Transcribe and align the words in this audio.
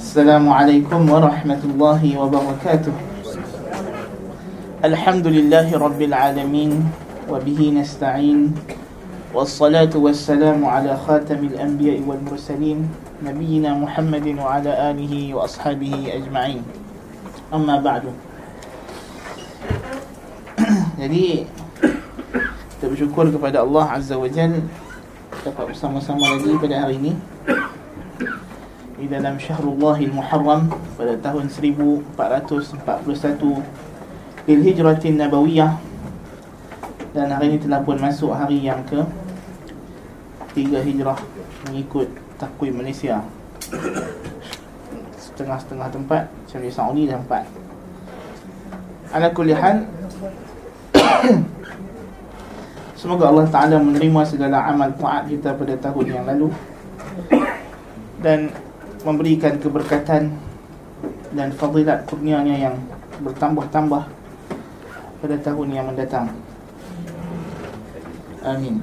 السلام 0.00 0.48
عليكم 0.48 1.00
ورحمة 1.12 1.60
الله 1.60 2.02
وبركاته. 2.16 2.94
الحمد 4.80 5.26
لله 5.28 5.68
رب 5.76 6.00
العالمين 6.00 6.72
وبه 7.28 7.60
نستعين 7.76 8.56
والصلاة 9.36 9.92
والسلام 9.92 10.64
على 10.64 10.96
خاتم 11.04 11.40
الأنبياء 11.52 12.00
والمرسلين 12.00 12.78
نبينا 13.28 13.76
محمد 13.76 14.26
وعلى 14.40 14.72
آله 14.72 15.36
وأصحابه 15.36 15.92
أجمعين. 16.16 16.64
أما 17.52 17.76
بعد. 17.84 18.08
Jadi 21.04 21.44
kita 22.72 22.84
bersyukur 22.88 23.28
kepada 23.28 23.60
Allah 23.68 24.00
Azza 24.00 24.16
wa 24.16 24.32
Jal 24.32 24.64
dapat 25.44 25.76
bersama-sama 25.76 26.40
lagi 26.40 26.56
pada 26.56 26.88
hari 26.88 26.96
ini. 26.96 27.12
Di 29.00 29.08
dalam 29.08 29.40
Syahrullahil 29.40 30.12
Muharram 30.12 30.68
pada 31.00 31.16
tahun 31.16 31.48
1441 31.48 32.04
Lil 34.44 34.60
Hijratin 34.60 35.16
Nabawiyah. 35.16 35.80
Dan 37.16 37.32
hari 37.32 37.56
ini 37.56 37.58
telah 37.64 37.80
pun 37.80 37.96
masuk 37.96 38.36
hari 38.36 38.60
yang 38.60 38.84
ke 38.84 39.00
tiga 40.52 40.84
hijrah 40.84 41.16
mengikut 41.64 42.12
takwim 42.36 42.76
Malaysia. 42.76 43.24
Setengah-setengah 45.16 45.88
tempat 45.88 46.28
macam 46.28 46.60
di 46.60 46.70
Saudi 46.70 47.08
dah 47.08 47.16
empat. 47.16 47.48
Ala 49.16 49.32
kulli 49.32 49.56
hal 49.56 49.88
Semoga 53.00 53.32
Allah 53.32 53.48
Ta'ala 53.48 53.80
menerima 53.80 54.28
segala 54.28 54.68
amal 54.68 54.92
taat 54.92 55.24
kita 55.24 55.56
pada 55.56 55.72
tahun 55.80 56.20
yang 56.20 56.28
lalu. 56.28 56.52
Dan 58.20 58.52
memberikan 59.02 59.56
keberkatan 59.56 60.36
dan 61.32 61.48
fadilat 61.54 62.04
kurnianya 62.04 62.70
yang 62.70 62.76
bertambah-tambah 63.22 64.02
pada 65.20 65.36
tahun 65.40 65.68
yang 65.72 65.86
mendatang. 65.88 66.32
Amin. 68.40 68.80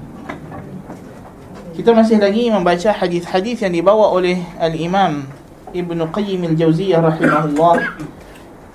Kita 1.77 1.93
masih 1.93 2.17
lagi 2.17 2.49
membaca 2.49 2.89
hadis-hadis 2.89 3.61
yang 3.61 3.73
dibawa 3.73 4.09
oleh 4.09 4.41
Al-Imam 4.57 5.29
Ibn 5.73 5.99
Qayyim 6.09 6.53
Al-Jawziyah 6.53 7.01
rahimahullah. 7.05 7.75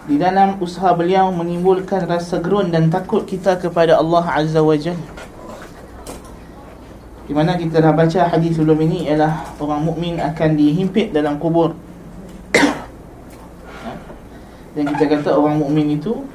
Di 0.06 0.18
dalam 0.18 0.58
usaha 0.58 0.90
beliau 0.94 1.30
menimbulkan 1.30 2.06
rasa 2.10 2.42
gerun 2.42 2.74
dan 2.74 2.90
takut 2.90 3.22
kita 3.22 3.58
kepada 3.58 3.98
Allah 3.98 4.26
Azza 4.26 4.58
wa 4.58 4.74
Jalla 4.74 5.22
di 7.32 7.40
mana 7.40 7.56
kita 7.56 7.80
dah 7.80 7.96
baca 7.96 8.28
hadis 8.28 8.60
sebelum 8.60 8.76
ini 8.84 9.08
ialah 9.08 9.56
orang 9.56 9.88
mukmin 9.88 10.20
akan 10.20 10.52
dihimpit 10.52 11.16
dalam 11.16 11.40
kubur. 11.40 11.72
Dan 14.76 14.92
kita 14.92 15.08
kata 15.08 15.40
orang 15.40 15.64
mukmin 15.64 15.96
itu 15.96 16.28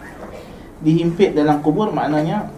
dihimpit 0.82 1.38
dalam 1.38 1.62
kubur 1.62 1.94
maknanya 1.94 2.50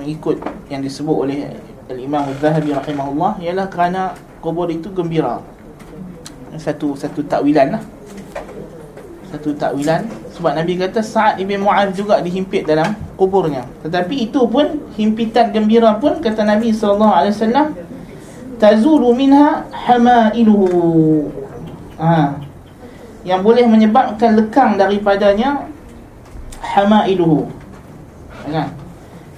mengikut 0.00 0.40
yang 0.72 0.80
disebut 0.80 1.28
oleh 1.28 1.52
Al-Imam 1.92 2.24
Al-Zahabi 2.24 2.72
rahimahullah 2.72 3.44
ialah 3.44 3.68
kerana 3.68 4.16
kubur 4.40 4.72
itu 4.72 4.88
gembira. 4.88 5.44
Satu 6.56 6.96
satu 6.96 7.20
takwilan 7.20 7.76
lah. 7.76 7.84
Satu 9.34 9.50
takwilan 9.58 10.06
sebab 10.30 10.54
Nabi 10.54 10.78
kata 10.78 11.02
Sa'ad 11.02 11.42
ibn 11.42 11.58
Mu'adh 11.58 11.90
juga 11.90 12.22
dihimpit 12.22 12.70
dalam 12.70 12.94
kuburnya. 13.18 13.66
Tetapi 13.82 14.30
itu 14.30 14.46
pun 14.46 14.78
himpitan 14.94 15.50
gembira 15.50 15.98
pun 15.98 16.22
kata 16.22 16.46
Nabi 16.46 16.70
sallallahu 16.70 17.10
alaihi 17.10 17.34
wasallam 17.34 17.66
tazulu 18.62 19.10
minha 19.10 19.66
hamailuhu. 19.74 21.26
Ha. 21.98 22.38
Yang 23.26 23.40
boleh 23.42 23.64
menyebabkan 23.66 24.38
lekang 24.38 24.78
daripadanya 24.78 25.66
hamailuhu. 26.62 27.50
Kan? 28.54 28.70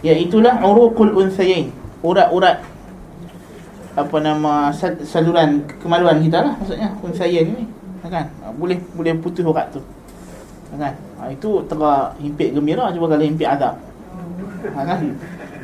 Iaitulah 0.04 0.60
uruqul 0.60 1.16
unthayain, 1.16 1.72
urat-urat 2.04 2.60
apa 3.96 4.16
nama 4.20 4.68
saluran 5.08 5.64
kemaluan 5.80 6.20
kita 6.20 6.44
lah 6.44 6.52
maksudnya 6.60 6.92
unthayain 7.00 7.48
ni 7.48 7.64
kan? 8.08 8.26
Boleh 8.56 8.78
boleh 8.94 9.12
putus 9.18 9.44
urat 9.44 9.70
tu. 9.70 9.80
Kan? 10.76 10.92
Ha, 11.16 11.32
itu 11.32 11.64
tera 11.64 12.12
himpit 12.20 12.52
gembira 12.52 12.92
cuba 12.92 13.08
kalau 13.08 13.24
himpit 13.24 13.48
azab 13.48 13.80
ha, 14.74 14.80
kan? 14.82 15.00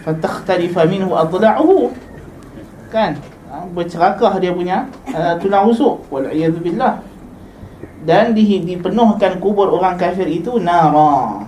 Fatakhtalifa 0.02 0.82
minhu 0.86 1.14
adla'uhu. 1.14 1.90
Kan? 2.90 3.18
Ha, 3.50 3.66
bercerakah 3.70 4.38
dia 4.42 4.52
punya 4.54 4.86
uh, 5.14 5.34
tulang 5.38 5.70
rusuk. 5.70 6.02
Wal 6.10 6.30
billah. 6.58 7.02
Dan 8.02 8.34
di, 8.34 8.42
dipenuhkan 8.66 9.38
kubur 9.38 9.70
orang 9.70 9.94
kafir 9.94 10.26
itu 10.26 10.58
nara. 10.58 11.46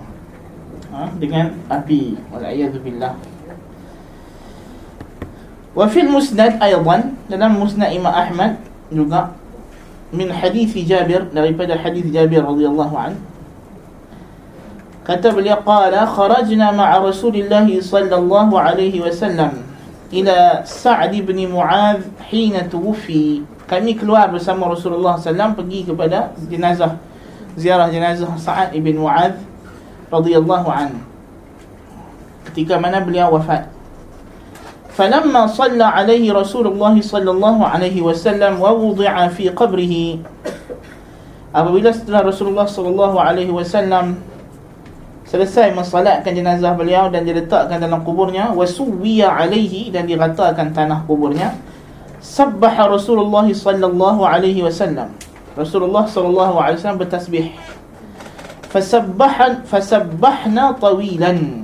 Ha, 0.95 1.11
dengan 1.19 1.51
api. 1.67 2.15
Wal 2.31 2.47
billah. 2.79 3.13
Wa 5.75 5.85
fil 5.91 6.07
musnad 6.07 6.55
aidan 6.63 7.19
dalam 7.27 7.59
musnad 7.59 7.91
Imam 7.91 8.15
Ahmad 8.15 8.55
juga 8.87 9.35
min 10.13 10.29
hadis 10.29 10.73
Jabir 10.85 11.29
daripada 11.33 11.77
hadis 11.77 12.05
Jabir 12.09 12.45
radhiyallahu 12.45 12.95
anhu 12.97 13.21
kata 15.05 15.29
beliau 15.33 15.61
qala 15.61 16.05
kharajna 16.05 16.73
ma'a 16.73 16.97
Rasulillah 17.01 17.65
sallallahu 17.65 18.57
alaihi 18.57 19.01
wasallam 19.01 19.61
ila 20.09 20.65
Sa'd 20.65 21.13
bin 21.13 21.37
Mu'adh 21.49 22.05
hina 22.29 22.65
tuwfi. 22.65 23.45
Kami 23.65 23.97
keluar 23.97 24.29
bersama 24.29 24.69
Rasulullah 24.69 25.17
sallam 25.17 25.57
pergi 25.57 25.89
kepada 25.89 26.33
jenazah 26.45 27.01
ziarah 27.55 27.89
jenazah 27.89 28.29
Sa'ad 28.37 28.75
bin 28.77 28.99
Mu'adh 28.99 29.39
radhiyallahu 30.11 30.67
anhu 30.69 31.01
ketika 32.51 32.77
mana 32.79 33.01
beliau 33.01 33.35
wafat 33.35 33.74
فلما 34.94 35.46
صلى 35.46 35.84
عليه 35.84 36.28
رسول 36.28 36.66
الله 36.66 37.00
صلى 37.00 37.30
الله 37.30 37.56
عليه 37.66 37.96
وسلم 38.02 38.60
ووضع 38.60 39.14
في 39.32 39.48
قبره 39.48 39.94
apabila 41.50 41.90
setelah 41.90 42.30
Rasulullah 42.30 42.66
sallallahu 42.68 43.16
alaihi 43.18 43.50
wasallam 43.50 44.20
selesai 45.26 45.74
mensalatkan 45.74 46.30
jenazah 46.34 46.74
beliau 46.74 47.10
dan 47.10 47.26
diletakkan 47.26 47.78
dalam 47.78 48.02
kuburnya 48.02 48.50
wasuwiya 48.54 49.30
alaihi 49.30 49.90
dan 49.94 50.06
diratakan 50.06 50.74
tanah 50.74 51.06
kuburnya 51.06 51.54
sabbaha 52.22 52.90
Rasulullah 52.90 53.46
sallallahu 53.46 54.26
alaihi 54.26 54.62
wasallam 54.62 55.10
Rasulullah 55.54 56.06
sallallahu 56.06 56.60
alaihi 56.60 56.78
wasallam 56.82 57.00
bertasbih 57.02 57.46
fasabbahan 58.70 59.66
fasabbahna 59.66 60.78
tawilan 60.78 61.63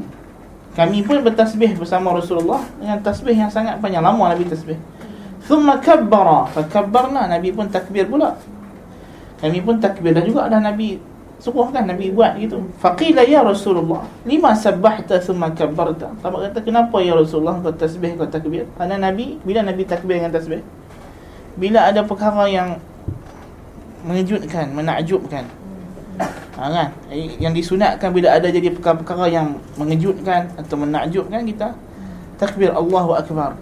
kami 0.71 1.03
pun 1.03 1.19
bertasbih 1.19 1.75
bersama 1.75 2.15
Rasulullah 2.15 2.63
dengan 2.79 3.03
tasbih 3.03 3.35
yang 3.35 3.51
sangat 3.51 3.83
panjang 3.83 3.99
lama 3.99 4.31
Nabi 4.31 4.47
tasbih. 4.47 4.79
Thumma 5.43 5.83
kabbara, 5.83 6.47
fakabbarna 6.47 7.27
Nabi 7.27 7.51
pun 7.51 7.67
takbir 7.67 8.07
pula. 8.07 8.39
Kami 9.43 9.59
pun 9.59 9.83
takbir 9.83 10.15
dan 10.15 10.23
juga 10.23 10.47
dah 10.47 10.63
Nabi 10.63 11.01
suruh 11.41 11.67
kan 11.73 11.83
Nabi 11.89 12.13
buat 12.13 12.39
gitu. 12.39 12.63
Faqila 12.79 13.25
ya 13.27 13.43
Rasulullah, 13.43 14.05
lima 14.23 14.55
sabbahta 14.55 15.19
thumma 15.19 15.51
kabbarta? 15.51 16.13
Sahabat 16.23 16.53
kata 16.53 16.59
kenapa 16.63 17.03
ya 17.03 17.19
Rasulullah 17.19 17.59
kau 17.59 17.73
tasbih 17.75 18.15
kau 18.15 18.29
takbir? 18.29 18.63
Karena 18.79 18.95
Nabi 18.95 19.43
bila 19.43 19.65
Nabi 19.65 19.83
takbir 19.83 20.23
dengan 20.23 20.31
tasbih 20.31 20.63
bila 21.59 21.91
ada 21.91 22.07
perkara 22.07 22.47
yang 22.47 22.79
mengejutkan, 24.07 24.71
menakjubkan 24.71 25.43
ha, 26.61 26.69
kan? 26.69 26.89
Yang 27.41 27.53
disunatkan 27.65 28.13
bila 28.13 28.37
ada 28.37 28.45
jadi 28.53 28.69
perkara-perkara 28.69 29.25
yang 29.33 29.57
mengejutkan 29.81 30.53
atau 30.61 30.77
menakjubkan 30.77 31.41
kita 31.49 31.73
takbir 32.37 32.69
Allahu 32.69 33.17
Akbar 33.17 33.57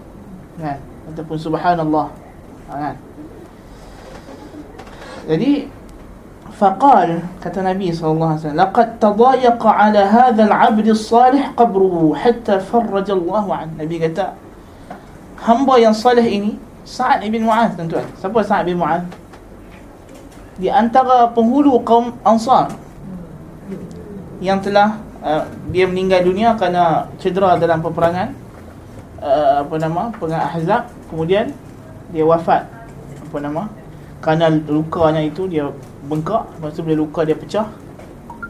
kan? 0.60 0.76
Ataupun 1.08 1.36
Subhanallah 1.40 2.12
ha, 2.68 2.72
kan? 2.76 2.96
Jadi 5.24 5.80
Faqal 6.50 7.24
kata 7.40 7.64
Nabi 7.64 7.88
SAW 7.88 8.36
Laqad 8.52 9.00
tadayaqa 9.00 9.68
ala 9.70 10.02
hadha 10.04 10.44
al-abd 10.44 10.92
salih 10.92 11.56
qabruhu 11.56 12.12
Hatta 12.12 12.60
farraja 12.60 13.16
an 13.16 13.68
Nabi 13.80 13.96
kata 13.96 14.36
Hamba 15.40 15.80
yang 15.80 15.96
salih 15.96 16.24
ini 16.24 16.60
Sa'ad 16.84 17.24
ibn 17.24 17.48
Mu'ad 17.48 17.80
tuan-tuan 17.80 18.04
Siapa 18.20 18.44
Sa'ad 18.44 18.68
ibn 18.68 18.84
Mu'ad? 18.84 19.08
Di 20.60 20.68
antara 20.68 21.32
penghulu 21.32 21.80
kaum 21.80 22.12
Ansar 22.20 22.76
yang 24.40 24.58
telah 24.64 24.98
uh, 25.20 25.44
dia 25.68 25.84
meninggal 25.84 26.24
dunia 26.24 26.56
kerana 26.56 27.06
cedera 27.20 27.60
dalam 27.60 27.84
peperangan 27.84 28.32
uh, 29.20 29.62
apa 29.62 29.74
nama 29.76 30.10
perang 30.16 30.40
Ahzab. 30.40 30.88
Kemudian 31.12 31.52
dia 32.10 32.24
wafat 32.24 32.64
apa 33.28 33.36
nama 33.38 33.68
kerana 34.24 34.48
lukanya 34.52 35.20
itu 35.20 35.46
dia 35.46 35.68
bengkak. 36.08 36.48
Lepas 36.58 36.72
tu 36.74 36.80
bila 36.82 37.04
luka 37.04 37.22
dia 37.22 37.36
pecah 37.36 37.68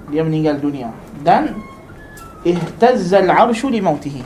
dia 0.09 0.23
meninggal 0.23 0.63
dunia. 0.63 0.95
Dan 1.21 1.59
ihtazzal 2.47 3.29
arshu 3.29 3.69
li 3.69 3.85
mautihi 3.85 4.25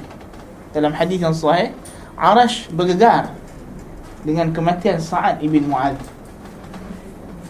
dalam 0.71 0.95
hadis 0.95 1.19
yang 1.19 1.35
sahih 1.35 1.75
arash 2.15 2.71
bergegar 2.71 3.35
dengan 4.23 4.55
kematian 4.55 5.03
Sa'ad 5.03 5.43
ibn 5.43 5.67
Mu'adz 5.69 6.01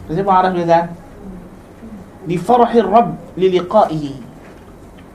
Siapa 0.04 0.28
arah 0.28 0.52
gagal? 0.52 0.84
Di 2.24 2.36
farahir 2.40 2.88
Rabb 2.88 3.36
li 3.36 3.52
liqa'ihi. 3.52 4.14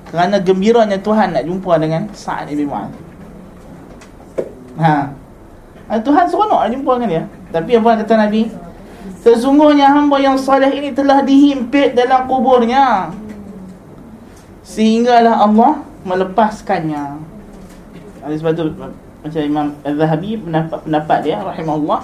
Kerana 0.09 0.41
gembiranya 0.41 0.97
Tuhan 0.97 1.37
nak 1.37 1.45
jumpa 1.45 1.77
dengan 1.77 2.09
Sa'ad 2.13 2.49
ibn 2.49 2.65
Mu'adh. 2.69 2.93
Ha. 4.81 4.95
ha. 5.89 5.93
Tuhan 6.01 6.25
seronok 6.25 6.59
nak 6.65 6.71
jumpa 6.73 6.91
dengan 6.97 7.09
dia. 7.09 7.23
Tapi 7.53 7.71
apa 7.77 7.89
kata 8.01 8.13
Nabi? 8.17 8.49
Sesungguhnya 9.19 9.91
hamba 9.91 10.17
yang 10.21 10.39
salih 10.39 10.71
ini 10.71 10.95
telah 10.95 11.21
dihimpit 11.21 11.93
dalam 11.93 12.25
kuburnya. 12.25 13.11
Sehinggalah 14.63 15.45
Allah 15.45 15.81
melepaskannya. 16.07 17.19
Oleh 18.23 18.37
sebab 18.37 18.51
tu 18.55 18.63
macam 19.19 19.41
Imam 19.43 19.67
Az-Zahabi 19.83 20.39
pendapat, 20.39 20.79
pendapat 20.87 21.17
dia 21.27 21.37
rahimahullah 21.43 22.01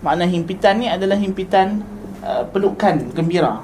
makna 0.00 0.24
himpitan 0.24 0.80
ni 0.80 0.86
adalah 0.88 1.16
himpitan 1.20 1.84
uh, 2.24 2.44
pelukan 2.48 3.12
gembira. 3.12 3.60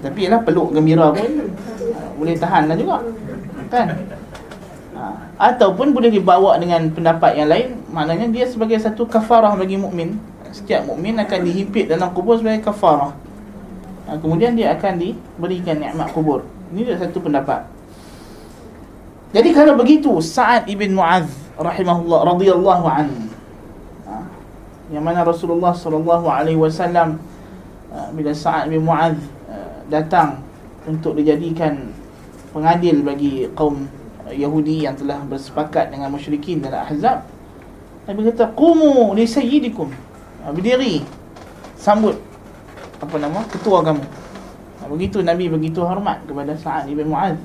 Tapi 0.00 0.18
ialah 0.28 0.40
peluk 0.44 0.76
gembira 0.76 1.12
pun 1.12 1.24
uh, 1.24 2.10
boleh 2.20 2.36
tahan 2.36 2.68
lah 2.68 2.76
juga. 2.76 3.00
Kan? 3.72 3.88
Ha, 4.96 5.02
ataupun 5.52 5.92
boleh 5.92 6.08
dibawa 6.08 6.56
dengan 6.56 6.88
pendapat 6.88 7.36
yang 7.36 7.52
lain 7.52 7.68
maknanya 7.92 8.32
dia 8.32 8.48
sebagai 8.48 8.80
satu 8.80 9.04
kafarah 9.04 9.52
bagi 9.56 9.76
mukmin. 9.76 10.16
Setiap 10.52 10.88
mukmin 10.88 11.20
akan 11.20 11.40
dihimpit 11.44 11.90
dalam 11.90 12.12
kubur 12.16 12.40
sebagai 12.40 12.64
kafarah. 12.64 13.12
Ha, 14.08 14.16
kemudian 14.20 14.56
dia 14.56 14.72
akan 14.72 14.96
diberikan 14.96 15.76
nikmat 15.82 16.08
kubur. 16.14 16.46
Ini 16.72 16.80
dia 16.92 16.96
satu 16.96 17.18
pendapat. 17.20 17.66
Jadi 19.34 19.52
kalau 19.52 19.76
begitu 19.76 20.08
Sa'ad 20.22 20.64
ibn 20.70 20.96
Mu'adh 20.96 21.28
rahimahullah 21.60 22.20
radhiyallahu 22.36 22.86
an 22.88 23.06
ha, 24.06 24.24
yang 24.88 25.02
mana 25.02 25.26
Rasulullah 25.26 25.76
sallallahu 25.76 26.24
alaihi 26.30 26.56
wasallam 26.56 27.20
ha, 27.92 28.08
bila 28.16 28.32
Sa'ad 28.32 28.70
bin 28.70 28.86
Mu'adh 28.86 29.18
datang 29.90 30.42
untuk 30.86 31.18
dijadikan 31.18 31.90
pengadil 32.54 33.02
bagi 33.02 33.50
kaum 33.54 33.86
Yahudi 34.26 34.86
yang 34.86 34.98
telah 34.98 35.22
bersepakat 35.26 35.94
dengan 35.94 36.10
musyrikin 36.10 36.58
dalam 36.58 36.82
Ahzab 36.82 37.22
Nabi 38.06 38.20
kata 38.30 38.54
qumu 38.54 39.14
li 39.14 39.26
sayyidikum 39.26 39.90
berdiri 40.54 41.02
sambut 41.78 42.18
apa 43.02 43.14
nama 43.18 43.42
ketua 43.50 43.82
kamu 43.82 44.02
begitu 44.86 45.18
Nabi 45.22 45.50
begitu 45.50 45.82
hormat 45.82 46.22
kepada 46.26 46.54
Sa'ad 46.54 46.86
bin 46.86 47.10
Mu'adh 47.10 47.38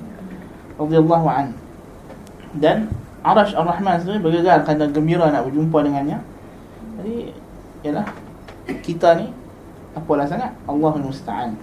radhiyallahu 0.77 1.27
an 1.29 1.53
dan 2.57 2.89
Arash 3.21 3.53
Ar-Rahman 3.53 4.01
sendiri 4.01 4.17
bergegar 4.17 4.65
kerana 4.65 4.89
gembira 4.89 5.29
nak 5.29 5.45
berjumpa 5.45 5.85
dengannya. 5.85 6.17
Jadi, 6.97 7.15
ialah 7.85 8.05
kita 8.81 9.21
ni 9.21 9.29
apalah 9.93 10.25
sangat 10.25 10.49
Allah 10.65 10.93
musta'an. 10.97 11.53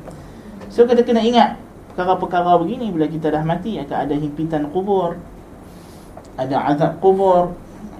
So 0.74 0.90
kita 0.90 1.06
kena 1.06 1.22
ingat 1.22 1.60
perkara-perkara 1.94 2.58
begini 2.58 2.90
bila 2.90 3.06
kita 3.06 3.30
dah 3.30 3.44
mati 3.46 3.78
akan 3.78 3.98
ada 4.10 4.16
himpitan 4.18 4.70
kubur. 4.74 5.20
Ada 6.36 6.74
azab 6.74 6.98
kubur. 6.98 7.54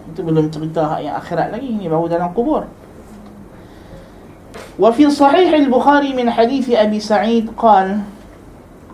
Itu 0.10 0.26
belum 0.26 0.50
cerita 0.50 0.98
yang 1.00 1.16
akhirat 1.18 1.54
lagi 1.54 1.70
ini 1.70 1.86
baru 1.86 2.10
dalam 2.10 2.34
kubur. 2.34 2.66
وفي 4.80 5.10
صحيح 5.10 5.54
البخاري 5.54 6.18
من 6.18 6.34
حديث 6.34 6.74
أبي 6.74 7.00
سعيد 7.00 7.54
قال 7.58 8.02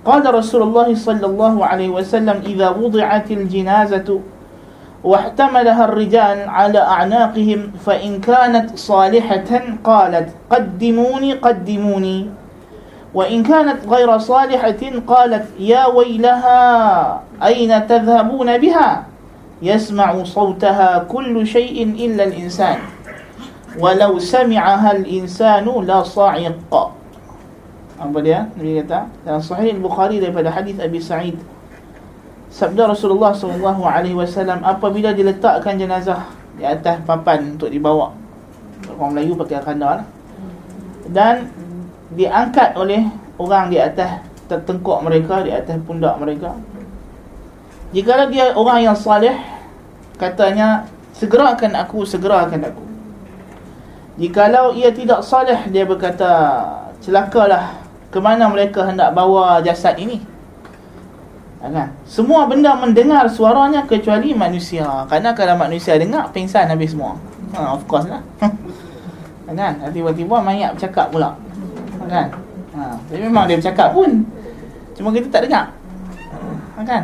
قال 0.06 0.24
رسول 0.36 0.62
الله 0.62 0.96
صلى 0.96 1.26
الله 1.26 1.66
عليه 1.66 1.90
وسلم 1.90 2.44
إذا 2.46 2.70
وضعت 2.70 3.32
الجنازة 3.32 4.20
واحتملها 5.04 5.86
الرجال 5.86 6.38
على 6.50 6.80
أعناقهم 6.80 7.72
فإن 7.86 8.20
كانت 8.20 8.76
صالحة 8.76 9.52
قالت 9.84 10.28
قدموني 10.50 11.34
قدموني 11.34 12.18
وإن 13.15 13.43
كانت 13.43 13.87
غير 13.87 14.11
صالحة 14.19 14.83
قالت 15.07 15.47
يا 15.59 15.87
ويلها 15.87 16.61
أين 17.43 17.71
تذهبون 17.87 18.59
بها؟ 18.59 18.91
يسمع 19.63 20.11
صوتها 20.25 21.07
كل 21.07 21.47
شيء 21.47 21.79
إلا 21.95 22.25
الإنسان. 22.25 22.79
ولو 23.79 24.19
سمعها 24.19 24.93
الإنسان 24.93 25.67
لا 25.87 26.03
صعق 26.03 26.93
أبو 28.01 28.19
ليه 28.19 29.07
صحيح 29.39 29.75
البخاري 29.75 30.21
لفد 30.21 30.47
حديث 30.49 30.77
أبي 30.81 31.01
سعيد 31.01 31.39
سبد 32.51 32.81
رسول 32.81 33.11
الله 33.19 33.33
صلى 33.33 33.55
الله 33.55 33.79
عليه 33.87 34.15
وسلم 34.15 34.59
apabila 34.63 35.11
diletakkan 35.11 35.75
jenazah 35.75 36.23
di 36.55 36.63
atas 36.63 37.03
papan 37.03 37.59
untuk 37.59 37.67
dibawa 37.71 38.15
orang 38.95 39.11
Melayu 39.19 39.35
pakai 39.35 39.59
khandar 39.59 40.07
dan 41.11 41.51
diangkat 42.15 42.79
oleh 42.79 43.07
orang 43.37 43.71
di 43.71 43.79
atas 43.79 44.23
tengkuk 44.47 45.03
mereka 45.03 45.43
di 45.43 45.51
atas 45.51 45.77
pundak 45.83 46.15
mereka 46.19 46.55
jika 47.91 48.27
dia 48.31 48.55
orang 48.55 48.87
yang 48.87 48.97
salih 48.97 49.35
katanya 50.19 50.87
segerakan 51.15 51.75
aku 51.75 52.07
segerakan 52.07 52.71
aku 52.71 52.85
jikalau 54.19 54.71
ia 54.75 54.95
tidak 54.95 55.27
salih 55.27 55.59
dia 55.71 55.83
berkata 55.83 56.31
celakalah 57.03 57.83
ke 58.15 58.19
mana 58.23 58.47
mereka 58.47 58.87
hendak 58.87 59.11
bawa 59.11 59.59
jasad 59.59 59.99
ini 59.99 60.23
kan? 61.73 61.89
Semua 62.05 62.45
benda 62.45 62.77
mendengar 62.77 63.25
suaranya 63.33 63.89
kecuali 63.89 64.37
manusia. 64.37 64.85
Karena 65.09 65.33
kalau 65.33 65.57
manusia 65.57 65.97
dengar, 65.97 66.29
pingsan 66.29 66.69
habis 66.69 66.93
semua. 66.93 67.17
Ha, 67.57 67.73
of 67.73 67.89
course 67.89 68.05
lah. 68.05 68.21
kan? 69.49 69.81
Tiba-tiba 69.95 70.45
mayat 70.45 70.77
bercakap 70.77 71.09
pula. 71.09 71.33
Kan? 72.09 72.27
Ha, 72.75 72.99
tapi 73.07 73.21
memang 73.23 73.45
dia 73.47 73.57
bercakap 73.57 73.95
pun. 73.95 74.27
Cuma 74.99 75.15
kita 75.15 75.31
tak 75.31 75.47
dengar. 75.47 75.71
Ha, 76.75 76.83
kan? 76.83 77.03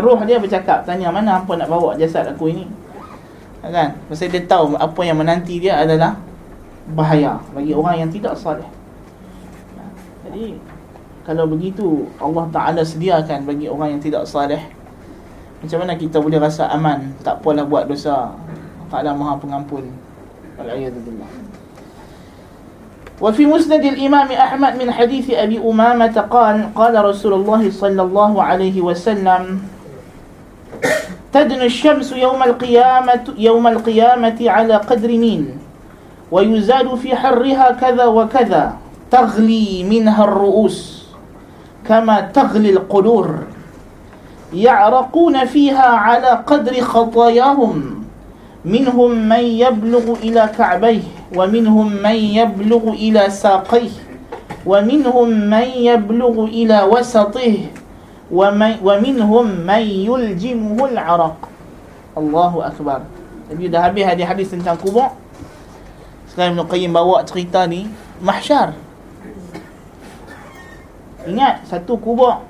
Roh 0.00 0.20
dia 0.22 0.38
bercakap. 0.38 0.86
Tanya 0.86 1.10
mana 1.10 1.42
apa 1.42 1.52
nak 1.58 1.66
bawa 1.66 1.98
jasad 1.98 2.28
aku 2.30 2.52
ini. 2.52 2.64
Ha, 3.62 3.68
kan? 3.68 3.88
Masa 4.06 4.30
dia 4.30 4.42
tahu 4.46 4.78
apa 4.78 5.00
yang 5.02 5.18
menanti 5.18 5.58
dia 5.58 5.82
adalah 5.82 6.14
bahaya 6.94 7.38
bagi 7.54 7.74
orang 7.74 8.06
yang 8.06 8.10
tidak 8.10 8.38
salih. 8.38 8.66
Ha, 9.76 9.82
jadi 10.28 10.58
kalau 11.30 11.44
begitu 11.46 12.08
Allah 12.16 12.48
Ta'ala 12.48 12.82
sediakan 12.82 13.44
bagi 13.44 13.68
orang 13.68 13.94
yang 13.94 14.02
tidak 14.02 14.24
salih 14.24 14.58
Macam 15.60 15.84
mana 15.84 15.92
kita 15.92 16.16
boleh 16.16 16.40
rasa 16.40 16.72
aman 16.72 17.12
Tak 17.20 17.44
apalah 17.44 17.68
buat 17.68 17.84
dosa 17.84 18.32
Ta'ala 18.88 19.12
maha 19.12 19.36
pengampun 19.36 19.84
Al-Ayadullah 20.56 21.49
وفي 23.20 23.46
مسند 23.46 23.84
الإمام 23.84 24.32
أحمد 24.32 24.82
من 24.82 24.92
حديث 24.92 25.30
أبي 25.30 25.58
أمامة 25.58 26.20
قال 26.30 26.74
قال 26.74 27.04
رسول 27.04 27.32
الله 27.32 27.70
صلى 27.70 28.02
الله 28.02 28.42
عليه 28.42 28.80
وسلم 28.80 29.60
تدن 31.32 31.62
الشمس 31.62 32.12
يوم 32.12 32.42
القيامة 32.42 33.24
يوم 33.38 33.66
القيامة 33.66 34.38
على 34.40 34.74
قدر 34.74 35.08
مين؟ 35.08 35.58
ويزاد 36.32 36.94
في 36.94 37.16
حرها 37.16 37.72
كذا 37.80 38.04
وكذا 38.04 38.72
تغلي 39.10 39.84
منها 39.84 40.24
الرؤوس 40.24 41.04
كما 41.88 42.20
تغلي 42.20 42.70
القدور. 42.70 43.38
يعرقون 44.54 45.44
فيها 45.44 45.88
على 45.88 46.42
قدر 46.46 46.80
خطاياهم 46.80 48.04
منهم 48.64 49.10
من 49.28 49.44
يبلغ 49.44 50.12
إلى 50.22 50.50
كعبيه. 50.58 51.19
ومنهم 51.35 51.87
من 52.01 52.15
يبلغ 52.15 52.83
إلى 52.93 53.29
ساقيه 53.29 53.93
ومنهم 54.65 55.27
من 55.29 55.67
يبلغ 55.67 56.35
إلى 56.45 56.77
وسطه 56.89 57.55
ومنهم 58.81 59.45
من 59.65 59.83
يلجمه 60.09 60.77
العرق 60.85 61.37
الله 62.17 62.53
أكبر 62.67 63.01
Jadi 63.45 63.69
dah 63.69 63.85
habis 63.85 64.01
hadis-hadis 64.09 64.47
tentang 64.57 64.73
kubur 64.73 65.13
Sekarang 66.25 66.57
Ibn 66.57 66.65
Qayyim 66.65 66.89
bawa 66.89 67.21
cerita 67.21 67.69
ni 67.69 67.85
Mahsyar 68.17 68.73
Ingat 71.29 71.69
satu 71.69 71.93
kubur 72.01 72.41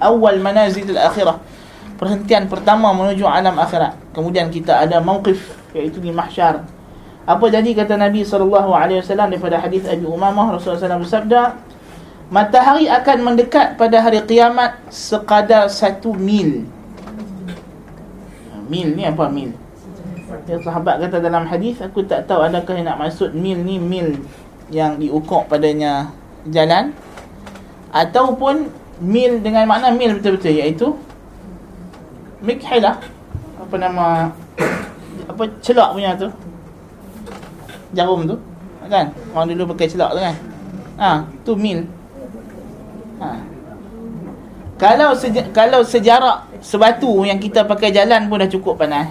awal 0.00 0.40
manazil 0.40 0.96
akhirah. 0.96 1.40
Perhentian 2.00 2.48
pertama 2.48 2.92
menuju 2.96 3.28
alam 3.28 3.56
akhirat. 3.60 3.96
Kemudian 4.16 4.48
kita 4.48 4.80
ada 4.80 5.00
mauqif 5.04 5.52
iaitu 5.76 6.00
di 6.00 6.08
mahsyar. 6.08 6.64
Apa 7.25 7.49
jadi 7.49 7.73
kata 7.73 7.97
Nabi 7.97 8.21
wasallam 8.21 9.33
daripada 9.33 9.57
hadis 9.57 9.81
Abi 9.89 10.05
Umamah 10.05 10.53
Rasulullah 10.53 10.93
SAW 10.93 11.01
bersabda, 11.01 11.41
matahari 12.29 12.85
akan 12.85 13.17
mendekat 13.25 13.81
pada 13.81 13.97
hari 13.97 14.21
kiamat 14.21 14.77
sekadar 14.93 15.65
satu 15.73 16.13
mil. 16.13 16.69
Mil 18.69 18.87
ni 18.93 19.09
apa 19.09 19.25
mil? 19.29 19.57
Ya 20.45 20.61
sahabat 20.61 21.01
kata 21.01 21.17
dalam 21.17 21.49
hadis 21.49 21.81
aku 21.81 22.05
tak 22.05 22.29
tahu 22.29 22.45
adakah 22.45 22.77
yang 22.77 22.93
nak 22.93 23.01
maksud 23.01 23.33
mil 23.33 23.57
ni 23.57 23.81
mil 23.81 24.21
yang 24.69 24.97
diukur 25.01 25.45
padanya 25.49 26.13
jalan 26.49 26.93
ataupun 27.89 28.69
mil 29.01 29.41
dengan 29.41 29.65
makna 29.69 29.89
mil 29.93 30.17
betul-betul 30.17 30.53
iaitu 30.53 30.87
mikhilah 32.45 33.01
apa 33.57 33.75
nama 33.77 34.33
apa 35.25 35.43
celak 35.61 35.93
punya 35.97 36.13
tu 36.17 36.29
jarum 37.93 38.25
tu 38.25 38.37
Kan? 38.85 39.09
Orang 39.33 39.49
dulu 39.49 39.73
pakai 39.73 39.89
celak 39.89 40.13
tu 40.13 40.21
kan? 40.21 40.35
Ha, 40.95 41.11
tu 41.41 41.57
mil. 41.57 41.89
Ha. 43.17 43.29
Kalau 44.75 45.15
seja- 45.17 45.49
kalau 45.49 45.81
sejarak 45.81 46.45
sebatu 46.61 47.25
yang 47.25 47.41
kita 47.41 47.65
pakai 47.65 47.89
jalan 47.89 48.29
pun 48.29 48.37
dah 48.37 48.49
cukup 48.49 48.77
panas. 48.77 49.09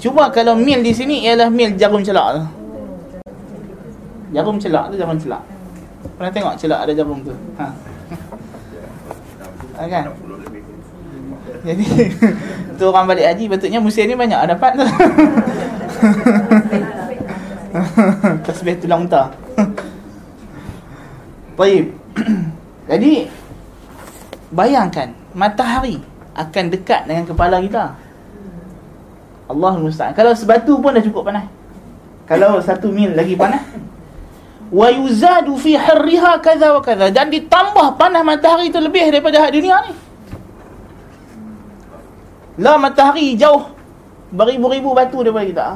Cuba 0.00 0.32
kalau 0.32 0.56
mil 0.58 0.80
di 0.82 0.90
sini 0.94 1.22
ialah 1.22 1.52
mil 1.52 1.76
jarum 1.76 2.02
celak 2.02 2.40
tu. 2.40 2.42
Jarum 4.32 4.56
celak 4.56 4.88
tu 4.90 4.96
jarum 4.96 5.18
celak. 5.20 5.42
Pernah 6.16 6.32
tengok 6.32 6.54
celak 6.56 6.80
ada 6.88 6.92
jarum 6.96 7.20
tu? 7.22 7.34
Ha. 7.60 7.66
ha 9.78 9.82
kan? 9.84 10.04
Jadi 11.62 11.86
tu 12.80 12.84
orang 12.88 13.06
balik 13.06 13.26
haji 13.28 13.44
patutnya 13.46 13.78
musim 13.78 14.08
ni 14.08 14.16
banyak 14.16 14.40
dapat 14.48 14.80
tu. 14.80 14.86
Tasbih 18.62 18.78
tulang 18.78 19.10
unta. 19.10 19.26
Baik. 21.58 21.90
Jadi 22.94 23.26
bayangkan 24.54 25.10
matahari 25.34 25.98
akan 26.38 26.70
dekat 26.70 27.10
dengan 27.10 27.26
kepala 27.26 27.58
kita. 27.58 27.98
Allah 29.50 29.74
musta'an. 29.82 30.14
Kalau 30.14 30.30
sebatu 30.38 30.78
pun 30.78 30.94
dah 30.94 31.02
cukup 31.02 31.26
panas. 31.26 31.50
Kalau 32.30 32.62
satu 32.62 32.94
mil 32.94 33.18
lagi 33.18 33.34
panas. 33.34 33.66
Wa 34.70 34.94
yuzadu 34.94 35.58
fi 35.58 35.74
harriha 35.74 36.38
kadha 36.38 36.78
wa 36.78 36.86
kadha. 36.86 37.10
Dan 37.10 37.34
ditambah 37.34 37.98
panas 37.98 38.22
matahari 38.22 38.70
itu 38.70 38.78
lebih 38.78 39.10
daripada 39.10 39.42
hak 39.42 39.58
dunia 39.58 39.90
ni. 39.90 39.92
Lah 42.62 42.78
matahari 42.78 43.34
jauh 43.34 43.74
beribu-ribu 44.30 44.94
batu 44.94 45.18
daripada 45.26 45.50
kita. 45.50 45.66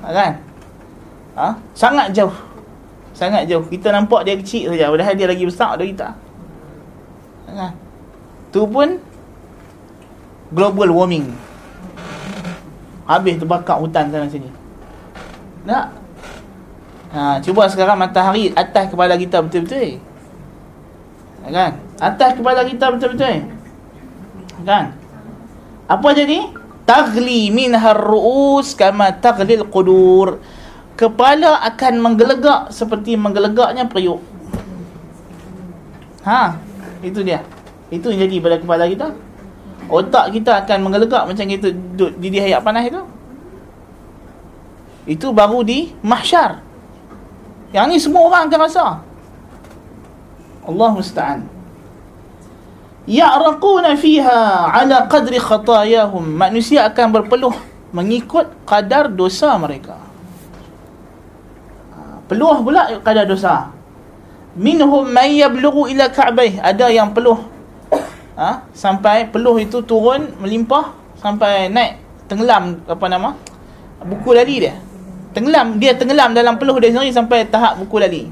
Ha, 0.00 0.08
kan? 0.08 0.47
Ha? 1.38 1.54
Sangat 1.70 2.10
jauh. 2.10 2.34
Sangat 3.14 3.46
jauh. 3.46 3.62
Kita 3.62 3.94
nampak 3.94 4.26
dia 4.26 4.34
kecil 4.34 4.74
saja 4.74 4.90
padahal 4.90 5.14
dia 5.14 5.30
lagi 5.30 5.44
besar 5.46 5.78
dari 5.78 5.94
kita. 5.94 6.10
Ha? 7.54 7.70
Tu 8.50 8.62
pun 8.66 8.98
global 10.50 10.90
warming. 10.90 11.30
Habis 13.06 13.38
terbakar 13.38 13.78
hutan 13.78 14.10
sana 14.10 14.26
sini. 14.26 14.50
Tak? 15.62 15.86
Ha, 17.08 17.40
cuba 17.40 17.64
sekarang 17.72 17.96
matahari 17.96 18.52
atas 18.52 18.92
kepala 18.92 19.16
kita 19.16 19.40
betul-betul. 19.40 19.96
Ha, 21.40 21.48
kan? 21.48 21.72
Atas 21.96 22.36
kepala 22.36 22.60
kita 22.68 22.92
betul-betul. 22.92 23.48
Kan? 24.66 24.92
Apa 25.88 26.08
jadi? 26.12 26.52
Tagli 26.84 27.52
minhar 27.52 27.96
ru'us 27.96 28.76
kama 28.76 29.12
taglil 29.16 29.64
qudur. 29.68 30.40
Kepala 30.98 31.62
akan 31.62 31.94
menggelegak 32.02 32.74
seperti 32.74 33.14
menggelegaknya 33.14 33.86
periuk. 33.86 34.18
Ha, 36.26 36.58
itu 37.06 37.22
dia. 37.22 37.46
Itu 37.86 38.10
yang 38.10 38.26
jadi 38.26 38.36
pada 38.42 38.56
kepala 38.58 38.84
kita. 38.90 39.14
Otak 39.86 40.34
kita 40.34 40.66
akan 40.66 40.90
menggelegak 40.90 41.22
macam 41.22 41.46
kita 41.46 41.70
duduk 41.70 42.18
di 42.18 42.34
di 42.34 42.38
hayat 42.42 42.66
panas 42.66 42.90
itu. 42.90 43.02
Itu 45.06 45.30
baru 45.30 45.62
di 45.62 45.94
mahsyar. 46.02 46.66
Yang 47.70 47.86
ni 47.86 47.96
semua 48.02 48.26
orang 48.26 48.50
akan 48.50 48.60
rasa. 48.66 48.84
Allah 50.66 50.90
musta'an. 50.92 51.40
Ya'raquna 53.06 53.94
fiha 53.96 54.68
ala 54.68 55.06
qadri 55.06 55.38
khatayahum. 55.40 56.26
Manusia 56.26 56.84
akan 56.90 57.22
berpeluh 57.22 57.56
mengikut 57.94 58.50
kadar 58.66 59.08
dosa 59.08 59.54
mereka. 59.56 60.07
Peluh 62.28 62.60
pula 62.60 63.00
kadar 63.00 63.24
dosa. 63.24 63.72
Minhum 64.52 65.08
man 65.08 65.32
yablughu 65.32 65.88
ila 65.88 66.12
ka'baih. 66.12 66.60
Ada 66.60 66.92
yang 66.92 67.16
peluh 67.16 67.40
ha, 68.36 68.68
sampai 68.76 69.26
peluh 69.32 69.56
itu 69.58 69.80
turun 69.82 70.36
melimpah 70.38 70.92
sampai 71.18 71.72
naik 71.72 71.98
tenggelam 72.28 72.84
apa 72.84 73.06
nama? 73.08 73.32
Buku 74.04 74.36
lali 74.36 74.62
dia. 74.62 74.76
Tenggelam 75.32 75.80
dia 75.80 75.96
tenggelam 75.96 76.36
dalam 76.36 76.60
peluh 76.60 76.76
dia 76.78 76.92
sendiri 76.92 77.10
sampai 77.10 77.48
tahap 77.48 77.80
buku 77.80 77.96
lali. 77.96 78.22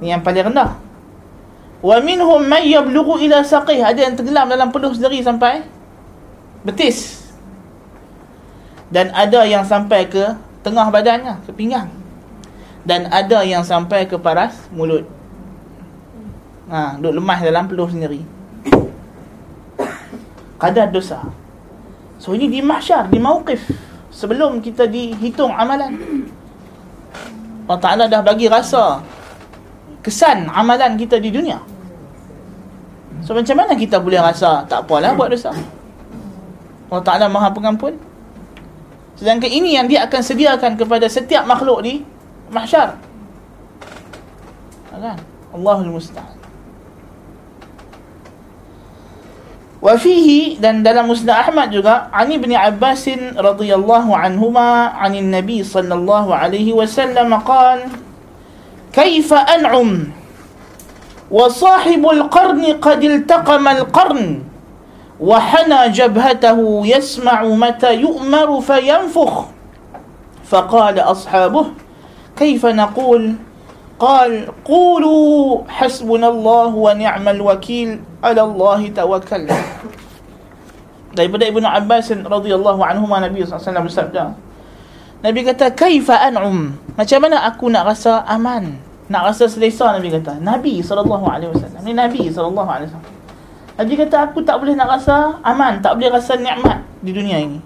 Ini 0.00 0.16
yang 0.16 0.22
paling 0.24 0.54
rendah. 0.54 0.80
Wa 1.84 1.96
minhum 2.00 2.40
man 2.46 2.64
yablughu 2.64 3.20
ila 3.20 3.44
saqih. 3.44 3.82
Ada 3.82 4.08
yang 4.08 4.14
tenggelam 4.16 4.48
dalam 4.48 4.70
peluh 4.72 4.94
sendiri 4.94 5.20
sampai 5.20 5.66
betis. 6.64 7.20
Dan 8.90 9.12
ada 9.14 9.46
yang 9.46 9.62
sampai 9.62 10.10
ke 10.10 10.34
tengah 10.66 10.90
badannya, 10.90 11.38
ke 11.46 11.54
pinggang. 11.54 11.99
Dan 12.84 13.08
ada 13.12 13.44
yang 13.44 13.60
sampai 13.60 14.08
ke 14.08 14.16
paras 14.16 14.56
mulut. 14.72 15.04
Ha, 16.70 16.96
duduk 16.96 17.20
lemah 17.20 17.38
dalam 17.42 17.64
peluh 17.66 17.90
sendiri. 17.90 18.22
Kadar 20.60 20.88
dosa. 20.92 21.24
So 22.20 22.36
ini 22.36 22.52
di 22.52 22.60
mahsyar, 22.60 23.08
di 23.08 23.16
mauqif. 23.16 23.64
Sebelum 24.12 24.60
kita 24.60 24.84
dihitung 24.84 25.50
amalan. 25.54 25.96
Allah 27.64 27.80
Ta'ala 27.80 28.04
dah 28.10 28.20
bagi 28.20 28.50
rasa 28.50 29.00
kesan 30.02 30.50
amalan 30.50 30.98
kita 30.98 31.16
di 31.16 31.30
dunia. 31.30 31.62
So 33.24 33.36
macam 33.36 33.56
mana 33.60 33.76
kita 33.76 34.00
boleh 34.00 34.18
rasa 34.18 34.64
tak 34.66 34.88
apalah 34.88 35.14
buat 35.14 35.30
dosa? 35.30 35.52
Allah 36.90 37.04
Ta'ala 37.06 37.26
maha 37.30 37.52
pengampun. 37.54 37.94
Sedangkan 39.14 39.52
ini 39.52 39.76
yang 39.76 39.86
dia 39.86 40.08
akan 40.08 40.20
sediakan 40.24 40.74
kepada 40.80 41.06
setiap 41.06 41.44
makhluk 41.44 41.84
di 41.84 41.94
محشر. 42.50 42.88
الله 45.54 45.78
المستعان. 45.80 46.36
وفيه 49.82 50.60
دندل 50.60 51.06
مسنى 51.06 51.32
أحمد 51.32 51.70
جدا 51.70 52.12
عن 52.12 52.28
ابن 52.32 52.50
عباس 52.52 53.10
رضي 53.36 53.74
الله 53.74 54.16
عنهما 54.16 54.68
عن 55.00 55.12
النبي 55.14 55.64
صلى 55.64 55.94
الله 55.94 56.34
عليه 56.34 56.72
وسلم 56.72 57.34
قال 57.34 57.88
كيف 58.92 59.32
أنعم 59.32 60.12
وصاحب 61.30 62.02
القرن 62.06 62.64
قد 62.84 63.02
التقم 63.04 63.68
القرن 63.68 64.42
وحنى 65.20 65.80
جبهته 65.88 66.58
يسمع 66.84 67.38
متى 67.44 67.94
يؤمر 67.94 68.60
فينفخ؟ 68.60 69.34
فقال 70.44 70.96
أصحابه 71.00 71.66
كيف 72.40 72.64
نقول 72.64 73.22
قال 74.00 74.48
قولوا 74.64 75.68
حسبنا 75.68 76.28
الله 76.28 76.70
ونعم 76.72 77.26
الوكيل 77.28 77.90
على 78.24 78.42
الله 78.42 78.80
توكلنا 78.96 79.58
daripada 81.10 81.44
Ibnu 81.44 81.66
Abbas 81.66 82.08
radhiyallahu 82.08 82.80
anhu 82.80 83.04
Nabi 83.10 83.42
SAW 83.42 83.60
bersabda 83.84 84.32
Nabi 85.20 85.40
kata 85.44 85.74
kaifa 85.74 86.16
an'um 86.16 86.72
macam 86.96 87.18
mana 87.20 87.44
aku 87.44 87.68
nak 87.68 87.92
rasa 87.92 88.24
aman 88.24 88.78
nak 89.10 89.26
rasa 89.28 89.50
selesa 89.50 89.90
Nabi 89.90 90.08
kata 90.14 90.38
Nabi 90.38 90.80
sallallahu 90.80 91.26
alaihi 91.26 91.50
wasallam 91.50 91.82
ni 91.82 91.92
Nabi 91.92 92.30
sallallahu 92.30 92.70
alaihi 92.70 92.88
wasallam 92.94 93.14
Nabi 93.74 93.92
kata 94.06 94.16
aku 94.30 94.38
tak 94.46 94.56
boleh 94.62 94.78
nak 94.78 94.88
rasa 95.02 95.42
aman 95.42 95.82
tak 95.82 95.98
boleh 95.98 96.14
rasa 96.14 96.38
nikmat 96.38 96.78
di 97.02 97.10
dunia 97.10 97.42
ini 97.42 97.58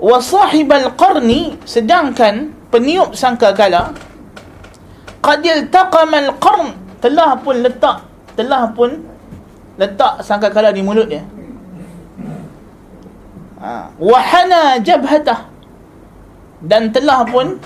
wa 0.00 0.16
sahibal 0.18 0.90
qarni 0.96 1.60
sedangkan 1.68 2.61
peniup 2.72 3.12
sangkakala 3.12 3.92
qadil 5.20 5.68
taqamal 5.68 6.32
qarn 6.40 6.72
telah 7.04 7.36
pun 7.36 7.60
letak 7.60 8.08
telah 8.32 8.72
pun 8.72 9.04
letak 9.76 10.24
sangkakala 10.24 10.72
di 10.72 10.80
mulut 10.80 11.06
dia 11.06 11.22
ha. 13.60 13.92
wahana 14.00 14.80
jabhatah 14.80 15.52
dan 16.64 16.88
telah 16.88 17.28
pun 17.28 17.60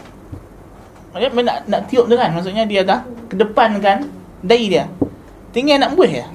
dia 1.16 1.32
nak, 1.32 1.64
nak 1.64 1.82
tiup 1.88 2.10
tu 2.10 2.14
kan 2.18 2.28
maksudnya 2.34 2.68
dia 2.68 2.84
dah 2.84 3.00
kedepankan 3.32 4.10
dahi 4.44 4.66
dia 4.68 4.84
tinggal 5.54 5.80
nak 5.80 5.96
buih 5.96 6.12
ya 6.12 6.26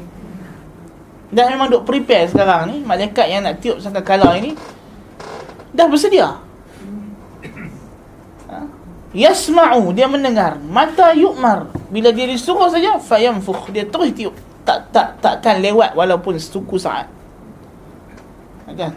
dah 1.32 1.46
memang 1.48 1.70
duk 1.70 1.86
prepare 1.86 2.26
sekarang 2.32 2.72
ni 2.72 2.76
malaikat 2.82 3.30
yang 3.30 3.46
nak 3.46 3.62
tiup 3.62 3.78
sangkakala 3.78 4.34
ini 4.42 4.58
dah 5.72 5.88
bersedia? 5.88 6.51
Yasma'u 9.12 9.92
dia 9.92 10.08
mendengar. 10.08 10.60
Mata 10.60 11.12
yu'mar 11.12 11.68
bila 11.92 12.12
dia 12.16 12.28
disuruh 12.28 12.72
saja 12.72 13.00
fayamfukh. 13.00 13.72
Dia 13.72 13.88
terus 13.88 14.12
tiup. 14.16 14.36
Tak 14.64 14.94
tak 14.94 15.20
takkan 15.20 15.60
lewat 15.60 15.96
walaupun 15.96 16.38
setuku 16.40 16.80
saat. 16.80 17.08
Kan 18.72 18.96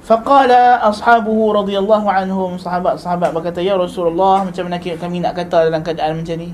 Faqala 0.00 0.82
ashabuhu 0.90 1.54
radhiyallahu 1.54 2.10
anhum 2.10 2.58
sahabat-sahabat 2.58 3.30
berkata 3.30 3.62
ya 3.62 3.78
Rasulullah 3.78 4.42
macam 4.42 4.66
mana 4.66 4.82
kami 4.82 5.22
nak 5.22 5.38
kata 5.38 5.70
dalam 5.70 5.86
keadaan 5.86 6.18
macam 6.18 6.34
ni? 6.34 6.50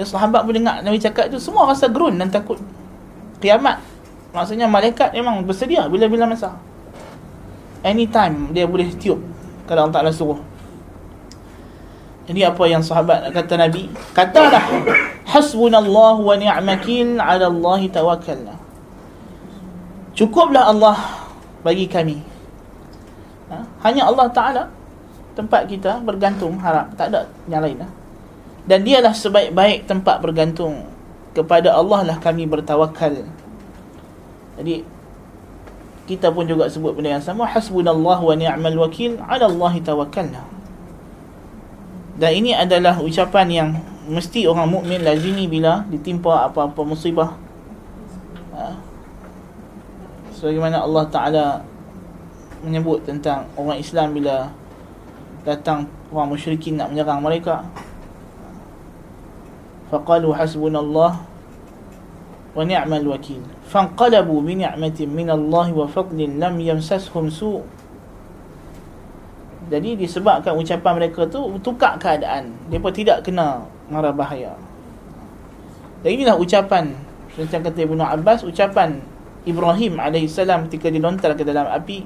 Ya 0.00 0.08
sahabat 0.08 0.48
pun 0.48 0.56
dengar 0.56 0.80
Nabi 0.80 0.96
cakap 0.96 1.28
tu 1.28 1.36
semua 1.36 1.68
rasa 1.68 1.92
gerun 1.92 2.16
dan 2.16 2.32
takut. 2.32 2.56
Kiamat. 3.44 3.84
Maksudnya 4.32 4.64
malaikat 4.64 5.12
memang 5.12 5.44
bersedia 5.44 5.84
bila-bila 5.92 6.24
masa. 6.24 6.56
Anytime 7.84 8.48
dia 8.56 8.64
boleh 8.64 8.88
tiup 8.96 9.20
kalau 9.68 9.84
Allah 9.84 10.00
Ta'ala 10.00 10.12
suruh 10.14 10.53
jadi 12.24 12.48
apa 12.48 12.64
yang 12.64 12.80
sahabat 12.80 13.28
kata 13.36 13.60
Nabi? 13.60 13.92
Katalah 14.16 14.64
hasbunallahu 15.28 16.24
wa 16.24 16.34
ni'makil 16.40 17.20
ala 17.20 17.52
Allah 17.52 17.80
tawakkalna. 17.92 18.54
Cukuplah 20.16 20.72
Allah 20.72 20.96
bagi 21.60 21.84
kami. 21.84 22.22
Ha? 23.52 23.60
hanya 23.84 24.08
Allah 24.08 24.24
Ta'ala 24.32 24.64
tempat 25.36 25.68
kita 25.68 26.00
bergantung 26.00 26.56
harap. 26.64 26.96
Tak 26.96 27.12
ada 27.12 27.28
yang 27.44 27.60
lain 27.60 27.84
lah. 27.84 27.90
dan 28.64 28.80
dialah 28.80 29.12
sebaik-baik 29.12 29.84
tempat 29.84 30.24
bergantung. 30.24 30.88
Kepada 31.34 31.74
Allah 31.74 32.14
lah 32.14 32.16
kami 32.22 32.46
bertawakal 32.46 33.26
jadi 34.54 34.86
kita 36.06 36.30
pun 36.30 36.46
juga 36.46 36.70
sebut 36.70 36.94
benda 36.94 37.18
yang 37.18 37.24
sama. 37.24 37.42
Hasbunallah 37.48 38.22
wa 38.22 38.34
ni'mal 38.38 38.78
wakil 38.78 39.18
ala 39.18 39.50
Allah 39.50 39.74
tawakkalna 39.82 40.53
dan 42.14 42.30
ini 42.30 42.54
adalah 42.54 43.02
ucapan 43.02 43.46
yang 43.50 43.68
mesti 44.06 44.46
orang 44.46 44.70
mukmin 44.70 45.02
lazimi 45.02 45.50
bila 45.50 45.82
ditimpa 45.90 46.46
apa-apa 46.50 46.80
musibah. 46.86 47.34
Ha. 48.54 48.70
sebagaimana 50.30 50.86
Allah 50.86 51.04
Taala 51.10 51.46
menyebut 52.62 53.02
tentang 53.02 53.50
orang 53.58 53.82
Islam 53.82 54.14
bila 54.14 54.46
datang 55.42 55.90
orang 56.14 56.30
musyrikin 56.30 56.78
nak 56.78 56.94
menyerang 56.94 57.18
mereka. 57.18 57.66
Faqalu 59.90 60.30
hasbunallah 60.30 61.12
wa 62.54 62.62
ni'mal 62.62 63.04
wakil. 63.10 63.42
Fanqalabu 63.66 64.38
bi 64.46 64.54
ni'matin 64.62 65.10
min 65.10 65.28
Allah 65.28 65.66
wa 65.74 65.90
fadlin 65.90 66.38
lam 66.38 66.62
yamsashum 66.62 67.26
su 67.26 67.58
jadi 69.64 69.96
disebabkan 69.96 70.52
ucapan 70.60 70.92
mereka 71.00 71.24
tu 71.24 71.40
tukar 71.64 71.96
keadaan. 71.96 72.52
Depa 72.68 72.92
tidak 72.92 73.24
kena 73.24 73.64
mara 73.88 74.12
bahaya. 74.12 74.52
Dan 76.04 76.20
inilah 76.20 76.36
ucapan 76.36 76.92
macam 77.34 77.60
kata 77.64 77.78
Ibnu 77.80 78.04
Abbas 78.04 78.44
ucapan 78.44 79.00
Ibrahim 79.48 79.96
alaihissalam 79.96 80.68
ketika 80.68 80.92
dilontar 80.92 81.32
ke 81.32 81.48
dalam 81.48 81.64
api. 81.64 82.04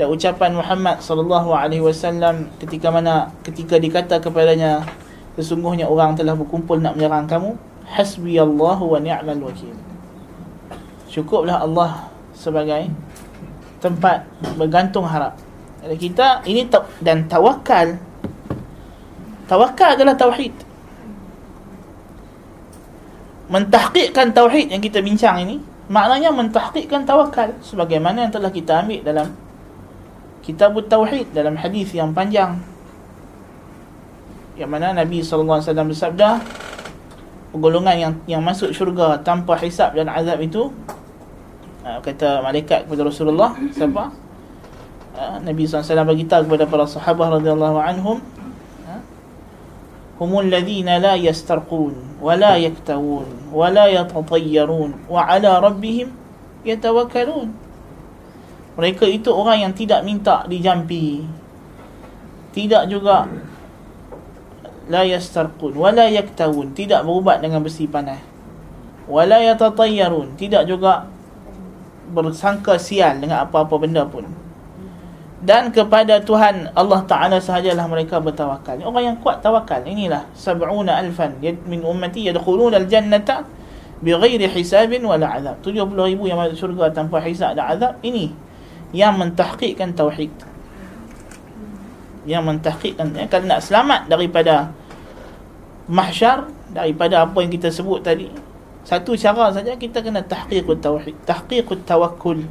Dan 0.00 0.10
ucapan 0.10 0.56
Muhammad 0.56 1.04
sallallahu 1.04 1.52
alaihi 1.54 1.84
wasallam 1.84 2.50
ketika 2.58 2.90
mana 2.90 3.30
ketika 3.46 3.78
dikata 3.78 4.18
kepadanya 4.18 4.82
sesungguhnya 5.38 5.86
orang 5.86 6.18
telah 6.18 6.34
berkumpul 6.34 6.80
nak 6.80 6.96
menyerang 6.96 7.28
kamu. 7.28 7.54
Hasbi 7.84 8.40
Allah 8.40 8.80
wa 8.80 8.96
ni'mal 8.96 9.44
wakil. 9.44 9.76
Cukuplah 11.12 11.60
Allah 11.60 12.08
sebagai 12.32 12.88
tempat 13.84 14.24
bergantung 14.56 15.04
harap 15.04 15.43
kita 15.92 16.40
ini 16.48 16.64
dan 17.04 17.28
tawakal 17.28 18.00
tawakal 19.44 19.94
adalah 19.94 20.16
tauhid. 20.16 20.54
Mentahqiqkan 23.52 24.32
tauhid 24.32 24.72
yang 24.72 24.80
kita 24.80 25.04
bincang 25.04 25.44
ini 25.44 25.60
maknanya 25.92 26.32
mentahqiqkan 26.32 27.04
tawakal 27.04 27.52
sebagaimana 27.60 28.24
yang 28.24 28.32
telah 28.32 28.48
kita 28.48 28.80
ambil 28.80 29.00
dalam 29.04 29.28
kitab 30.40 30.72
tauhid 30.88 31.28
dalam 31.36 31.60
hadis 31.60 31.92
yang 31.92 32.12
panjang. 32.16 32.56
Yang 34.56 34.70
mana 34.70 34.96
Nabi 34.96 35.20
SAW 35.20 35.60
bersabda 35.60 36.40
golongan 37.54 37.96
yang 37.98 38.12
yang 38.26 38.42
masuk 38.42 38.74
syurga 38.74 39.20
tanpa 39.22 39.54
hisap 39.60 39.94
dan 39.94 40.10
azab 40.10 40.42
itu 40.42 40.72
uh, 41.86 41.98
kata 42.02 42.42
malaikat 42.42 42.86
kepada 42.86 43.02
Rasulullah 43.06 43.54
siapa 43.70 44.10
Ha, 45.14 45.38
Nabi 45.38 45.62
SAW 45.62 45.86
beritahu 46.02 46.42
kepada 46.50 46.66
para 46.66 46.84
sahabat 46.90 47.38
radhiyallahu 47.38 47.78
anhum 47.78 48.18
ha, 48.82 48.98
humul 50.18 50.50
ladina 50.50 50.98
la 50.98 51.14
yastarqun 51.14 52.18
wa 52.18 52.34
la 52.34 52.58
yaktawun 52.58 53.54
wa 53.54 53.70
la 53.70 53.86
yatatayyarun 53.94 55.06
wa 55.06 55.22
ala 55.22 55.62
rabbihim 55.62 56.10
yatawakkalun. 56.66 57.54
Mereka 58.74 59.06
itu 59.06 59.30
orang 59.30 59.70
yang 59.70 59.72
tidak 59.72 60.02
minta 60.02 60.42
dijampi. 60.50 61.22
Tidak 62.50 62.90
juga 62.90 63.30
la 64.90 65.06
yastarqun 65.06 65.78
wa 65.78 65.94
la 65.94 66.10
yaktawun. 66.10 66.74
Tidak 66.74 67.06
berubat 67.06 67.38
dengan 67.38 67.62
besi 67.62 67.86
panah 67.86 68.34
wa 69.04 69.22
la 69.28 69.38
yatatayyarun 69.44 70.36
tidak 70.40 70.64
juga 70.64 71.04
bersangka 72.08 72.80
sial 72.80 73.20
dengan 73.20 73.44
apa-apa 73.44 73.76
benda 73.80 74.04
pun. 74.08 74.24
Dan 75.44 75.68
kepada 75.68 76.24
Tuhan 76.24 76.72
Allah 76.72 77.04
Taala 77.04 77.36
sahajalah 77.36 77.84
mereka 77.84 78.16
bertawakal. 78.16 78.80
Orang 78.80 79.04
yang 79.04 79.16
kuat 79.20 79.44
tawakal. 79.44 79.84
Inilah 79.84 80.24
sab'una 80.32 80.96
alfan 81.04 81.36
min 81.68 81.84
ummati 81.84 82.24
yadkhuluna 82.32 82.80
al-jannata 82.80 83.44
bighairi 84.00 84.48
hisabin 84.48 85.04
wala 85.04 85.36
azab. 85.36 85.60
70 85.60 85.92
ribu 86.08 86.24
yang 86.24 86.40
masuk 86.40 86.56
syurga 86.56 86.88
tanpa 86.96 87.20
hisab 87.20 87.52
dan 87.52 87.76
azab. 87.76 88.00
Ini 88.00 88.32
yang 88.94 89.20
mentahqiqkan 89.20 89.92
tauhid 89.92 90.30
yang 92.24 92.46
mentahqiqkan 92.46 93.12
ya, 93.12 93.26
kalau 93.28 93.44
nak 93.50 93.60
selamat 93.60 94.08
daripada 94.08 94.72
mahsyar 95.90 96.48
daripada 96.72 97.28
apa 97.28 97.36
yang 97.44 97.52
kita 97.52 97.68
sebut 97.68 98.00
tadi 98.00 98.32
satu 98.86 99.12
cara 99.18 99.52
saja 99.52 99.76
kita 99.76 100.00
kena 100.00 100.24
tahqiqut 100.24 100.80
tauhid 100.80 101.16
tahqiqut 101.28 101.84
tawakkul 101.84 102.46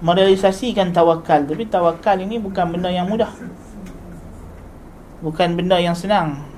merealisasikan 0.00 0.90
tawakal. 0.90 1.44
Tapi 1.44 1.64
tawakal 1.68 2.16
ini 2.20 2.40
bukan 2.40 2.72
benda 2.72 2.88
yang 2.88 3.08
mudah. 3.08 3.30
Bukan 5.20 5.56
benda 5.56 5.76
yang 5.76 5.96
senang. 5.96 6.48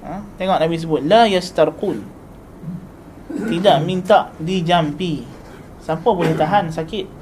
Ha? 0.00 0.16
tengok 0.40 0.56
Nabi 0.60 0.76
sebut 0.80 1.00
la 1.04 1.28
yastarqun. 1.28 2.00
Tidak 3.30 3.76
minta 3.84 4.32
dijampi. 4.40 5.24
Siapa 5.80 6.08
boleh 6.08 6.32
tahan 6.36 6.72
sakit? 6.72 7.20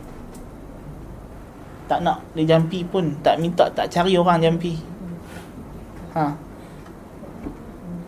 Tak 1.88 2.04
nak 2.04 2.20
dia 2.36 2.44
jampi 2.54 2.84
pun 2.84 3.16
tak 3.24 3.40
minta 3.40 3.66
tak 3.72 3.90
cari 3.90 4.14
orang 4.18 4.42
jampi. 4.42 4.78
Ha? 6.14 6.34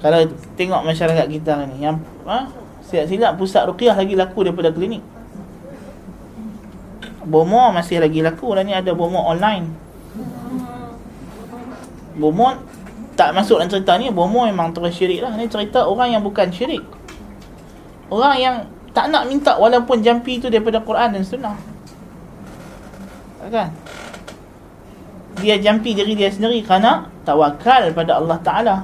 Kalau 0.00 0.20
tengok 0.56 0.82
masyarakat 0.86 1.26
kita 1.28 1.66
ni 1.70 1.86
yang 1.86 1.98
ha? 2.26 2.50
Silap-silap 2.84 3.38
pusat 3.38 3.66
ruqyah 3.70 3.94
lagi 3.94 4.18
laku 4.18 4.42
daripada 4.42 4.74
klinik 4.74 5.04
bomo 7.24 7.72
masih 7.72 8.00
lagi 8.00 8.24
laku 8.24 8.52
dan 8.56 8.68
ni 8.68 8.74
ada 8.76 8.92
bomo 8.96 9.20
online. 9.20 9.68
Bomo 12.16 12.56
tak 13.16 13.36
masuk 13.36 13.60
dalam 13.60 13.68
cerita 13.68 14.00
ni 14.00 14.08
bomo 14.08 14.48
memang 14.48 14.72
terus 14.72 14.96
syirik 14.96 15.20
lah. 15.20 15.36
Ni 15.36 15.48
cerita 15.48 15.84
orang 15.84 16.16
yang 16.16 16.22
bukan 16.24 16.48
syirik. 16.48 16.84
Orang 18.08 18.34
yang 18.40 18.56
tak 18.90 19.12
nak 19.12 19.28
minta 19.30 19.54
walaupun 19.54 20.02
jampi 20.02 20.42
tu 20.42 20.50
daripada 20.50 20.82
Quran 20.82 21.14
dan 21.14 21.22
Sunnah. 21.22 21.56
Kan? 23.50 23.72
Dia 25.40 25.56
jampi 25.56 25.96
diri 25.96 26.12
dia 26.14 26.28
sendiri 26.28 26.60
kerana 26.62 27.08
tawakal 27.24 27.90
pada 27.96 28.20
Allah 28.20 28.38
Taala. 28.44 28.76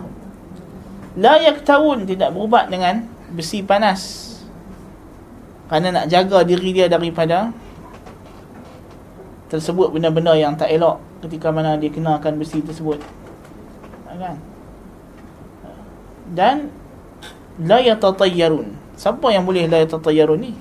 La 1.17 1.41
yaktawun 1.41 2.05
tidak 2.09 2.33
berubat 2.33 2.69
dengan 2.73 3.05
besi 3.33 3.61
panas. 3.65 4.25
Kerana 5.67 6.03
nak 6.03 6.07
jaga 6.07 6.47
diri 6.47 6.71
dia 6.71 6.87
daripada 6.87 7.51
tersebut 9.47 9.95
benda-benda 9.95 10.35
yang 10.35 10.59
tak 10.59 10.71
elok 10.75 10.99
ketika 11.23 11.55
mana 11.55 11.79
dia 11.79 11.91
kenakan 11.91 12.39
besi 12.39 12.63
tersebut. 12.63 12.99
Kan? 14.17 14.41
Dan 16.33 16.73
la 17.61 17.79
yatatayyarun 17.85 18.73
siapa 18.97 19.29
yang 19.29 19.45
boleh 19.45 19.69
la 19.69 19.85
yatatayyarun 19.85 20.41
ni? 20.41 20.53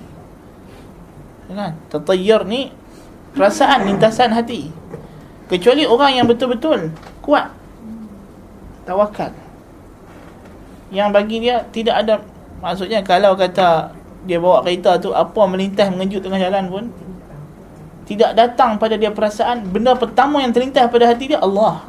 Kan? 1.49 1.73
Tatayyar 1.89 2.43
ni 2.43 2.69
perasaan 3.33 3.87
lintasan 3.87 4.35
hati. 4.35 4.69
Kecuali 5.45 5.85
orang 5.85 6.19
yang 6.19 6.25
betul-betul 6.25 6.91
kuat 7.21 7.53
tawakal. 8.85 9.33
Yang 10.93 11.09
bagi 11.13 11.37
dia 11.41 11.65
tidak 11.69 11.95
ada 12.05 12.13
maksudnya 12.61 13.01
kalau 13.01 13.37
kata 13.37 13.93
dia 14.25 14.41
bawa 14.41 14.65
kereta 14.65 14.97
tu 14.97 15.13
apa 15.13 15.41
melintas 15.45 15.93
mengejut 15.93 16.25
tengah 16.25 16.41
jalan 16.41 16.65
pun 16.65 16.83
tidak 18.05 18.37
datang 18.37 18.77
pada 18.77 18.93
dia 19.01 19.09
perasaan 19.09 19.65
benda 19.65 19.97
pertama 19.97 20.37
yang 20.37 20.53
terlintas 20.53 20.85
pada 20.93 21.09
hati 21.09 21.33
dia 21.33 21.41
Allah. 21.41 21.81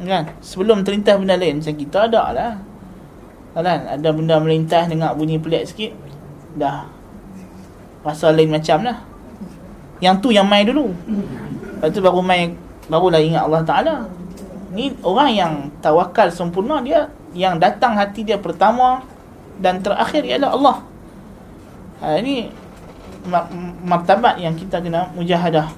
Kan? 0.00 0.32
Sebelum 0.38 0.86
terlintas 0.86 1.18
benda 1.18 1.34
lain 1.34 1.58
macam 1.58 1.74
kita 1.74 2.06
ada 2.06 2.22
lah. 2.30 2.52
Kan 3.50 3.66
ada 3.66 4.08
benda 4.14 4.38
melintas 4.38 4.86
dengar 4.86 5.18
bunyi 5.18 5.42
pelik 5.42 5.66
sikit 5.66 5.92
dah. 6.54 6.86
Rasa 8.06 8.30
lain 8.30 8.54
macam 8.54 8.86
lah. 8.86 9.02
Yang 9.98 10.14
tu 10.22 10.28
yang 10.30 10.46
main 10.46 10.64
dulu. 10.64 10.94
Lepas 11.76 11.90
tu 11.92 12.00
baru 12.00 12.22
main 12.24 12.56
Barulah 12.90 13.20
ingat 13.22 13.44
Allah 13.46 13.62
Ta'ala. 13.62 13.96
Ni 14.72 14.94
orang 15.02 15.30
yang 15.30 15.52
tawakal 15.82 16.30
sempurna 16.30 16.78
dia 16.78 17.10
Yang 17.34 17.58
datang 17.58 17.98
hati 17.98 18.22
dia 18.22 18.38
pertama 18.38 19.02
Dan 19.58 19.82
terakhir 19.82 20.22
ialah 20.22 20.50
Allah. 20.54 20.76
Ha, 22.00 22.22
Ini 22.22 22.59
Martabat 23.84 24.40
yang 24.40 24.56
kita 24.56 24.80
kena 24.80 25.12
mujahadah. 25.12 25.68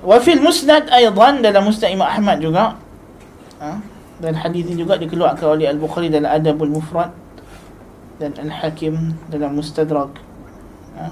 Wa 0.00 0.16
fil 0.22 0.40
musnad 0.40 0.88
aidan 0.88 1.44
dalam 1.44 1.68
musnad 1.68 1.92
Imam 1.92 2.08
Ahmad 2.08 2.40
juga. 2.40 2.80
Ha? 3.60 3.96
dan 4.16 4.32
hadis 4.32 4.64
ini 4.64 4.80
juga 4.80 4.96
dikeluarkan 4.96 5.44
oleh 5.44 5.68
Al-Bukhari 5.68 6.08
dalam 6.08 6.32
Adabul 6.32 6.72
Mufrad 6.72 7.12
dan 8.16 8.32
Al-Hakim 8.40 9.12
dalam 9.28 9.60
Mustadrak. 9.60 10.16
Ha? 10.96 11.06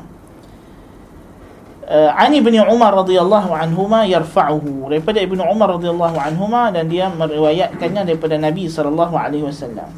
Uh, 1.85 2.11
Ani 2.17 2.41
bin 2.41 2.57
Umar 2.65 2.97
radhiyallahu 2.97 3.53
anhuma 3.53 4.09
yarfa'uhu. 4.09 4.89
Daripada 4.89 5.21
Ibnu 5.21 5.45
Umar 5.45 5.77
radhiyallahu 5.77 6.17
anhuma 6.17 6.73
dan 6.73 6.89
dia 6.89 7.13
meriwayatkannya 7.13 8.09
daripada 8.09 8.41
Nabi 8.41 8.73
sallallahu 8.73 9.13
alaihi 9.13 9.45
wasallam 9.45 9.93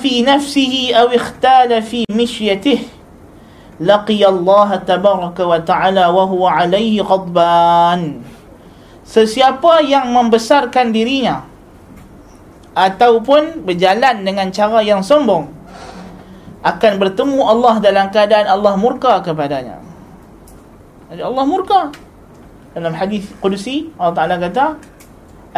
Fi 0.00 0.12
nafsihi 0.24 0.92
aw 0.92 1.08
ikhtala 1.12 1.80
fi 1.80 2.04
mishyatihi 2.12 3.00
laqiya 3.80 4.28
Allah 4.28 4.76
tabaraka 4.84 5.42
wa 5.48 5.56
ta'ala 5.56 6.12
wa 6.12 6.28
huwa 6.28 6.52
alaihi 6.60 7.00
ghadban 7.00 8.20
Sesiapa 9.10 9.82
yang 9.82 10.12
membesarkan 10.14 10.94
dirinya 10.94 11.42
ataupun 12.78 13.66
berjalan 13.66 14.22
dengan 14.22 14.54
cara 14.54 14.84
yang 14.86 15.02
sombong 15.02 15.50
akan 16.62 16.92
bertemu 17.00 17.40
Allah 17.42 17.82
dalam 17.82 18.06
keadaan 18.14 18.46
Allah 18.46 18.78
murka 18.78 19.18
kepadanya. 19.24 19.82
Jadi 21.10 21.26
Allah 21.26 21.44
murka. 21.48 21.90
Dalam 22.70 22.94
hadis 22.94 23.26
Qudsi 23.42 23.90
Allah 23.98 24.14
Taala 24.14 24.36
kata 24.38 24.78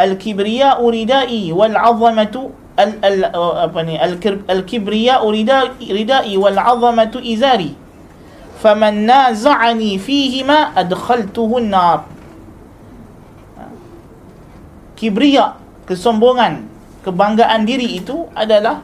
al-kibriya 0.01 0.81
uridai 0.81 1.53
wal 1.53 1.77
'azamatu 1.77 2.49
al, 2.77 2.97
al 3.01 3.17
apa 3.69 3.79
ni 3.85 3.95
al-kibriya 3.97 5.21
uridai 5.21 5.77
ridai 5.79 6.33
wal 6.37 6.57
'azamatu 6.57 7.21
izari. 7.21 7.75
Faman 8.63 9.03
naza'ani 9.03 9.99
fihima 9.99 10.71
adkhaltuhu 10.73 11.59
an-nar. 11.59 12.07
Kibriya, 14.95 15.59
kesombongan, 15.83 16.63
kebanggaan 17.03 17.67
diri 17.67 17.99
itu 17.99 18.31
adalah 18.31 18.79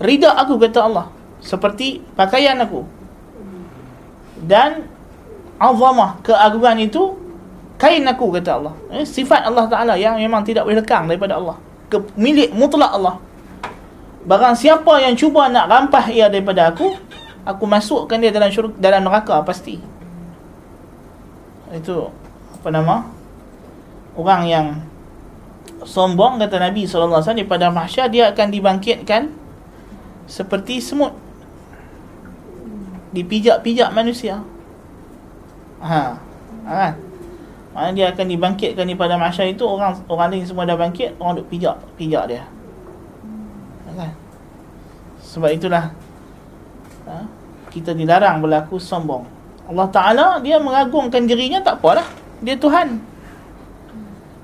rida 0.00 0.32
aku 0.32 0.56
kata 0.56 0.80
Allah 0.88 1.06
seperti 1.44 2.00
pakaian 2.16 2.56
aku 2.56 2.88
dan 4.40 4.88
azamah 5.60 6.16
keagungan 6.24 6.80
itu 6.80 7.20
kain 7.76 8.04
aku 8.08 8.32
kata 8.40 8.50
Allah 8.56 8.74
eh, 8.88 9.04
sifat 9.04 9.44
Allah 9.44 9.68
Taala 9.68 9.94
yang 10.00 10.16
memang 10.16 10.40
tidak 10.40 10.64
boleh 10.64 10.80
lekang 10.80 11.04
daripada 11.04 11.36
Allah 11.36 11.60
ke 11.90 11.98
milik 12.14 12.54
mutlak 12.54 12.94
Allah 12.94 13.18
barang 14.24 14.54
siapa 14.54 15.02
yang 15.02 15.18
cuba 15.18 15.50
nak 15.50 15.66
rampas 15.66 16.06
ia 16.08 16.30
daripada 16.30 16.70
aku 16.70 16.94
aku 17.44 17.64
masukkan 17.66 18.16
dia 18.20 18.30
dalam 18.30 18.48
syurga 18.48 18.76
dalam 18.78 19.04
neraka 19.04 19.42
pasti 19.42 19.82
itu 21.74 21.96
apa 22.54 22.68
nama 22.70 23.06
orang 24.14 24.42
yang 24.46 24.66
sombong 25.86 26.36
kata 26.36 26.60
Nabi 26.60 26.84
SAW 26.84 27.24
daripada 27.24 27.72
mahsyar 27.72 28.12
dia 28.12 28.28
akan 28.32 28.48
dibangkitkan 28.52 29.32
seperti 30.28 30.78
semut 30.78 31.16
dipijak-pijak 33.10 33.90
manusia. 33.90 34.38
Ha. 35.82 36.14
Ha 36.66 36.70
kan? 36.70 36.94
Mana 37.70 37.94
dia 37.94 38.10
akan 38.10 38.26
dibangkitkan 38.26 38.82
di 38.82 38.98
pada 38.98 39.14
masa 39.14 39.46
itu 39.46 39.62
orang 39.62 39.94
orang 40.10 40.34
lain 40.34 40.44
semua 40.46 40.66
dah 40.66 40.74
bangkit, 40.74 41.14
orang 41.22 41.38
duk 41.38 41.46
pijak, 41.46 41.76
pijak 41.94 42.24
dia. 42.26 42.42
Kan? 43.94 44.12
Sebab 45.22 45.50
itulah 45.54 45.94
ha, 47.06 47.26
kita 47.70 47.94
dilarang 47.94 48.42
berlaku 48.42 48.78
sombong. 48.82 49.22
Allah 49.70 49.86
Taala 49.94 50.26
dia 50.42 50.58
mengagungkan 50.58 51.26
dirinya 51.30 51.62
tak 51.62 51.78
apalah. 51.78 52.06
Dia 52.42 52.58
Tuhan. 52.58 52.98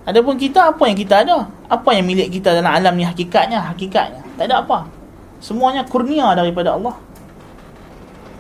Adapun 0.06 0.38
kita 0.38 0.70
apa 0.70 0.86
yang 0.86 0.94
kita 0.94 1.26
ada? 1.26 1.50
Apa 1.66 1.98
yang 1.98 2.06
milik 2.06 2.30
kita 2.30 2.54
dalam 2.54 2.70
alam 2.70 2.94
ni 2.94 3.02
hakikatnya? 3.02 3.74
Hakikatnya. 3.74 4.22
Tak 4.38 4.46
ada 4.46 4.62
apa. 4.62 4.86
Semuanya 5.42 5.82
kurnia 5.82 6.30
daripada 6.38 6.78
Allah 6.78 6.94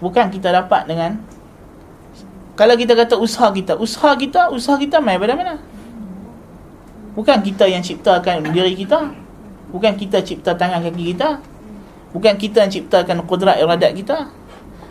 bukan 0.00 0.28
kita 0.28 0.52
dapat 0.52 0.84
dengan 0.88 1.16
kalau 2.56 2.72
kita 2.72 2.96
kata 2.96 3.20
usaha 3.20 3.52
kita 3.52 3.76
usaha 3.76 4.16
kita 4.16 4.48
usaha 4.48 4.80
kita 4.80 4.96
mai 4.96 5.20
pada 5.20 5.36
mana? 5.36 5.60
Bukan 7.12 7.44
kita 7.44 7.68
yang 7.68 7.84
ciptakan 7.84 8.48
diri 8.48 8.72
kita 8.72 9.12
bukan 9.76 9.92
kita 9.92 10.24
cipta 10.24 10.56
tangan 10.56 10.80
kaki 10.80 11.12
kita 11.12 11.36
bukan 12.16 12.34
kita 12.40 12.64
yang 12.64 12.72
ciptakan 12.72 13.28
kudrat 13.28 13.60
iradat 13.60 13.92
kita 13.92 14.32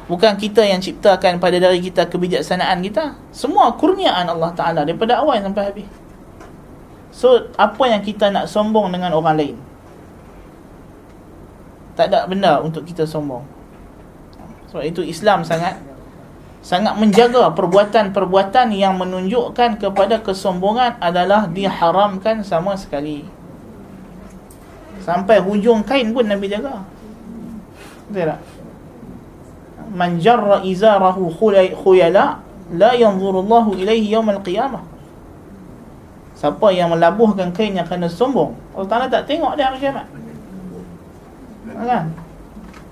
bukan 0.05 0.37
kita 0.37 0.61
yang 0.61 0.77
ciptakan 0.77 1.41
pada 1.41 1.57
diri 1.57 1.81
kita 1.81 2.05
kebijaksanaan 2.05 2.85
kita. 2.85 3.17
Semua 3.33 3.73
kurniaan 3.73 4.29
Allah 4.29 4.53
Taala 4.53 4.85
daripada 4.85 5.25
awal 5.25 5.41
sampai 5.41 5.63
habis. 5.65 5.89
So 7.09 7.49
apa 7.57 7.83
yang 7.89 8.05
kita 8.05 8.29
nak 8.29 8.45
sombong 8.45 8.93
dengan 8.93 9.17
orang 9.17 9.41
lain? 9.41 9.57
Tak 11.97 12.13
ada 12.13 12.29
benda 12.29 12.61
untuk 12.61 12.85
kita 12.85 13.09
sombong. 13.09 13.41
Sebab 14.69 14.83
itu 14.85 15.01
Islam 15.01 15.41
sangat 15.41 15.79
sangat 16.65 16.97
menjaga 16.97 17.53
perbuatan-perbuatan 17.53 18.73
yang 18.73 18.97
menunjukkan 18.97 19.77
kepada 19.77 20.17
kesombongan 20.25 20.97
adalah 20.97 21.45
diharamkan 21.45 22.41
sama 22.41 22.73
sekali. 22.73 23.21
Sampai 25.05 25.37
hujung 25.37 25.85
kain 25.85 26.09
pun 26.09 26.25
Nabi 26.25 26.49
jaga. 26.49 26.81
Betul 28.09 28.33
tak? 28.33 28.41
Man 29.93 30.17
jarra 30.17 30.65
izarahu 30.65 31.29
khuyala 31.77 32.41
la 32.73 32.91
yanzuru 32.97 33.45
Allah 33.45 33.65
ilaihi 33.77 34.09
yawm 34.09 34.33
al-qiyamah. 34.33 34.81
Siapa 36.33 36.73
yang 36.73 36.97
melabuhkan 36.97 37.53
kainnya 37.53 37.85
kerana 37.85 38.09
sombong, 38.09 38.57
Allah 38.73 38.89
Taala 38.89 39.05
tak 39.05 39.29
tengok 39.29 39.53
dia 39.53 39.69
hari 39.69 39.77
kiamat. 39.79 40.09
Kan? 41.69 42.24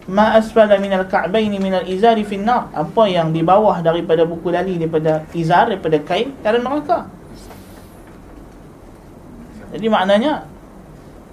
Ma 0.07 0.35
asfala 0.35 0.75
min 0.79 0.91
al-ka'bayn 0.91 1.51
min 1.55 1.73
al-izari 1.73 2.27
fi 2.27 2.35
nar 2.35 2.67
apa 2.75 3.07
yang 3.07 3.31
di 3.31 3.39
bawah 3.39 3.79
daripada 3.79 4.27
buku 4.27 4.51
lali 4.51 4.75
daripada 4.75 5.23
izar 5.31 5.71
daripada 5.71 5.97
kain 6.03 6.35
dalam 6.43 6.63
neraka. 6.63 7.07
Jadi 9.73 9.87
maknanya 9.89 10.45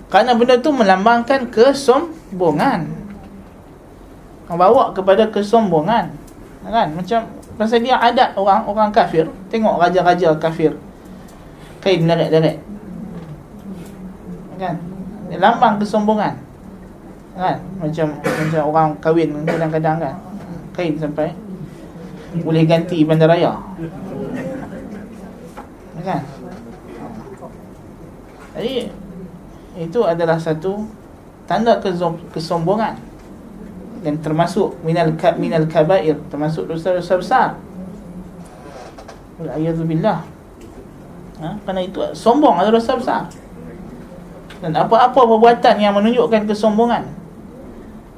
kerana 0.08 0.34
benda 0.34 0.58
tu 0.58 0.70
melambangkan 0.74 1.50
kesombongan. 1.50 2.88
Membawa 4.50 4.90
kepada 4.90 5.30
kesombongan. 5.30 6.10
Kan? 6.66 6.88
Macam 6.98 7.20
pasal 7.54 7.82
dia 7.82 7.94
adat 7.98 8.34
orang 8.34 8.66
orang 8.66 8.90
kafir. 8.90 9.30
Tengok 9.52 9.78
raja-raja 9.78 10.34
kafir. 10.38 10.74
Kain 11.78 12.06
deret-deret 12.06 12.70
kan? 14.60 14.76
Lambang 15.32 15.80
kesombongan 15.80 16.36
kan? 17.40 17.56
Macam 17.80 18.20
macam 18.20 18.60
orang 18.68 18.88
kahwin 19.00 19.32
kadang-kadang 19.48 19.96
kan? 19.96 20.14
Kain 20.76 21.00
sampai 21.00 21.32
boleh 22.44 22.62
ganti 22.68 23.02
bandaraya 23.02 23.56
kan? 26.00 26.24
Jadi 28.56 28.88
itu 29.80 30.00
adalah 30.04 30.36
satu 30.36 30.84
tanda 31.48 31.80
kesombongan. 32.32 32.96
Dan 34.00 34.16
termasuk 34.24 34.80
minal 34.80 35.12
ka, 35.20 35.36
minal 35.36 35.68
kabair 35.68 36.16
termasuk 36.32 36.64
dosa-dosa 36.64 37.20
besar. 37.20 37.48
Alhamdulillah 39.40 40.24
ha? 41.40 41.48
Kerana 41.64 41.80
itu 41.84 42.00
sombong 42.16 42.56
adalah 42.60 42.80
dosa 42.80 42.96
besar. 42.96 43.22
Dan 44.64 44.72
apa-apa 44.72 45.20
perbuatan 45.20 45.76
yang 45.80 45.92
menunjukkan 45.96 46.48
kesombongan 46.48 47.19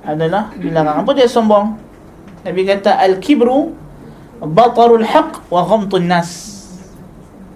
adalah 0.03 0.51
dilarang. 0.59 1.07
Apa 1.07 1.11
dia 1.15 1.31
sombong? 1.31 1.79
Nabi 2.43 2.67
kata 2.67 2.99
al-kibru 2.99 3.75
batarul 4.43 5.07
haq 5.07 5.47
wa 5.47 5.62
ghamtun 5.62 6.11
nas. 6.11 6.31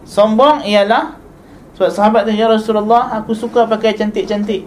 Sombong 0.07 0.63
ialah 0.63 1.19
sebab 1.77 1.93
sahabat 1.93 2.25
tanya 2.25 2.47
ya 2.47 2.49
Rasulullah, 2.49 3.13
aku 3.21 3.37
suka 3.37 3.69
pakai 3.69 3.93
cantik-cantik. 3.93 4.65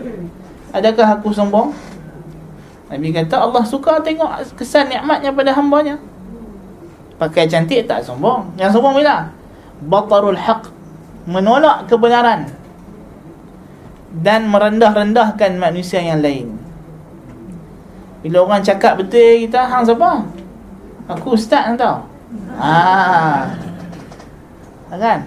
Adakah 0.69 1.17
aku 1.17 1.33
sombong? 1.33 1.73
Nabi 2.93 3.09
kata 3.09 3.41
Allah 3.41 3.65
suka 3.65 3.97
tengok 4.05 4.53
kesan 4.53 4.93
nikmatnya 4.93 5.33
pada 5.33 5.57
hambanya. 5.57 5.97
Pakai 7.17 7.49
cantik 7.49 7.89
tak 7.89 8.05
sombong. 8.05 8.53
Yang 8.61 8.77
sombong 8.77 8.93
bila? 9.01 9.33
Batarul 9.81 10.37
haq 10.37 10.69
menolak 11.25 11.89
kebenaran 11.89 12.53
dan 14.21 14.45
merendah-rendahkan 14.45 15.57
manusia 15.57 16.05
yang 16.05 16.21
lain. 16.21 16.58
Bila 18.19 18.43
orang 18.43 18.59
cakap 18.59 18.99
betul 18.99 19.47
kita 19.47 19.63
hang 19.63 19.83
siapa? 19.87 20.27
Aku 21.07 21.33
ustaz 21.33 21.71
kan 21.71 21.75
tau. 21.79 21.97
Ha. 22.59 23.47
Kan? 24.93 25.19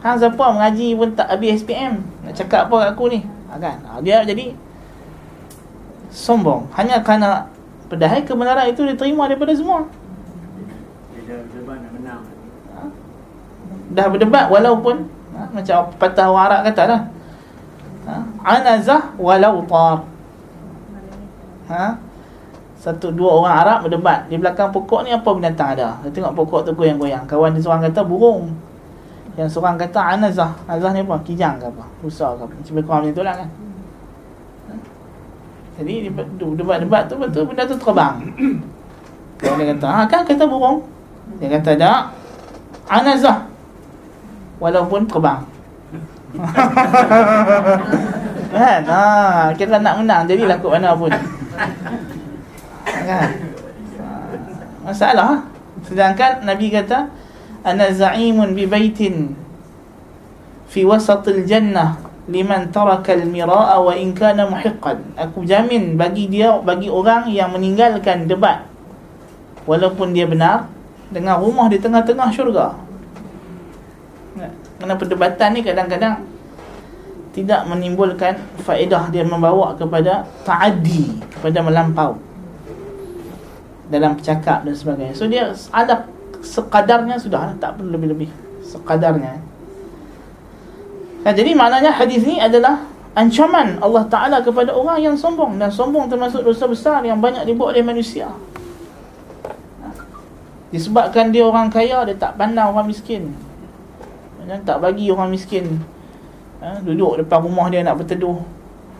Hang 0.00 0.16
siapa 0.16 0.44
mengaji 0.54 0.96
pun 0.96 1.12
tak 1.12 1.28
habis 1.28 1.60
SPM. 1.60 2.00
Nak 2.24 2.32
cakap 2.32 2.66
apa 2.70 2.76
kat 2.76 2.88
aku 2.96 3.04
ni? 3.12 3.20
Ha, 3.52 3.60
kan? 3.60 3.76
Ha, 3.84 4.00
dia 4.00 4.24
jadi 4.24 4.56
sombong. 6.08 6.66
Hanya 6.74 7.04
kerana 7.04 7.46
padahal 7.92 8.24
kebenaran 8.24 8.72
itu 8.72 8.82
diterima 8.88 9.28
daripada 9.28 9.52
semua. 9.52 9.84
Dia 11.12 11.44
nak 11.44 11.92
menang. 11.92 12.22
Ha? 12.72 12.82
dah 13.88 14.06
berdebat 14.08 14.52
walaupun 14.52 15.08
ha, 15.32 15.48
macam 15.48 15.88
patah 15.96 16.28
orang 16.28 16.44
Arab 16.44 16.60
kata 16.68 16.82
lah 16.84 17.00
ha, 18.04 18.12
anazah 18.44 19.02
walau 19.16 19.64
tar 19.64 20.04
ha, 21.68 21.96
satu 22.78 23.10
dua 23.10 23.42
orang 23.42 23.54
Arab 23.58 23.78
berdebat. 23.86 24.30
Di 24.30 24.38
belakang 24.38 24.70
pokok 24.70 25.02
ni 25.02 25.10
apa 25.10 25.28
binatang 25.34 25.74
ada? 25.74 25.98
Dia 26.06 26.10
tengok 26.14 26.32
pokok 26.38 26.60
tu 26.62 26.70
goyang-goyang. 26.78 27.26
Kawan 27.26 27.52
dia 27.54 27.62
seorang 27.62 27.82
kata 27.90 28.06
burung. 28.06 28.54
Yang 29.34 29.58
seorang 29.58 29.74
kata 29.74 30.18
anazah. 30.18 30.54
Anazah 30.70 30.90
ni 30.94 31.02
apa? 31.02 31.18
Kijang 31.26 31.58
ke 31.58 31.66
apa? 31.66 31.84
Rusa 32.02 32.38
ke 32.38 32.42
apa? 32.46 32.54
Macam 32.54 32.72
kurang 32.82 33.02
macam 33.02 33.14
tu 33.14 33.22
lah 33.26 33.34
kan 33.34 33.48
ha? 34.68 34.74
jadi 35.78 36.10
debat-debat 36.58 37.06
tu 37.06 37.14
betul 37.18 37.46
benda 37.46 37.62
tu 37.66 37.78
terbang. 37.78 38.18
Kalau 39.38 39.54
dia 39.54 39.70
kata 39.74 39.86
ha 39.86 40.02
kan 40.10 40.26
kata 40.26 40.44
burung? 40.46 40.82
Dia 41.38 41.54
kata 41.58 41.70
tak. 41.78 42.02
Anazah. 42.90 43.46
Walaupun 44.58 45.06
terbang. 45.06 45.42
Kan? 48.48 48.80
Ha, 48.88 49.52
Kira 49.54 49.76
nak 49.76 50.00
menang. 50.00 50.24
Jadi 50.24 50.48
laku 50.48 50.72
mana 50.72 50.96
pun 50.96 51.12
Kan? 51.58 51.98
Ha, 52.86 53.18
Masalah 54.86 55.44
Sedangkan 55.82 56.46
Nabi 56.46 56.70
kata 56.70 57.10
Ana 57.66 57.90
za'imun 57.90 58.54
bi 58.54 58.64
baitin 58.70 59.34
Fi 60.70 60.86
wasatil 60.86 61.42
jannah 61.44 61.98
Liman 62.28 62.70
taraka 62.70 63.16
al-mira'a 63.16 63.80
Wa 63.80 63.92
in 63.96 64.14
kana 64.14 64.46
muhiqqan. 64.46 65.18
Aku 65.18 65.42
jamin 65.42 65.98
bagi 65.98 66.30
dia 66.30 66.54
Bagi 66.62 66.86
orang 66.86 67.26
yang 67.32 67.50
meninggalkan 67.50 68.30
debat 68.30 68.68
Walaupun 69.68 70.16
dia 70.16 70.24
benar 70.24 70.78
dengan 71.08 71.40
rumah 71.40 71.72
di 71.72 71.80
tengah-tengah 71.80 72.28
syurga. 72.32 72.76
Kerana 74.78 74.94
perdebatan 74.94 75.48
ni 75.56 75.60
kadang-kadang 75.64 76.22
tidak 77.32 77.64
menimbulkan 77.68 78.40
faedah 78.64 79.12
dia 79.12 79.22
membawa 79.22 79.76
kepada 79.76 80.24
ta'addi, 80.42 81.20
kepada 81.38 81.60
melampau 81.60 82.16
dalam 83.88 84.16
bercakap 84.16 84.64
dan 84.64 84.74
sebagainya. 84.74 85.14
So 85.16 85.28
dia 85.28 85.52
ada 85.72 86.08
sekadarnya 86.40 87.16
sudah 87.20 87.56
tak 87.56 87.76
perlu 87.80 87.96
lebih-lebih 87.96 88.30
sekadarnya. 88.64 89.40
Kan, 91.24 91.32
jadi 91.34 91.52
maknanya 91.52 91.92
hadis 91.92 92.22
ni 92.24 92.38
adalah 92.38 92.84
ancaman 93.16 93.80
Allah 93.82 94.04
Taala 94.06 94.38
kepada 94.40 94.70
orang 94.70 95.02
yang 95.02 95.16
sombong 95.18 95.58
dan 95.58 95.72
sombong 95.72 96.06
termasuk 96.06 96.46
dosa 96.46 96.64
besar 96.70 97.00
yang 97.02 97.18
banyak 97.18 97.42
dibuat 97.44 97.74
oleh 97.74 97.84
manusia. 97.84 98.30
Disebabkan 100.68 101.32
dia 101.32 101.48
orang 101.48 101.72
kaya 101.72 102.04
Dia 102.04 102.12
tak 102.12 102.36
pandang 102.36 102.76
orang 102.76 102.92
miskin 102.92 103.32
Dan 104.44 104.60
tak 104.68 104.84
bagi 104.84 105.08
orang 105.08 105.32
miskin 105.32 105.80
ha, 106.62 106.78
Duduk 106.82 107.18
depan 107.22 107.38
rumah 107.42 107.66
dia 107.72 107.82
nak 107.82 107.98
berteduh 107.98 108.38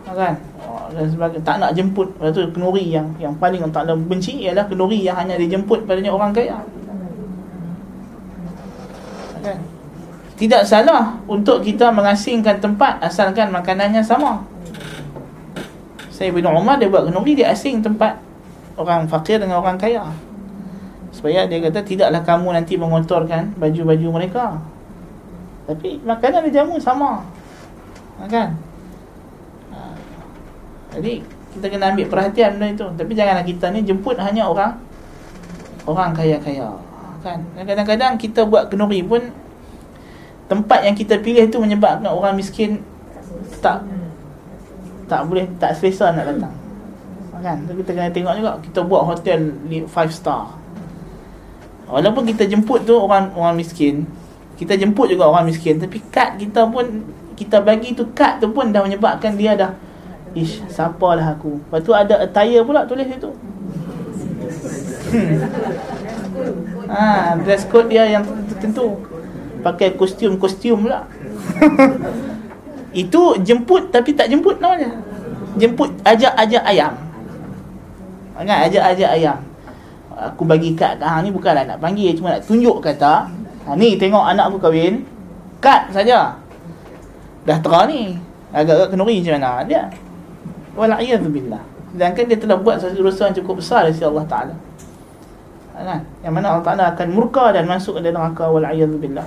ha, 0.06 0.10
kan? 0.14 0.34
Oh, 0.62 0.86
dan 0.90 1.06
sebagai, 1.10 1.38
Tak 1.42 1.62
nak 1.62 1.74
jemput 1.74 2.08
Lepas 2.18 2.34
tu 2.34 2.42
kenuri 2.50 2.90
yang 2.90 3.08
yang 3.16 3.34
paling 3.36 3.62
tak 3.70 3.86
nak 3.86 3.98
benci 4.08 4.44
Ialah 4.46 4.66
kenuri 4.66 5.02
yang 5.04 5.16
hanya 5.18 5.38
dijemput 5.38 5.86
padanya 5.86 6.10
orang 6.14 6.32
kaya 6.34 6.58
ha, 6.58 6.64
kan? 9.42 9.58
Tidak 10.38 10.62
salah 10.62 11.18
untuk 11.26 11.66
kita 11.66 11.90
mengasingkan 11.90 12.62
tempat 12.62 13.02
Asalkan 13.02 13.50
makanannya 13.50 14.02
sama 14.02 14.42
Saya 16.14 16.30
bin 16.30 16.46
Umar 16.46 16.78
dia 16.78 16.90
buat 16.90 17.06
kenuri 17.06 17.38
Dia 17.38 17.50
asing 17.50 17.82
tempat 17.82 18.18
Orang 18.78 19.10
fakir 19.10 19.42
dengan 19.42 19.58
orang 19.58 19.74
kaya 19.74 20.06
Supaya 21.18 21.50
dia 21.50 21.58
kata 21.58 21.82
tidaklah 21.82 22.22
kamu 22.22 22.54
nanti 22.54 22.78
mengotorkan 22.78 23.50
baju-baju 23.58 24.22
mereka. 24.22 24.54
Tapi 25.66 25.98
makanan 26.06 26.46
dia 26.46 26.62
jamu 26.62 26.78
sama. 26.78 27.26
Ha, 28.18 28.26
kan? 28.26 28.48
Ha. 29.72 29.78
Jadi 30.98 31.22
kita 31.54 31.66
kena 31.70 31.94
ambil 31.94 32.06
perhatian 32.10 32.58
benda 32.58 32.68
itu. 32.74 32.86
Tapi 32.98 33.12
janganlah 33.14 33.44
kita 33.46 33.70
ni 33.70 33.80
jemput 33.86 34.18
hanya 34.18 34.46
orang 34.50 34.76
orang 35.86 36.10
kaya-kaya. 36.12 36.74
Ha, 36.74 37.02
kan? 37.22 37.38
Kadang-kadang 37.54 38.18
kita 38.18 38.44
buat 38.44 38.68
kenuri 38.68 39.00
pun 39.06 39.30
tempat 40.48 40.80
yang 40.82 40.96
kita 40.96 41.20
pilih 41.20 41.44
itu 41.44 41.60
menyebabkan 41.60 42.08
orang 42.08 42.32
miskin 42.34 42.80
tak 43.60 43.84
tak 45.08 45.24
boleh 45.24 45.48
tak 45.56 45.76
selesa 45.76 46.12
nak 46.12 46.28
datang. 46.28 46.54
Kan? 47.38 47.64
Kita 47.70 47.90
kena 47.94 48.10
tengok 48.10 48.34
juga 48.34 48.52
kita 48.60 48.80
buat 48.82 49.02
hotel 49.06 49.54
5 49.70 50.10
star. 50.10 50.58
Walaupun 51.88 52.28
kita 52.28 52.44
jemput 52.44 52.84
tu 52.84 52.92
orang 52.92 53.32
orang 53.32 53.56
miskin, 53.56 54.04
kita 54.60 54.76
jemput 54.76 55.08
juga 55.08 55.24
orang 55.32 55.48
miskin, 55.48 55.80
tapi 55.80 56.04
kad 56.12 56.36
kita 56.36 56.68
pun 56.68 57.00
kita 57.38 57.62
bagi 57.62 57.94
tu 57.94 58.10
kad 58.10 58.42
tu 58.42 58.50
pun 58.50 58.74
dah 58.74 58.82
menyebabkan 58.82 59.38
dia 59.38 59.54
dah 59.54 59.70
ish 60.34 60.58
siapalah 60.66 61.38
aku. 61.38 61.62
Lepas 61.62 61.80
tu 61.86 61.94
ada 61.94 62.18
attire 62.18 62.66
pula 62.66 62.82
tulis 62.82 63.06
situ. 63.06 63.30
Hmm. 65.14 65.38
Ha, 66.90 67.38
dress 67.46 67.62
code 67.70 67.94
dia 67.94 68.10
yang 68.10 68.26
tertentu. 68.50 68.98
Pakai 69.62 69.94
kostum-kostum 69.94 70.90
pula. 70.90 71.06
Itu 73.06 73.38
jemput 73.46 73.94
tapi 73.94 74.18
tak 74.18 74.26
jemput 74.26 74.58
namanya. 74.58 74.98
Jemput 75.54 75.94
ajak-ajak 76.02 76.64
ayam. 76.66 76.94
Kan 78.34 78.58
ajak-ajak 78.66 79.10
ayam 79.14 79.38
aku 80.18 80.42
bagi 80.42 80.74
kad 80.74 80.98
kat 80.98 81.06
hang 81.06 81.22
ni 81.22 81.30
bukanlah 81.30 81.62
nak 81.62 81.78
panggil 81.78 82.10
cuma 82.18 82.34
nak 82.34 82.42
tunjuk 82.42 82.82
kata 82.82 83.30
ha, 83.30 83.68
ni 83.78 83.94
tengok 83.94 84.26
anak 84.26 84.50
aku 84.50 84.58
kahwin 84.58 85.06
kad 85.62 85.86
saja 85.94 86.34
dah 87.48 87.58
terang 87.64 87.88
ni 87.88 88.20
agak-agak 88.52 88.92
kenuri 88.92 89.24
macam 89.24 89.40
mana 89.40 89.64
dia 89.64 89.82
wala'iyadzubillah 90.76 91.62
sedangkan 91.96 92.24
dia 92.28 92.38
telah 92.38 92.56
buat 92.60 92.76
satu 92.76 93.00
dosa 93.00 93.32
yang 93.32 93.36
cukup 93.40 93.64
besar 93.64 93.88
dari 93.88 93.96
Allah 94.04 94.26
Ta'ala 94.28 94.54
kan? 95.72 96.00
yang 96.20 96.32
mana 96.36 96.52
Allah 96.52 96.66
Ta'ala 96.68 96.84
akan 96.92 97.08
murka 97.08 97.56
dan 97.56 97.64
masuk 97.64 97.96
ke 97.96 98.00
dalam 98.04 98.20
neraka 98.20 98.52
wala'iyadzubillah 98.52 99.26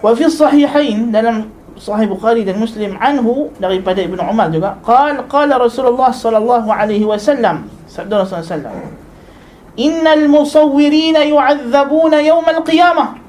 wa 0.00 0.10
fi 0.16 0.24
sahihain 0.32 1.12
dalam 1.12 1.52
Sahih 1.82 2.06
Bukhari 2.06 2.46
dan 2.46 2.62
Muslim 2.62 2.94
anhu 3.00 3.50
daripada 3.58 3.98
Ibnu 3.98 4.22
Umar 4.22 4.52
juga 4.54 4.78
qal 4.86 5.24
qala 5.26 5.58
Rasulullah 5.58 6.14
sallallahu 6.14 6.70
alaihi 6.70 7.02
wasallam 7.02 7.66
sabda 7.90 8.22
Rasulullah 8.22 8.46
sallallahu 8.46 9.00
Innal 9.80 10.28
musawwirina 10.28 11.24
yu'adzabuna 11.24 12.20
yawm 12.20 12.44
al-qiyamah 12.44 13.21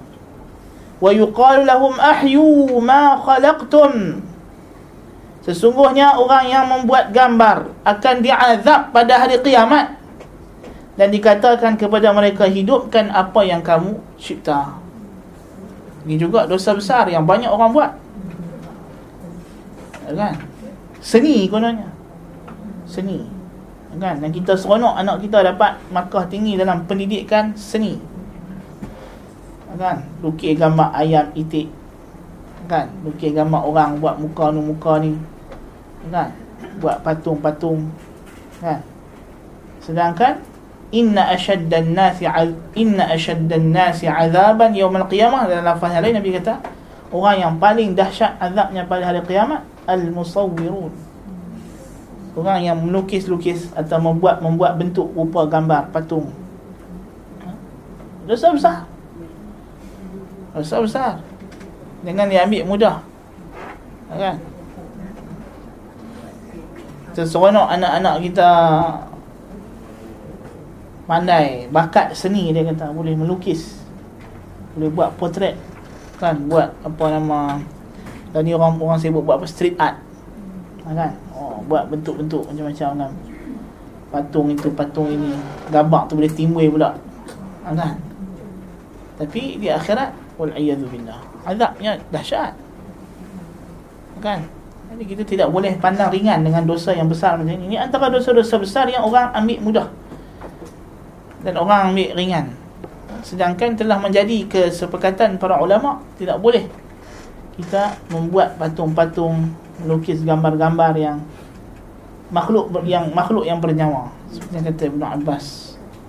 yuqal 1.11 1.67
lahum 1.67 1.99
ahyu 1.99 2.79
ma 2.79 3.19
khalaqtum. 3.19 4.23
Sesungguhnya 5.43 6.15
orang 6.15 6.47
yang 6.47 6.65
membuat 6.71 7.11
gambar 7.11 7.75
akan 7.83 8.15
diazab 8.23 8.95
pada 8.95 9.19
hari 9.19 9.35
kiamat 9.43 9.99
dan 10.95 11.11
dikatakan 11.11 11.75
kepada 11.75 12.15
mereka 12.15 12.47
hidupkan 12.47 13.11
apa 13.11 13.43
yang 13.43 13.59
kamu 13.59 13.99
cipta. 14.15 14.79
Ini 16.07 16.15
juga 16.15 16.47
dosa 16.47 16.71
besar 16.71 17.11
yang 17.11 17.27
banyak 17.27 17.51
orang 17.51 17.75
buat. 17.75 17.91
Kan? 20.15 20.35
Seni 21.03 21.51
kononnya. 21.51 21.91
Seni. 22.87 23.27
Kan? 23.99 24.23
Dan 24.23 24.31
kita 24.31 24.55
seronok 24.55 24.95
anak 24.95 25.19
kita 25.27 25.43
dapat 25.43 25.75
markah 25.91 26.23
tinggi 26.31 26.55
dalam 26.55 26.87
pendidikan 26.87 27.51
seni 27.59 28.12
kan? 29.77 29.97
Lukis 30.21 30.53
gambar 30.57 30.93
ayam 30.93 31.27
itik. 31.33 31.67
Kan? 32.69 32.89
Lukis 33.01 33.33
gambar 33.33 33.61
orang 33.65 33.97
buat 33.97 34.15
muka 34.21 34.53
ni 34.53 34.59
muka 34.61 34.93
ni. 35.01 35.11
Kan? 36.09 36.29
Buat 36.79 37.01
patung-patung. 37.01 37.89
Kan? 38.61 38.79
Sedangkan 39.83 40.39
inna 40.93 41.33
ashaddan 41.33 41.97
nasi 41.97 42.29
inna 42.77 43.09
ashaddan 43.09 43.73
nasi 43.73 44.05
azaban 44.05 44.77
yawm 44.77 44.93
al-qiyamah 44.95 45.49
dalam 45.49 45.65
lafaz 45.65 45.97
lain 45.97 46.15
nabi 46.21 46.37
kata 46.37 46.61
orang 47.09 47.35
yang 47.41 47.53
paling 47.57 47.97
dahsyat 47.97 48.37
azabnya 48.37 48.85
pada 48.85 49.09
hari 49.09 49.19
kiamat 49.25 49.65
al-musawwirun. 49.89 50.93
Orang 52.33 52.65
yang 52.65 52.77
melukis-lukis 52.81 53.69
atau 53.77 54.01
membuat 54.01 54.41
membuat 54.41 54.77
bentuk 54.81 55.05
rupa 55.13 55.45
gambar 55.45 55.93
patung. 55.93 56.33
Ha? 57.45 57.49
dosa 58.25 58.49
besar 58.55 58.92
dosa 60.53 60.75
besar 60.79 61.11
jangan 62.05 62.29
diambil 62.29 62.61
mudah 62.65 62.97
kan 64.13 64.37
seseronok 67.13 67.67
anak-anak 67.69 68.15
kita 68.21 68.49
pandai 71.09 71.67
bakat 71.69 72.13
seni 72.13 72.53
dia 72.53 72.65
kata 72.65 72.93
boleh 72.93 73.17
melukis 73.17 73.81
boleh 74.77 74.89
buat 74.93 75.09
potret 75.17 75.57
kan 76.21 76.37
buat 76.45 76.69
apa 76.85 77.05
nama 77.09 77.57
dan 78.33 78.41
ni 78.49 78.51
orang 78.57 78.81
orang 78.81 78.97
sibuk 78.97 79.21
buat 79.21 79.37
apa 79.37 79.45
street 79.45 79.77
art. 79.77 80.01
Kan? 80.83 81.13
Oh, 81.37 81.61
buat 81.69 81.85
bentuk-bentuk 81.87 82.49
macam-macam 82.49 82.89
kan. 83.05 83.11
Patung 84.09 84.49
itu, 84.49 84.67
patung 84.73 85.07
ini. 85.13 85.37
Gambar 85.69 86.09
tu 86.09 86.17
boleh 86.17 86.33
timbul 86.33 86.65
pula. 86.73 86.97
Kan? 87.61 88.01
Tapi 89.21 89.61
di 89.61 89.69
akhirat 89.69 90.09
wal 90.39 90.51
iyadu 90.53 90.85
billah. 90.89 91.19
Azabnya 91.45 91.99
dahsyat. 92.09 92.53
Kan? 94.23 94.47
Jadi 94.93 95.03
kita 95.09 95.23
tidak 95.25 95.47
boleh 95.49 95.73
pandang 95.81 96.13
ringan 96.13 96.45
dengan 96.45 96.63
dosa 96.63 96.93
yang 96.93 97.09
besar 97.09 97.35
macam 97.35 97.53
ini. 97.53 97.73
Ini 97.73 97.89
antara 97.89 98.13
dosa-dosa 98.13 98.61
besar 98.61 98.85
yang 98.87 99.03
orang 99.03 99.33
ambil 99.33 99.59
mudah. 99.59 99.87
Dan 101.43 101.57
orang 101.59 101.91
ambil 101.91 102.09
ringan. 102.13 102.45
Sedangkan 103.25 103.73
telah 103.73 103.97
menjadi 103.97 104.47
kesepakatan 104.47 105.41
para 105.41 105.59
ulama 105.59 106.03
tidak 106.19 106.37
boleh 106.39 106.69
kita 107.57 107.97
membuat 108.09 108.57
patung-patung 108.57 109.53
melukis 109.81 110.21
gambar-gambar 110.25 110.93
yang 110.97 111.17
makhluk 112.33 112.73
yang 112.85 113.13
makhluk 113.13 113.45
yang 113.45 113.61
bernyawa 113.61 114.09
seperti 114.33 114.53
yang 114.57 114.65
kata 114.65 114.83
Ibnu 114.89 115.05
Abbas 115.05 115.45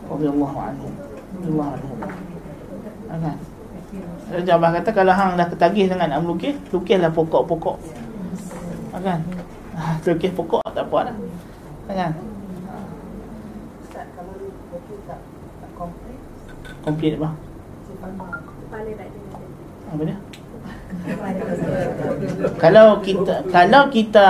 radhiyallahu 0.09 0.57
anhu 0.57 0.89
radhiyallahu 1.37 1.71
anhu 1.77 1.93
kan 3.13 3.37
Abah 4.43 4.71
kata 4.81 4.91
kalau 4.91 5.15
hang 5.15 5.39
dah 5.39 5.47
ketagih 5.47 5.87
dengan 5.87 6.11
nak 6.11 6.21
melukis 6.27 6.59
lukislah 6.75 7.15
pokok-pokok. 7.15 7.79
Kan? 9.05 9.21
Lukis 10.07 10.33
pokok 10.33 10.63
tak 10.71 10.87
apa 10.87 11.13
dah 11.13 11.17
kan? 11.93 12.13
Komplit? 16.85 17.17
Apa? 17.17 17.31
Apa 19.93 20.03
dia? 20.05 20.19
Kalau 22.63 23.03
kita 23.03 23.45
kalau 23.51 23.83
kita 23.93 24.29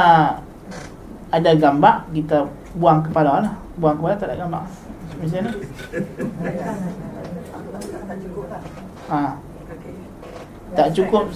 ada 1.30 1.50
gambar 1.54 2.08
kita 2.14 2.46
buang 2.78 3.02
kepala 3.04 3.42
lah. 3.42 3.54
Buang 3.78 3.98
kepala 3.98 4.14
tak 4.18 4.30
ada 4.32 4.42
gambar. 4.46 4.64
Macam 5.18 5.38
mana? 5.38 5.50
Ha. 9.10 9.18
Tak 10.74 10.88
cukup. 10.92 11.30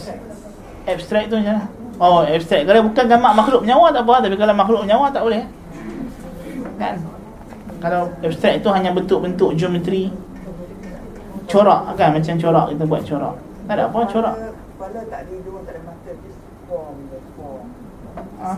abstrak 0.89 1.29
tu 1.29 1.37
macam 1.37 1.53
mana 1.53 1.65
oh 2.01 2.25
abstrak 2.25 2.65
kalau 2.65 2.81
bukan 2.89 3.05
gambar 3.05 3.33
makhluk 3.37 3.63
nyawa 3.69 3.93
tak 3.93 4.03
apa 4.09 4.15
tapi 4.25 4.37
kalau 4.41 4.55
makhluk 4.55 4.83
nyawa 4.85 5.07
tak 5.13 5.23
boleh. 5.23 5.43
Kan? 6.79 6.95
Kalau 7.79 8.03
abstrak 8.23 8.55
itu 8.59 8.69
hanya 8.75 8.91
bentuk-bentuk 8.91 9.51
geometri. 9.55 10.11
Corak 11.49 11.97
kan? 11.97 12.13
Macam 12.13 12.35
corak 12.37 12.67
kita 12.75 12.85
buat 12.85 13.03
corak. 13.07 13.35
Tak 13.69 13.75
ada 13.77 13.83
apa 13.87 13.99
corak. 14.09 14.35
Kepala 14.39 15.01
tak 15.11 15.21
ada 15.27 15.33
hidung 15.33 15.61
tak 15.67 15.73
ada 15.75 15.81
mata 15.87 16.11
just 16.23 16.41
form 16.71 16.97
ha? 18.43 18.53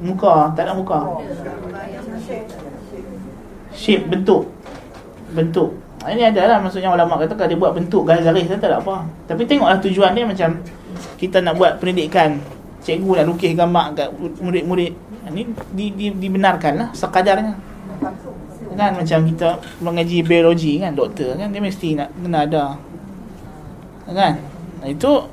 muka 0.00 0.34
tak 0.56 0.62
ada 0.66 0.72
muka. 0.76 1.00
Shape 3.72 4.04
bentuk. 4.10 4.50
Bentuk 5.30 5.70
ini 6.08 6.24
ada 6.24 6.48
lah 6.48 6.58
maksudnya 6.64 6.88
ulama 6.88 7.20
kata 7.20 7.36
kalau 7.36 7.48
dia 7.52 7.60
buat 7.60 7.76
bentuk 7.76 8.08
garis-garis 8.08 8.48
tak 8.48 8.72
ada 8.72 8.80
apa. 8.80 9.04
Tapi 9.28 9.44
tengoklah 9.44 9.76
tujuan 9.84 10.16
dia 10.16 10.24
macam 10.24 10.56
kita 11.20 11.44
nak 11.44 11.60
buat 11.60 11.76
pendidikan. 11.76 12.40
Cikgu 12.80 13.20
nak 13.20 13.26
lukis 13.28 13.52
gambar 13.52 13.86
kat 13.92 14.08
murid-murid. 14.40 14.96
Ini 15.28 15.42
di, 15.76 15.86
di, 15.92 16.06
dibenarkan 16.16 16.72
lah 16.80 16.88
sekadarnya. 16.96 17.52
Kan 18.80 18.96
macam 18.96 19.18
kita 19.28 19.60
mengaji 19.84 20.24
biologi 20.24 20.80
kan 20.80 20.96
doktor 20.96 21.36
kan 21.36 21.52
dia 21.52 21.60
mesti 21.60 22.00
nak 22.00 22.08
kena 22.16 22.48
ada 22.48 22.64
kan? 24.08 24.40
Itu 24.88 25.28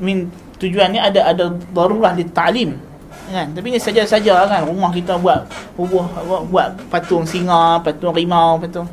min 0.00 0.32
tujuannya 0.56 1.04
ada 1.04 1.20
ada 1.36 1.52
darurah 1.76 2.16
di 2.16 2.24
ta'lim. 2.24 2.80
Kan? 3.28 3.52
Tapi 3.52 3.76
ni 3.76 3.76
saja-saja 3.76 4.48
kan 4.48 4.64
rumah 4.64 4.88
kita 4.88 5.20
buat 5.20 5.44
bubuh 5.76 6.08
buat 6.48 6.80
patung 6.88 7.28
singa 7.28 7.76
patung 7.84 8.16
rimau 8.16 8.56
patung 8.56 8.88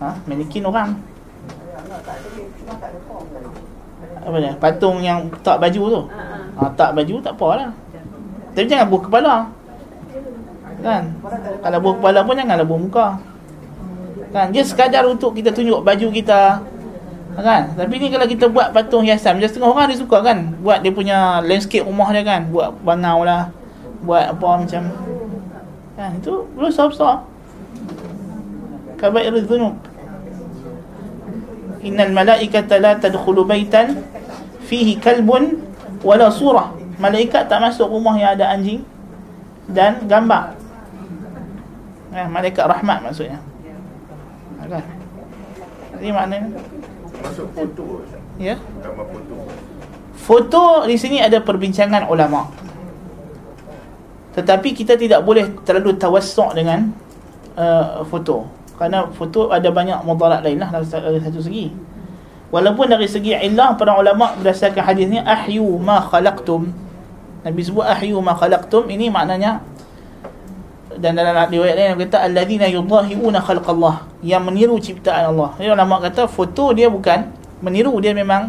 ha? 0.00 0.16
Manekin 0.26 0.64
orang. 0.66 0.96
Apa 4.20 4.36
dia? 4.36 4.52
Patung 4.56 4.98
yang 5.04 5.28
tak 5.44 5.60
baju 5.60 5.82
tu? 5.88 6.02
Ha, 6.60 6.68
tak 6.76 6.92
baju 6.92 7.14
tak 7.24 7.36
apalah 7.36 7.72
tapi 8.50 8.66
jangan 8.66 8.86
buh 8.90 9.02
kepala. 9.02 9.34
Kan? 10.80 11.02
Kalau 11.62 11.78
buh 11.78 11.94
kepala 12.00 12.18
pun 12.26 12.34
janganlah 12.34 12.66
buh 12.66 12.80
muka. 12.80 13.06
Kan? 14.34 14.50
Dia 14.50 14.62
sekadar 14.66 15.06
untuk 15.06 15.38
kita 15.38 15.54
tunjuk 15.54 15.86
baju 15.86 16.06
kita. 16.10 16.58
Kan? 17.40 17.62
Tapi 17.78 17.94
ni 17.96 18.10
kalau 18.10 18.26
kita 18.26 18.50
buat 18.50 18.74
patung 18.74 19.06
hiasan 19.06 19.38
macam 19.38 19.48
setengah 19.48 19.70
orang 19.70 19.86
dia 19.88 19.98
suka 20.02 20.18
kan? 20.20 20.38
Buat 20.60 20.82
dia 20.82 20.92
punya 20.92 21.38
landscape 21.46 21.86
rumah 21.86 22.10
dia 22.10 22.26
kan? 22.26 22.50
Buat 22.50 22.74
bangau 22.82 23.22
lah. 23.22 23.54
Buat 24.02 24.34
apa 24.34 24.48
macam. 24.66 24.82
Kan? 25.94 26.10
Itu 26.18 26.50
dosa 26.58 26.90
besar 26.90 27.16
kabair 29.00 29.32
dzunub 29.32 29.72
innal 31.80 32.12
malaikata 32.12 32.76
la 32.80 32.96
tadkhulu 32.96 33.44
baitan 33.48 34.04
fihi 34.68 35.00
kalbun 35.00 35.64
wala 36.04 36.28
surah. 36.28 36.76
Malaikat 37.00 37.48
tak 37.48 37.64
masuk 37.64 37.88
rumah 37.88 38.12
yang 38.20 38.36
ada 38.36 38.52
anjing 38.52 38.84
dan 39.64 40.04
gambar. 40.04 40.52
Eh, 42.12 42.28
malaikat 42.28 42.64
rahmat 42.68 42.98
maksudnya. 43.00 43.40
Kan? 44.60 44.84
Ini 46.00 46.10
maknanya? 46.12 46.60
Masuk 47.24 47.48
foto 47.56 48.04
Ya? 48.36 48.56
Gambar 48.84 49.06
foto. 49.08 49.36
Foto 50.20 50.64
di 50.84 50.96
sini 51.00 51.24
ada 51.24 51.40
perbincangan 51.40 52.04
ulama. 52.12 52.52
Tetapi 54.36 54.68
kita 54.76 54.94
tidak 55.00 55.24
boleh 55.24 55.48
terlalu 55.64 55.96
tawassuk 55.96 56.52
dengan 56.52 56.92
uh, 57.56 58.04
foto 58.06 58.59
Kerana 58.80 59.12
foto 59.12 59.52
ada 59.52 59.68
banyak 59.68 60.08
mudarat 60.08 60.40
lain 60.40 60.56
lah 60.56 60.72
dari 60.72 61.20
satu 61.20 61.36
segi. 61.44 61.68
Walaupun 62.48 62.88
dari 62.88 63.04
segi 63.04 63.36
illah 63.36 63.76
para 63.76 63.92
ulama 63.92 64.32
berdasarkan 64.40 64.80
hadis 64.80 65.04
ni 65.04 65.20
ahyu 65.20 65.76
ma 65.76 66.00
khalaqtum. 66.00 66.72
Nabi 67.44 67.60
sebut 67.60 67.84
ahyu 67.84 68.16
ma 68.24 68.32
khalaqtum. 68.32 68.88
Ini 68.88 69.12
maknanya 69.12 69.60
dan 70.96 71.12
dalam 71.12 71.36
riwayat 71.52 71.76
lain 71.76 72.08
kata 72.08 72.24
alladzina 72.24 72.72
yudahiuna 72.72 73.44
khalqallah. 73.44 74.08
Yang 74.24 74.42
meniru 74.48 74.76
ciptaan 74.80 75.28
Allah. 75.36 75.52
Ini 75.60 75.76
ulama 75.76 76.00
kata 76.00 76.24
foto 76.24 76.72
dia 76.72 76.88
bukan 76.88 77.28
meniru 77.60 77.92
dia 78.00 78.16
memang 78.16 78.48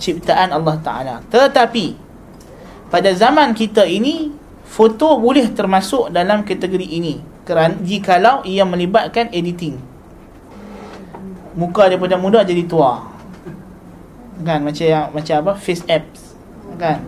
ciptaan 0.00 0.48
Allah 0.48 0.80
Taala. 0.80 1.14
Tetapi 1.28 2.00
pada 2.88 3.12
zaman 3.12 3.52
kita 3.52 3.84
ini 3.84 4.32
foto 4.64 5.20
boleh 5.20 5.44
termasuk 5.52 6.08
dalam 6.08 6.40
kategori 6.40 6.88
ini 6.88 7.31
kerana 7.42 7.74
jikalau 7.82 8.46
ia 8.46 8.62
melibatkan 8.62 9.26
editing. 9.34 9.78
Muka 11.58 11.90
daripada 11.90 12.14
muda 12.16 12.46
jadi 12.46 12.64
tua. 12.64 13.02
Kan 14.42 14.64
macam 14.64 14.86
yang 14.86 15.06
macam 15.10 15.34
apa? 15.42 15.52
Face 15.58 15.84
apps. 15.90 16.38
Kan? 16.78 17.02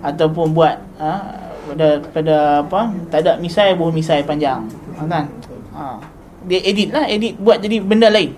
Ataupun 0.00 0.54
buat 0.54 0.78
ha, 0.98 1.42
pada 1.68 2.00
pada 2.14 2.36
apa? 2.64 2.80
Tak 3.10 3.18
ada 3.26 3.32
misai 3.42 3.74
buah 3.74 3.92
misai 3.92 4.22
panjang. 4.22 4.64
Kan? 4.94 5.26
Ha. 5.74 5.98
dia 6.44 6.60
edit 6.60 6.94
lah 6.94 7.08
edit 7.10 7.34
buat 7.40 7.58
jadi 7.58 7.82
benda 7.82 8.06
lain. 8.06 8.36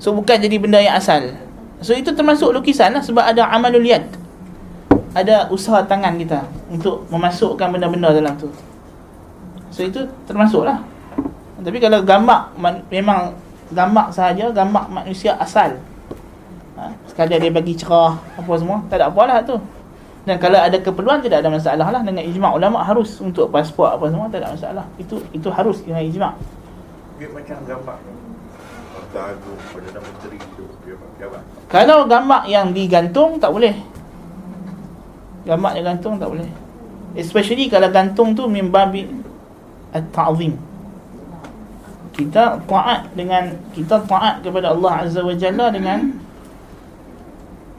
So 0.00 0.16
bukan 0.16 0.40
jadi 0.40 0.56
benda 0.56 0.80
yang 0.80 0.96
asal. 0.96 1.36
So 1.84 1.92
itu 1.92 2.16
termasuk 2.16 2.48
lukisan 2.56 2.96
lah 2.96 3.04
sebab 3.04 3.28
ada 3.28 3.44
amalul 3.52 3.84
yad. 3.84 4.08
Ada 5.12 5.50
usaha 5.52 5.84
tangan 5.84 6.16
kita 6.16 6.46
untuk 6.70 7.04
memasukkan 7.10 7.66
benda-benda 7.76 8.14
dalam 8.14 8.32
tu 8.38 8.48
so 9.70 9.80
itu 9.86 10.06
termasuk 10.26 10.66
lah 10.66 10.82
tapi 11.60 11.78
kalau 11.78 12.02
gambar 12.02 12.54
memang 12.90 13.34
gambar 13.70 14.10
sahaja 14.10 14.50
gambar 14.50 14.90
manusia 14.90 15.38
asal 15.38 15.78
ha, 16.74 16.90
sekadar 17.06 17.38
dia 17.38 17.52
bagi 17.52 17.78
cerah 17.78 18.18
apa 18.34 18.52
semua 18.58 18.82
tak 18.90 19.00
ada 19.00 19.12
apalah 19.12 19.40
tu 19.46 19.56
dan 20.28 20.36
kalau 20.36 20.60
ada 20.60 20.76
keperluan 20.76 21.24
tidak 21.24 21.40
ada 21.40 21.48
masalah 21.48 21.88
lah 21.88 22.02
dengan 22.04 22.20
ijma' 22.20 22.52
ulama 22.52 22.84
harus 22.84 23.16
untuk 23.24 23.48
pasport 23.48 23.96
apa 23.96 24.04
semua 24.12 24.28
tak 24.28 24.44
ada 24.44 24.52
masalah. 24.52 24.84
Itu 25.00 25.24
itu 25.32 25.48
harus 25.48 25.80
dengan 25.80 26.04
ijma'. 26.04 26.36
Dia 27.16 27.28
macam 27.32 27.56
gambar. 27.64 27.96
Kalau 31.72 31.98
gambar 32.06 32.40
yang 32.46 32.70
digantung 32.76 33.40
tak 33.40 33.50
boleh. 33.50 33.74
Gambar 35.48 35.70
yang 35.80 35.86
gantung 35.96 36.20
tak 36.20 36.28
boleh. 36.28 36.50
Especially 37.16 37.66
kalau 37.72 37.88
gantung 37.90 38.36
tu 38.36 38.44
mimbabi 38.44 39.08
at-ta'zim. 39.94 40.54
Kita 42.10 42.58
taat 42.66 43.10
dengan 43.14 43.54
kita 43.72 44.02
taat 44.04 44.42
kepada 44.44 44.74
Allah 44.74 45.06
Azza 45.06 45.22
wa 45.22 45.34
Jalla 45.34 45.70
dengan 45.72 46.10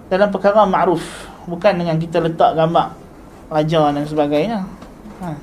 dalam 0.07 0.27
perkara 0.31 0.65
ma'ruf. 0.65 1.03
Bukan 1.45 1.73
dengan 1.77 1.95
kita 1.99 2.23
letak 2.23 2.55
gambar 2.55 2.95
raja 3.51 3.91
dan 3.91 4.03
sebagainya. 4.07 4.63
Ha. 5.21 5.37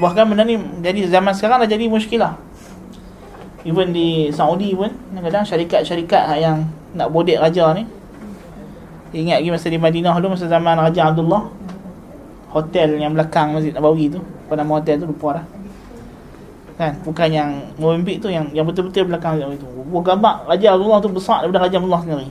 bahkan 0.00 0.24
benda 0.24 0.40
ni 0.40 0.56
jadi 0.80 1.04
zaman 1.12 1.36
sekarang 1.36 1.60
dah 1.60 1.68
jadi 1.68 1.84
muskilah. 1.90 2.40
Even 3.66 3.92
di 3.92 4.32
Saudi 4.32 4.72
pun 4.72 4.88
kadang 5.12 5.44
syarikat-syarikat 5.44 6.40
yang 6.40 6.64
nak 6.96 7.12
bodek 7.12 7.36
raja 7.36 7.76
ni. 7.76 7.84
Ingat 9.12 9.44
lagi 9.44 9.50
masa 9.52 9.66
di 9.68 9.76
Madinah 9.80 10.16
dulu 10.20 10.36
masa 10.36 10.48
zaman 10.48 10.76
Raja 10.76 11.12
Abdullah. 11.12 11.48
Hotel 12.48 12.96
yang 12.96 13.12
belakang 13.12 13.52
Masjid 13.52 13.76
Nabawi 13.76 14.08
tu 14.08 14.20
nama 14.48 14.80
hotel 14.80 14.96
tu 14.96 15.04
lupa 15.04 15.36
dah 15.36 15.44
kan? 16.78 16.94
Bukan 17.02 17.28
yang 17.28 17.50
Mozambik 17.76 18.22
tu 18.22 18.30
yang 18.30 18.46
yang 18.54 18.64
betul-betul 18.64 19.10
belakang 19.10 19.42
itu. 19.42 19.66
Buah 19.90 20.14
gambar 20.14 20.34
Raja 20.46 20.78
Allah 20.78 20.96
tu 21.02 21.10
besar 21.10 21.42
daripada 21.42 21.66
Raja 21.66 21.76
Allah 21.82 22.00
sendiri. 22.06 22.28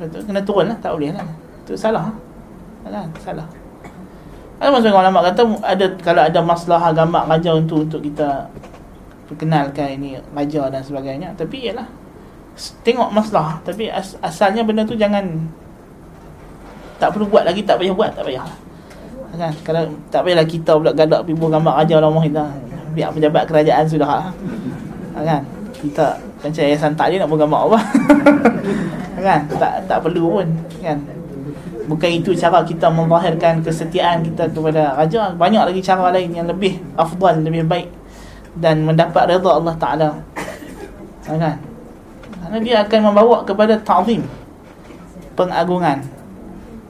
Betul 0.00 0.24
kena 0.24 0.40
turun 0.40 0.72
lah 0.72 0.78
tak 0.80 0.96
boleh 0.96 1.12
lah. 1.12 1.28
Itu 1.62 1.76
salah. 1.76 2.08
Kan 2.80 3.12
salah. 3.20 3.44
Ada 4.60 4.68
masa 4.72 4.92
ulama 4.92 5.20
kata 5.24 5.42
ada 5.64 5.86
kalau 6.00 6.22
ada 6.24 6.40
masalah 6.44 6.92
gambar 6.92 7.24
raja 7.28 7.56
untuk 7.56 7.88
untuk 7.88 8.00
kita 8.04 8.44
perkenalkan 9.24 9.96
ini 9.96 10.20
raja 10.36 10.68
dan 10.68 10.84
sebagainya 10.84 11.32
tapi 11.32 11.68
ialah 11.68 11.88
tengok 12.84 13.08
masalah. 13.08 13.60
Tapi 13.64 13.88
as, 13.88 14.16
asalnya 14.20 14.64
benda 14.64 14.84
tu 14.84 14.96
jangan 14.96 15.24
tak 17.00 17.16
perlu 17.16 17.28
buat 17.28 17.48
lagi 17.48 17.64
tak 17.64 17.80
payah 17.80 17.96
buat 17.96 18.12
tak 18.12 18.28
payah 18.28 18.44
kan? 19.36 19.52
Kalau 19.62 19.82
tak 20.10 20.26
payahlah 20.26 20.46
kita 20.46 20.72
pula 20.74 20.92
gadak 20.94 21.20
pergi 21.26 21.38
buat 21.38 21.50
gambar 21.54 21.74
raja 21.82 21.94
Allah 21.98 22.24
kita 22.24 22.44
biar 22.90 23.08
pejabat 23.14 23.42
kerajaan 23.46 23.84
sudah 23.86 24.08
ha? 24.08 24.20
kan? 25.22 25.42
Kita 25.80 26.06
macam 26.40 26.62
yayasan 26.64 26.92
tak 26.96 27.12
nak 27.14 27.28
buat 27.28 27.40
gambar 27.46 27.60
apa. 27.68 27.78
Kan? 29.20 29.44
Tak 29.60 29.84
tak 29.84 30.00
perlu 30.00 30.40
pun 30.40 30.48
kan? 30.80 30.96
Bukan 31.84 32.08
itu 32.08 32.32
cara 32.32 32.64
kita 32.64 32.88
memzahirkan 32.88 33.60
kesetiaan 33.60 34.24
kita 34.24 34.48
kepada 34.48 34.96
raja. 34.96 35.36
Banyak 35.36 35.68
lagi 35.68 35.84
cara 35.84 36.08
lain 36.08 36.32
yang 36.32 36.48
lebih 36.48 36.80
afdal 36.96 37.44
lebih 37.44 37.68
baik 37.68 37.92
dan 38.56 38.80
mendapat 38.80 39.28
redha 39.28 39.50
Allah 39.52 39.76
Taala. 39.76 40.10
Kan? 41.28 41.60
Kerana 42.32 42.56
dia 42.64 42.80
akan 42.80 43.12
membawa 43.12 43.44
kepada 43.44 43.76
ta'zim 43.76 44.24
pengagungan. 45.36 46.00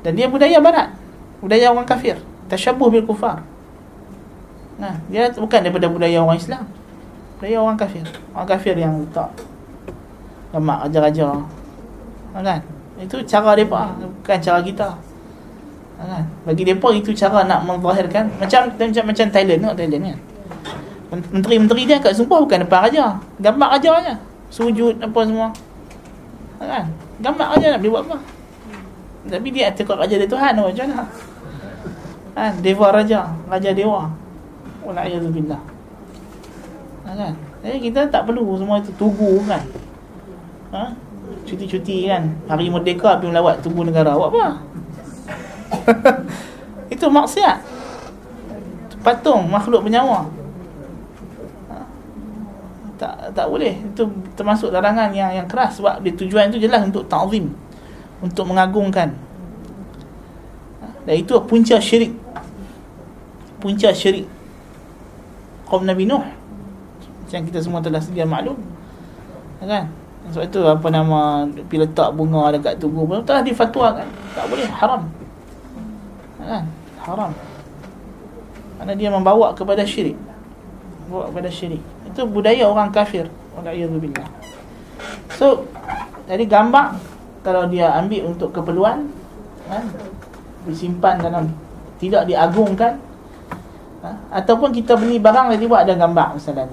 Dan 0.06 0.14
dia 0.14 0.30
budaya 0.30 0.62
barat 0.62 1.00
budaya 1.40 1.72
orang 1.72 1.88
kafir 1.88 2.20
tasyabuh 2.50 2.90
bil 2.90 3.06
kufar. 3.06 3.46
Nah, 4.82 4.98
dia 5.06 5.30
bukan 5.30 5.62
daripada 5.62 5.86
budaya 5.86 6.18
orang 6.18 6.36
Islam. 6.36 6.66
Budaya 7.38 7.56
orang 7.62 7.78
kafir. 7.78 8.04
Orang 8.34 8.48
kafir 8.50 8.74
yang 8.74 9.06
letak 9.06 9.30
lemak 10.50 10.78
raja-raja. 10.86 11.28
Kan? 12.34 12.60
Itu 13.00 13.22
cara 13.26 13.54
depa, 13.54 13.94
bukan 13.96 14.38
cara 14.42 14.60
kita. 14.62 14.88
Kan? 16.00 16.24
Bagi 16.48 16.62
depa 16.66 16.88
itu 16.96 17.14
cara 17.14 17.46
nak 17.46 17.62
menzahirkan 17.64 18.26
macam 18.40 18.72
macam 18.72 19.04
macam 19.04 19.26
Thailand 19.30 19.58
tengok 19.62 19.76
Thailand 19.78 20.02
kan. 20.04 20.18
Menteri-menteri 21.10 21.82
dia 21.90 21.98
kat 21.98 22.14
sumpah 22.14 22.38
bukan 22.42 22.62
depan 22.66 22.86
raja. 22.86 23.18
Gambar 23.42 23.68
raja 23.78 23.90
aja. 23.98 24.14
Sujud 24.50 24.98
apa 24.98 25.20
semua. 25.26 25.48
Kan? 26.58 26.86
Gambar 27.22 27.46
raja 27.56 27.66
nak 27.74 27.80
buat 27.82 28.02
apa? 28.06 28.16
Tapi 29.20 29.48
dia 29.52 29.68
tekok 29.70 30.00
raja 30.00 30.14
dia 30.16 30.26
Tuhan 30.26 30.56
macam 30.56 30.86
mana? 30.86 31.04
Ha, 32.40 32.56
Dewa 32.56 32.88
Raja 32.88 33.36
Raja 33.44 33.70
Dewa. 33.76 34.08
Wala'iyadzubillah 34.80 35.60
ha, 37.04 37.08
kan? 37.12 37.32
Jadi 37.60 37.92
kita 37.92 38.08
tak 38.08 38.24
perlu 38.24 38.56
semua 38.56 38.80
itu 38.80 38.88
tugu 38.96 39.44
kan? 39.44 39.60
Ha? 40.72 40.84
cuti-cuti 41.44 42.08
kan? 42.10 42.30
Hari 42.46 42.70
merdeka 42.70 43.18
pergi 43.18 43.30
melawat 43.30 43.62
tugu 43.62 43.82
negara. 43.86 44.14
Buat 44.14 44.30
apa? 44.32 44.46
Itu 46.94 47.06
maksiat. 47.10 47.58
Patung 49.00 49.48
makhluk 49.48 49.86
bernyawa. 49.86 50.28
Ha? 51.72 51.76
tak 53.00 53.32
tak 53.32 53.46
boleh. 53.48 53.80
Itu 53.80 54.12
termasuk 54.36 54.68
larangan 54.74 55.14
yang 55.16 55.32
yang 55.32 55.46
keras 55.48 55.80
sebab 55.80 56.04
dia 56.04 56.12
tujuan 56.12 56.52
itu 56.52 56.60
jelas 56.60 56.84
untuk 56.84 57.08
ta'zim. 57.08 57.48
Untuk 58.20 58.44
mengagungkan 58.44 59.16
itu 61.14 61.34
punca 61.46 61.76
syirik. 61.80 62.12
Punca 63.58 63.90
syirik. 63.90 64.26
Kaum 65.66 65.86
Nabi 65.86 66.06
Nuh. 66.06 66.22
Yang 67.30 67.54
kita 67.54 67.58
semua 67.62 67.80
telah 67.82 68.02
sedia 68.02 68.26
maklum. 68.26 68.58
Kan? 69.62 69.86
Sebab 70.30 70.44
itu 70.46 70.60
apa 70.66 70.88
nama 70.90 71.46
pergi 71.46 71.78
letak 71.82 72.14
bunga 72.14 72.54
dekat 72.54 72.78
tubuh 72.78 73.02
pun 73.06 73.24
telah 73.24 73.42
difatwakan 73.42 74.06
tak 74.34 74.46
boleh 74.46 74.66
haram. 74.66 75.02
Kan? 76.38 76.64
Haram. 77.02 77.30
Kerana 78.78 78.92
dia 78.96 79.08
membawa 79.12 79.52
kepada 79.54 79.82
syirik. 79.86 80.18
Membawa 81.06 81.30
kepada 81.30 81.48
syirik. 81.50 81.82
Itu 82.06 82.26
budaya 82.26 82.66
orang 82.66 82.90
kafir. 82.90 83.26
Wala'iyadzubillah 83.58 84.40
so 85.40 85.64
jadi 86.28 86.44
gambar 86.44 87.00
kalau 87.40 87.64
dia 87.72 87.88
ambil 87.96 88.28
untuk 88.28 88.52
keperluan 88.52 89.08
kan 89.64 89.84
disimpan 90.68 91.20
dalam 91.20 91.48
tidak 92.00 92.24
diagungkan 92.24 92.96
ha? 94.04 94.10
ataupun 94.40 94.72
kita 94.72 94.96
beli 94.96 95.20
barang 95.20 95.52
nanti 95.52 95.64
buat 95.68 95.84
ada 95.84 95.94
gambar 95.96 96.36
misalnya 96.36 96.64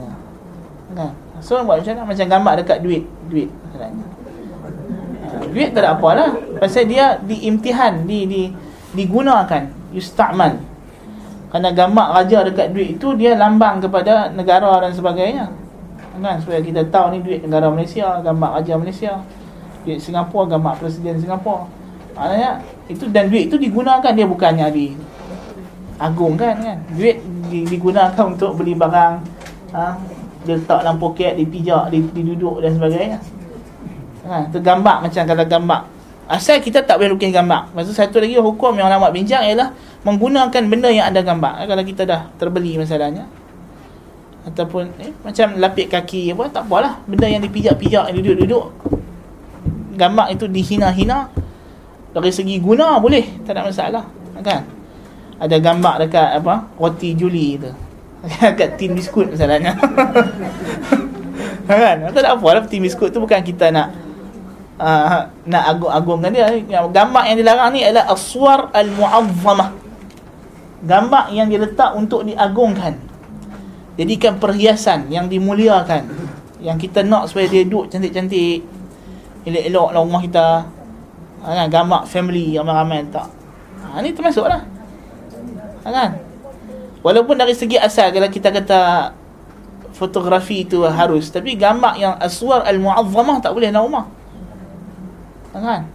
kan? 0.95 1.11
So 1.43 1.61
buat 1.61 1.83
macam 1.83 1.93
mana? 1.93 2.09
Macam 2.09 2.25
gambar 2.25 2.53
dekat 2.63 2.79
duit. 2.81 3.03
Duit 3.29 3.49
misalnya 3.67 4.05
ha, 5.27 5.35
duit 5.51 5.69
tak 5.75 5.81
ada 5.83 5.89
apalah. 5.95 6.29
Pasal 6.57 6.89
dia 6.89 7.19
diimtihan 7.21 8.07
di 8.07 8.25
di 8.25 8.41
digunakan. 8.95 9.75
Yustamal 9.95 10.59
kerana 11.47 11.71
gambar 11.71 12.07
raja 12.11 12.43
dekat 12.43 12.75
duit 12.75 12.99
itu 12.99 13.15
dia 13.15 13.39
lambang 13.39 13.79
kepada 13.79 14.27
negara 14.35 14.83
dan 14.83 14.91
sebagainya. 14.91 15.47
Kan? 16.19 16.43
Supaya 16.43 16.59
kita 16.59 16.83
tahu 16.91 17.15
ni 17.15 17.23
duit 17.23 17.39
negara 17.45 17.71
Malaysia 17.71 18.19
gambar 18.19 18.59
raja 18.59 18.73
Malaysia. 18.75 19.13
Duit 19.87 20.03
Singapura 20.03 20.51
gambar 20.51 20.75
presiden 20.83 21.15
Singapura 21.23 21.76
maknanya 22.17 22.59
itu 22.89 23.05
dan 23.13 23.29
duit 23.29 23.47
itu 23.47 23.61
digunakan 23.61 24.11
dia 24.11 24.25
bukannya 24.25 24.67
di 24.73 24.97
agung 26.01 26.33
kan 26.37 26.57
kan? 26.57 26.77
Duit 26.93 27.21
digunakan 27.49 28.25
untuk 28.33 28.57
beli 28.57 28.73
barang 28.73 29.13
ha, 29.73 29.97
dia 30.45 30.55
letak 30.57 30.79
dalam 30.85 30.97
poket 30.97 31.37
dipijak 31.37 31.93
diduduk 31.93 32.61
dan 32.63 32.77
sebagainya. 32.77 33.19
Ha, 34.27 34.49
tu 34.51 34.59
gambar 34.59 35.07
macam 35.07 35.23
kalau 35.23 35.45
gambar. 35.45 35.81
Asal 36.27 36.59
kita 36.59 36.83
tak 36.83 36.99
boleh 36.99 37.15
lukis 37.15 37.31
gambar. 37.31 37.71
Maksud 37.71 37.95
satu 37.95 38.19
lagi 38.19 38.35
hukum 38.35 38.75
yang 38.75 38.91
lama 38.91 39.07
bincang 39.07 39.47
ialah 39.47 39.71
menggunakan 40.03 40.63
benda 40.67 40.91
yang 40.91 41.07
ada 41.07 41.23
gambar. 41.23 41.63
Kalau 41.63 41.83
kita 41.87 42.03
dah 42.03 42.27
terbeli 42.35 42.75
masalahnya. 42.75 43.23
Ataupun 44.43 44.91
eh, 44.99 45.15
macam 45.23 45.55
lapik 45.55 45.87
kaki 45.87 46.35
apa 46.35 46.51
tak 46.51 46.67
apalah. 46.67 46.99
Benda 47.07 47.31
yang 47.31 47.39
dipijak-pijak 47.47 48.11
duduk-duduk. 48.11 48.65
Gambar 49.95 50.35
itu 50.35 50.51
dihina-hina 50.51 51.31
dari 52.21 52.33
segi 52.33 52.57
guna 52.61 52.97
boleh 52.97 53.43
tak 53.45 53.57
ada 53.57 53.67
masalah. 53.67 54.05
Kan? 54.41 54.63
Ada 55.37 55.61
gambar 55.61 55.93
dekat 56.07 56.29
apa? 56.41 56.65
Roti 56.77 57.13
Juli 57.13 57.61
tu. 57.61 57.69
Dekat 58.41 58.81
tin 58.81 58.97
biskut 58.97 59.29
misalnya 59.29 59.71
kan? 61.69 61.97
Tak 62.09 62.21
ada 62.25 62.33
apa 62.33 62.47
lah 62.49 62.65
tin 62.65 62.81
biskut 62.81 63.13
tu 63.13 63.21
bukan 63.21 63.45
kita 63.45 63.69
nak 63.69 63.93
uh, 64.81 65.29
nak 65.45 65.63
agung-agungkan 65.77 66.33
dia. 66.33 66.49
Gambar 66.89 67.23
yang 67.29 67.37
dilarang 67.37 67.69
ni 67.73 67.85
adalah 67.85 68.09
aswar 68.09 68.73
al-mu'azzamah. 68.73 69.69
Gambar 70.85 71.33
yang 71.33 71.49
diletak 71.49 71.93
untuk 71.97 72.25
diagungkan. 72.25 72.97
Jadikan 73.97 74.37
perhiasan 74.37 75.09
yang 75.09 75.25
dimuliakan. 75.29 76.05
Yang 76.61 76.89
kita 76.89 77.05
nak 77.05 77.29
supaya 77.29 77.49
dia 77.49 77.65
duduk 77.65 77.89
cantik-cantik. 77.89 78.61
Elok-elok 79.45 79.89
lah 79.93 80.01
rumah 80.01 80.21
kita 80.21 80.45
ha, 81.43 81.47
kan 81.63 81.67
gambar 81.69 82.01
family 82.09 82.57
ramai-ramai 82.57 83.05
tak? 83.09 83.27
Ha, 83.83 84.01
ni 84.01 84.13
termasuk 84.13 84.45
lah. 84.45 84.65
Kan? 85.87 86.19
Walaupun 87.05 87.39
dari 87.39 87.55
segi 87.55 87.79
asal 87.79 88.11
kalau 88.11 88.27
kita 88.27 88.51
kata 88.51 89.13
fotografi 89.95 90.67
itu 90.67 90.83
harus 90.83 91.31
tapi 91.31 91.55
gambar 91.55 91.95
yang 91.95 92.13
aswar 92.19 92.67
al-mu'azzamah 92.67 93.39
tak 93.39 93.55
boleh 93.55 93.71
dalam 93.71 93.87
rumah. 93.87 94.05
Kan? 95.55 95.87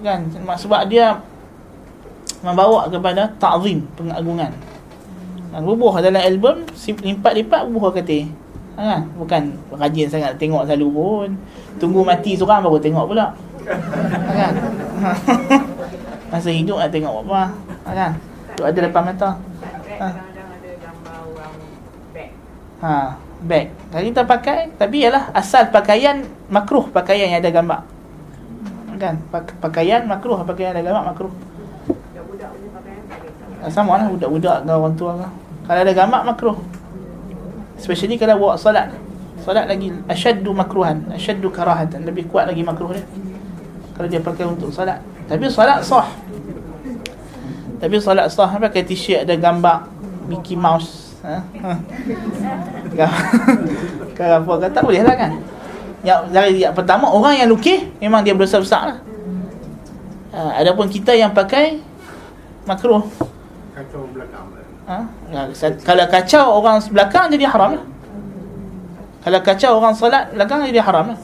Kan? 0.00 0.20
Sebab 0.56 0.86
dia 0.86 1.18
membawa 2.40 2.88
kepada 2.88 3.28
ta'zim 3.36 3.84
pengagungan. 3.98 4.54
Dan 5.50 5.66
bubuh 5.66 5.98
dalam 5.98 6.22
album 6.22 6.62
lipat-lipat 6.86 7.66
bubuh 7.66 7.90
kata. 7.90 8.30
Kan? 8.78 9.10
Bukan 9.18 9.42
rajin 9.74 10.06
sangat 10.06 10.38
tengok 10.38 10.64
selalu 10.64 10.88
pun. 10.88 11.28
Tunggu 11.82 12.06
mati 12.06 12.38
seorang 12.38 12.62
baru 12.62 12.78
tengok 12.78 13.10
pula 13.10 13.34
kan 14.30 14.52
masa 16.30 16.48
hidup 16.54 16.78
nak 16.78 16.90
tengok 16.94 17.26
apa 17.26 17.42
kan 17.90 18.12
Tu 18.60 18.68
ada 18.68 18.76
depan 18.76 19.02
mata. 19.08 19.40
Ha. 19.96 20.08
Ha, 22.80 22.92
bag. 23.40 23.72
Kalau 23.88 24.04
kita 24.04 24.22
pakai, 24.28 24.58
tapi 24.76 25.00
ialah 25.00 25.32
asal 25.32 25.72
pakaian 25.72 26.28
makruh 26.52 26.88
pakaian 26.92 27.32
yang 27.32 27.40
ada 27.40 27.48
gambar. 27.48 27.80
Kan? 29.00 29.16
Pakaian 29.64 30.04
makruh 30.04 30.44
pakaian 30.44 30.76
yang 30.76 30.84
ada 30.84 30.92
gambar 30.92 31.04
makruh. 31.08 31.32
Sama 33.72 33.96
lah 33.96 34.12
budak-budak 34.12 34.64
dengan 34.64 34.76
orang 34.76 34.96
tua 34.96 35.12
lah. 35.24 35.30
Kalau 35.64 35.80
ada 35.80 35.92
gambar 35.96 36.20
makruh. 36.28 36.56
Especially 37.80 38.20
kalau 38.20 38.36
bawa 38.36 38.60
solat. 38.60 38.92
Solat 39.40 39.72
lagi 39.72 39.88
asyaddu 40.04 40.52
makruhan, 40.52 41.08
asyaddu 41.16 41.48
karahatan, 41.48 42.04
lebih 42.04 42.28
kuat 42.28 42.44
lagi 42.44 42.60
makruh 42.60 42.92
dia. 42.92 43.04
Kalau 44.00 44.08
dia 44.08 44.24
pakai 44.24 44.48
untuk 44.48 44.72
solat. 44.72 44.96
Tapi 45.28 45.44
solat 45.52 45.84
sah. 45.84 46.08
Tapi 47.76 48.00
solat 48.00 48.32
sah 48.32 48.48
pakai 48.48 48.80
t-shirt 48.80 49.28
ada 49.28 49.36
gambar 49.36 49.92
Mickey 50.24 50.56
Mouse 50.56 51.12
Ha? 51.20 51.36
ha. 51.60 51.72
Kalau 54.16 54.40
apa 54.40 54.52
kata 54.56 54.80
boleh 54.80 55.04
lah 55.04 55.12
kan? 55.20 55.36
Yang 56.00 56.20
dari 56.32 56.64
yang 56.64 56.72
pertama 56.72 57.12
orang 57.12 57.36
yang 57.36 57.52
lukis 57.52 57.84
memang 58.00 58.24
dia 58.24 58.32
berdosa 58.32 58.56
besar 58.56 58.82
lah. 58.88 58.98
Ha, 60.32 60.64
adapun 60.64 60.88
kita 60.88 61.12
yang 61.12 61.36
pakai 61.36 61.76
makruh. 62.64 63.04
Kacau 63.76 64.08
belakang. 64.16 64.48
Ha? 64.88 64.98
Ya, 65.28 65.44
kalau 65.84 66.08
kacau 66.08 66.44
orang 66.56 66.80
belakang 66.88 67.28
jadi 67.28 67.52
haram 67.52 67.70
lah. 67.76 67.84
Kalau 69.28 69.40
kacau 69.44 69.70
orang 69.76 69.92
salat 69.92 70.32
belakang 70.32 70.64
jadi 70.64 70.80
haram 70.80 71.12
lah. 71.12 71.20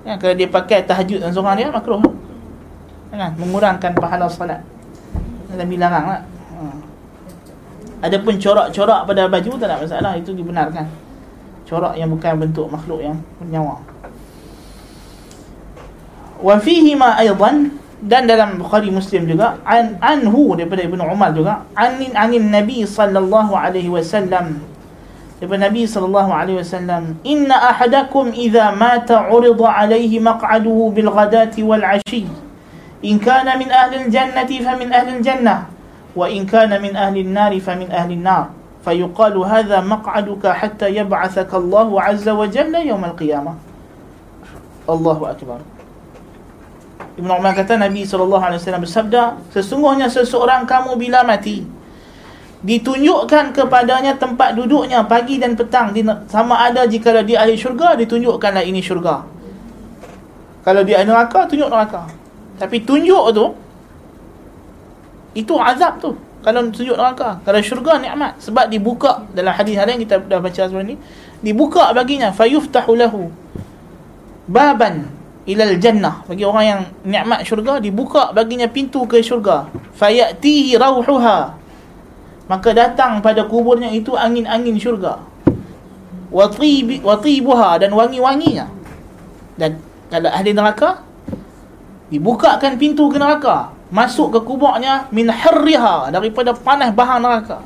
Ya, 0.00 0.16
kalau 0.16 0.32
dia 0.32 0.48
pakai 0.48 0.88
tahajud 0.88 1.20
dan 1.20 1.30
seorang 1.30 1.60
dia 1.60 1.68
makruh. 1.68 2.00
Kan? 3.10 3.36
Mengurangkan 3.36 3.92
pahala 3.98 4.30
salat. 4.30 4.64
Nabi 5.50 5.76
larang 5.76 6.06
lah. 6.06 6.22
Ha. 6.56 6.62
Adapun 8.06 8.38
corak-corak 8.38 9.00
pada 9.04 9.28
baju 9.28 9.50
tak 9.60 9.66
ada 9.66 9.76
masalah 9.82 10.12
itu 10.16 10.30
dibenarkan. 10.32 10.86
Corak 11.68 11.98
yang 11.98 12.08
bukan 12.08 12.32
bentuk 12.38 12.66
makhluk 12.70 13.02
yang 13.02 13.18
bernyawa. 13.42 13.82
Wa 16.40 16.56
fihi 16.56 16.96
ma 16.96 17.20
aidan 17.20 17.76
dan 18.00 18.24
dalam 18.24 18.56
Bukhari 18.56 18.88
Muslim 18.88 19.28
juga 19.28 19.60
an 19.68 20.00
anhu 20.00 20.56
daripada 20.56 20.80
Ibnu 20.80 21.04
Umar 21.04 21.36
juga 21.36 21.68
anin 21.76 22.16
anin 22.16 22.48
Nabi 22.48 22.88
sallallahu 22.88 23.52
alaihi 23.52 23.92
wasallam 23.92 24.64
daripada 25.39 25.67
Nabi 25.67 25.83
sallallahu 25.83 26.31
alaihi 26.31 26.59
wasallam 26.63 27.19
inna 27.27 27.75
ahadakum 27.75 28.31
idza 28.31 28.71
mata 28.71 29.27
urida 29.27 29.67
alaihi 29.67 30.23
maq'aduhu 30.23 30.95
bil 30.95 31.11
ghadati 31.11 31.59
wal 31.61 31.83
'ashi 31.83 32.25
in 33.03 33.19
kana 33.19 33.59
min 33.59 33.67
ahli 33.67 34.05
al 34.05 34.09
jannati 34.09 34.63
fa 34.63 34.79
min 34.79 34.89
ahli 34.95 35.19
al 35.19 35.23
jannah 35.23 35.59
wa 36.15 36.25
in 36.31 36.47
kana 36.47 36.79
min 36.79 36.95
ahli 36.95 37.27
an 37.27 37.31
nar 37.35 37.51
fa 37.59 37.75
min 37.75 37.91
ahli 37.91 38.15
an 38.15 38.23
nar 38.23 38.45
فيقال 38.85 39.33
هذا 39.33 39.81
مقعدك 39.81 40.45
حتى 40.45 40.87
يبعثك 40.93 41.49
الله 41.53 41.89
عز 42.01 42.27
وجل 42.29 42.73
يوم 42.85 43.03
القيامة 43.05 43.53
الله 44.85 45.19
أكبر 45.33 45.59
Ibn 47.15 47.29
Umar 47.31 47.55
kata 47.55 47.79
Nabi 47.79 48.03
SAW 48.03 48.43
bersabda 48.59 49.39
Sesungguhnya 49.55 50.11
seseorang 50.11 50.67
kamu 50.67 50.99
bila 50.99 51.23
mati 51.23 51.63
Ditunjukkan 52.60 53.56
kepadanya 53.56 54.20
tempat 54.20 54.52
duduknya 54.52 55.00
pagi 55.08 55.40
dan 55.40 55.56
petang. 55.56 55.96
Sama 56.28 56.60
ada 56.60 56.84
jika 56.84 57.16
dia 57.24 57.40
ahli 57.40 57.56
syurga 57.56 57.96
Ditunjukkanlah 57.96 58.60
ini 58.60 58.84
syurga. 58.84 59.24
Kalau 60.60 60.84
dia 60.84 61.00
neraka 61.00 61.48
Tunjuk 61.48 61.72
neraka. 61.72 62.04
Tapi 62.60 62.84
tunjuk 62.84 63.32
tu 63.32 63.46
Itu 65.32 65.56
azab 65.56 66.04
tu. 66.04 66.12
Kalau 66.44 66.68
tunjuk 66.68 67.00
neraka 67.00 67.40
Kalau 67.40 67.60
syurga 67.64 67.96
nikmat. 67.96 68.36
Sebab 68.44 68.68
dibuka 68.68 69.24
Dalam 69.32 69.56
hadis 69.56 69.80
lain 69.80 69.96
kita 70.04 70.20
dah 70.20 70.40
baca 70.44 70.60
sebelum 70.68 70.84
ni 70.84 70.96
Dibuka 71.40 71.96
baginya 71.96 72.28
Fayuftahu 72.28 72.92
lahu 72.92 73.32
Baban 74.44 75.20
ilal 75.48 75.76
jannah. 75.80 76.22
Bagi 76.28 76.44
orang 76.44 76.64
yang 76.64 76.80
nikmat 77.02 77.40
syurga 77.42 77.80
dibuka 77.80 78.30
baginya 78.30 78.68
pintu 78.68 79.02
ke 79.08 79.18
syurga. 79.24 79.66
Fayatihi 79.96 80.76
rauhuha 80.76 81.59
maka 82.50 82.74
datang 82.74 83.22
pada 83.22 83.46
kuburnya 83.46 83.94
itu 83.94 84.18
angin-angin 84.18 84.74
syurga. 84.74 85.22
Wa 86.34 86.50
tibi 86.50 86.98
wa 86.98 87.14
tibuha 87.14 87.78
dan 87.78 87.94
wangi-wanginya. 87.94 88.66
Dan 89.54 89.78
kalau 90.10 90.34
ahli 90.34 90.50
neraka 90.50 90.98
dibukakan 92.10 92.74
pintu 92.74 93.06
ke 93.06 93.22
neraka 93.22 93.70
masuk 93.94 94.34
ke 94.34 94.38
kuburnya 94.42 95.06
min 95.14 95.30
harriha 95.30 96.10
daripada 96.10 96.50
panas 96.50 96.90
bahan 96.90 97.22
neraka. 97.22 97.62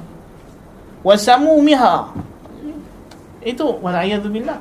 Wa 1.00 1.16
samumiha. 1.16 2.12
Itu 3.40 3.80
wal 3.80 3.96
billah 4.28 4.60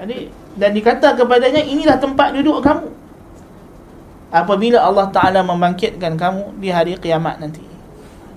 jadi 0.00 0.28
dan 0.56 0.70
dikata 0.76 1.16
kepadanya 1.16 1.64
inilah 1.64 1.96
tempat 2.00 2.36
duduk 2.36 2.60
kamu. 2.64 2.88
Apabila 4.30 4.78
Allah 4.84 5.08
Taala 5.08 5.40
membangkitkan 5.40 6.20
kamu 6.20 6.56
di 6.60 6.68
hari 6.68 6.94
kiamat 7.00 7.40
nanti 7.40 7.69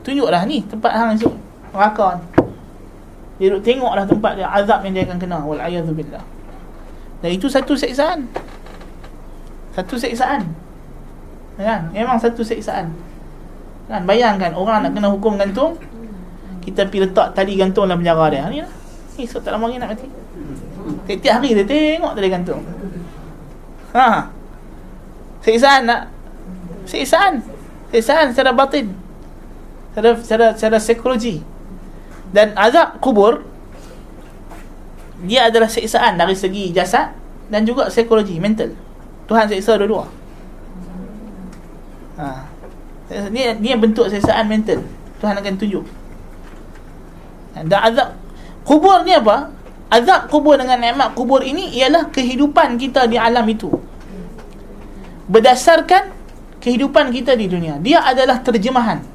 tunjuklah 0.03 0.43
ni 0.45 0.61
tempat 0.67 0.91
hang 0.93 1.15
esok 1.15 1.33
neraka 1.71 2.19
ni 2.19 2.43
dia 3.41 3.49
duduk 3.49 3.65
tengoklah 3.65 4.05
tempat 4.05 4.37
dia 4.37 4.47
azab 4.47 4.85
yang 4.85 4.93
dia 4.93 5.03
akan 5.09 5.17
kena. 5.17 5.41
Wal 5.41 5.59
billah. 5.91 6.23
Dan 7.23 7.29
itu 7.33 7.47
satu 7.49 7.73
seksaan 7.73 8.29
satu 9.73 9.97
seksaan 9.97 10.53
kan? 11.57 11.89
Memang 11.89 12.21
satu 12.21 12.45
seksaan 12.45 12.93
kan? 13.89 14.01
Bayangkan 14.05 14.53
orang 14.53 14.85
nak 14.85 14.91
kena 14.93 15.09
hukum 15.09 15.35
gantung 15.35 15.75
kita 16.63 16.87
pergi 16.87 17.09
letak 17.09 17.35
tali 17.35 17.59
gantung 17.59 17.89
dalam 17.89 17.99
penjara 17.99 18.31
dia. 18.31 18.47
Ni 18.47 18.63
lah. 18.63 18.71
Esok 19.19 19.43
tak 19.43 19.51
lama 19.51 19.67
lagi 19.67 19.77
nak 19.81 19.89
mati. 19.91 20.07
Tiap-tiap 21.09 21.33
hari 21.43 21.49
dia 21.57 21.65
tengok 21.67 22.13
tadi 22.15 22.27
gantung. 22.31 22.61
Ha. 23.91 24.31
Siksaan 25.43 25.81
nak 25.83 26.07
siksaan. 26.87 27.43
Siksaan 27.91 28.31
secara 28.31 28.55
batin. 28.55 29.02
Secara 29.93 30.09
secara, 30.19 30.47
secara 30.57 30.77
psikologi. 30.81 31.45
Dan 32.33 32.57
azab 32.57 32.97
kubur 32.97 33.45
dia 35.23 35.47
adalah 35.47 35.69
siksaan 35.69 36.17
dari 36.17 36.33
segi 36.33 36.73
jasad 36.73 37.13
dan 37.47 37.63
juga 37.63 37.87
psikologi, 37.87 38.41
mental. 38.41 38.73
Tuhan 39.29 39.45
siksa 39.47 39.77
dua-dua. 39.77 40.09
Ha. 42.17 42.25
Dia 43.29 43.53
dia 43.53 43.75
bentuk 43.77 44.09
siksaan 44.09 44.49
mental. 44.49 44.81
Tuhan 45.21 45.37
akan 45.37 45.53
tunjuk. 45.55 45.85
Dan 47.53 47.69
azab 47.69 48.17
kubur 48.65 49.05
ni 49.05 49.13
apa? 49.13 49.53
azab 49.93 50.25
kubur 50.33 50.57
dengan 50.57 50.81
nikmat 50.81 51.13
kubur 51.13 51.45
ini 51.45 51.69
ialah 51.77 52.09
kehidupan 52.09 52.81
kita 52.81 53.05
di 53.05 53.21
alam 53.21 53.45
itu 53.45 53.69
berdasarkan 55.29 56.09
kehidupan 56.57 57.13
kita 57.13 57.37
di 57.37 57.45
dunia 57.45 57.77
dia 57.77 58.01
adalah 58.01 58.41
terjemahan 58.41 59.05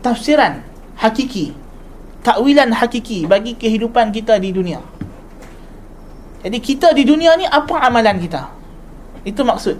tafsiran 0.00 0.64
hakiki 0.96 1.66
takwilan 2.26 2.74
hakiki 2.74 3.22
bagi 3.30 3.54
kehidupan 3.54 4.10
kita 4.10 4.42
di 4.42 4.50
dunia. 4.50 4.82
Jadi 6.42 6.58
kita 6.58 6.90
di 6.90 7.06
dunia 7.06 7.38
ni 7.38 7.46
apa 7.46 7.86
amalan 7.86 8.18
kita? 8.18 8.50
Itu 9.22 9.46
maksud. 9.46 9.78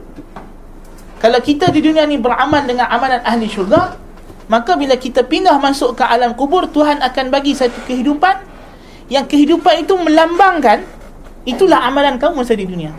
Kalau 1.18 1.42
kita 1.42 1.74
di 1.74 1.82
dunia 1.82 2.06
ni 2.06 2.22
beramal 2.22 2.62
dengan 2.62 2.86
amalan 2.86 3.18
ahli 3.26 3.50
syurga 3.50 3.98
maka 4.46 4.78
bila 4.78 4.94
kita 4.94 5.26
pindah 5.26 5.58
masuk 5.58 5.98
ke 5.98 6.06
alam 6.06 6.38
kubur 6.38 6.70
Tuhan 6.70 7.02
akan 7.02 7.34
bagi 7.34 7.50
satu 7.58 7.82
kehidupan 7.82 8.46
yang 9.10 9.26
kehidupan 9.26 9.82
itu 9.82 9.98
melambangkan. 9.98 10.86
Itulah 11.46 11.82
amalan 11.82 12.18
kamu 12.18 12.46
masa 12.46 12.54
di 12.54 12.66
dunia. 12.66 12.94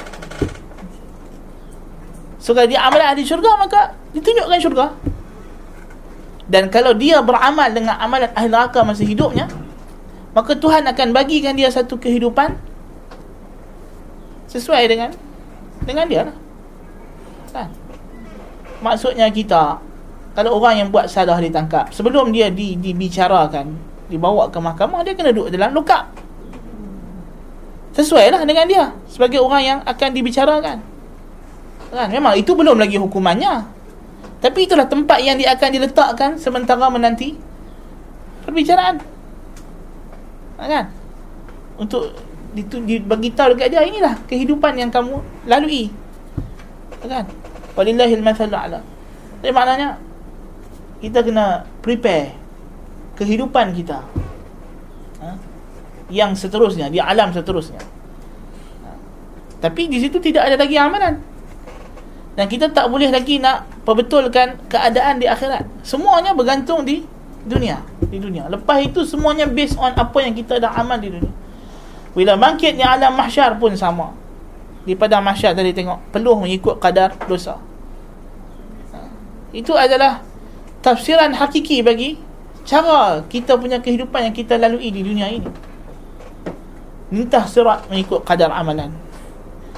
So 2.44 2.52
kalau 2.52 2.68
dia 2.68 2.84
amalan 2.84 3.16
ahli 3.16 3.24
syurga 3.24 3.56
maka 3.56 3.96
ditunjukkan 4.12 4.60
syurga 4.60 4.92
dan 6.48 6.72
kalau 6.72 6.96
dia 6.96 7.20
beramal 7.20 7.68
dengan 7.76 8.00
amalan 8.00 8.32
ahli 8.32 8.48
neraka 8.48 8.80
masa 8.88 9.04
hidupnya 9.04 9.52
maka 10.32 10.54
Tuhan 10.56 10.86
akan 10.88 11.08
bagikan 11.12 11.58
dia 11.58 11.68
satu 11.68 11.98
kehidupan 12.00 12.56
sesuai 14.48 14.84
dengan 14.88 15.10
dengan 15.84 16.06
dia 16.08 16.22
lah. 16.30 16.38
Kan? 17.52 17.70
Maksudnya 18.86 19.28
kita 19.34 19.82
kalau 20.38 20.62
orang 20.62 20.86
yang 20.86 20.90
buat 20.94 21.10
salah 21.10 21.42
ditangkap 21.42 21.90
sebelum 21.90 22.30
dia 22.30 22.54
di, 22.54 22.78
dibicarakan 22.78 23.74
dibawa 24.08 24.48
ke 24.54 24.62
mahkamah 24.62 25.02
dia 25.02 25.18
kena 25.18 25.34
duduk 25.34 25.52
dalam 25.52 25.74
lokap 25.74 26.14
sesuai 27.98 28.30
lah 28.30 28.42
dengan 28.46 28.70
dia 28.70 28.86
sebagai 29.10 29.42
orang 29.42 29.62
yang 29.66 29.80
akan 29.84 30.10
dibicarakan. 30.14 30.78
Kan? 31.90 32.08
Memang 32.14 32.38
itu 32.38 32.54
belum 32.54 32.78
lagi 32.78 33.02
hukumannya 33.02 33.77
tapi 34.38 34.70
itulah 34.70 34.86
tempat 34.86 35.18
yang 35.26 35.38
dia 35.38 35.58
akan 35.58 35.70
diletakkan 35.74 36.32
sementara 36.38 36.86
menanti 36.94 37.34
perbicaraan. 38.46 39.02
Kan? 40.58 40.86
Untuk 41.78 42.14
dibagi 42.54 43.30
tahu 43.34 43.54
dekat 43.54 43.74
dia 43.74 43.86
inilah 43.86 44.18
kehidupan 44.30 44.78
yang 44.78 44.94
kamu 44.94 45.22
lalui. 45.50 45.90
Kan? 47.02 47.26
Walillahil 47.74 48.22
mathal 48.22 48.54
a'la. 48.54 48.82
Jadi 49.42 49.54
maknanya 49.54 49.98
kita 51.02 51.22
kena 51.22 51.66
prepare 51.82 52.34
kehidupan 53.18 53.74
kita 53.74 54.02
ha? 55.22 55.30
yang 56.10 56.34
seterusnya 56.34 56.90
di 56.90 56.98
alam 56.98 57.30
seterusnya. 57.30 57.82
Ha? 58.82 58.90
tapi 59.62 59.86
di 59.86 60.02
situ 60.02 60.18
tidak 60.18 60.50
ada 60.50 60.58
lagi 60.58 60.74
amalan 60.78 61.22
dan 62.38 62.46
kita 62.46 62.70
tak 62.70 62.86
boleh 62.94 63.10
lagi 63.10 63.42
nak 63.42 63.66
perbetulkan 63.82 64.62
keadaan 64.70 65.18
di 65.18 65.26
akhirat. 65.26 65.66
Semuanya 65.82 66.38
bergantung 66.38 66.86
di 66.86 67.02
dunia. 67.50 67.82
Di 67.98 68.22
dunia. 68.22 68.46
Lepas 68.46 68.86
itu 68.86 69.02
semuanya 69.10 69.50
based 69.50 69.74
on 69.82 69.90
apa 69.98 70.22
yang 70.22 70.38
kita 70.38 70.62
dah 70.62 70.70
amal 70.78 71.02
di 71.02 71.10
dunia. 71.18 71.34
Bila 72.14 72.38
bangkit 72.38 72.78
di 72.78 72.86
alam 72.86 73.18
mahsyar 73.18 73.58
pun 73.58 73.74
sama. 73.74 74.14
Di 74.86 74.94
padang 74.94 75.26
mahsyar 75.26 75.58
tadi 75.58 75.74
tengok 75.74 76.14
peluh 76.14 76.38
mengikut 76.38 76.78
kadar 76.78 77.18
dosa. 77.26 77.58
Itu 79.50 79.74
adalah 79.74 80.22
tafsiran 80.86 81.34
hakiki 81.34 81.82
bagi 81.82 82.22
cara 82.70 83.26
kita 83.26 83.58
punya 83.58 83.82
kehidupan 83.82 84.30
yang 84.30 84.36
kita 84.38 84.62
lalui 84.62 84.94
di 84.94 85.02
dunia 85.02 85.26
ini. 85.26 85.50
Lintah 87.10 87.50
sirat 87.50 87.90
mengikut 87.90 88.22
kadar 88.22 88.54
amalan. 88.54 89.07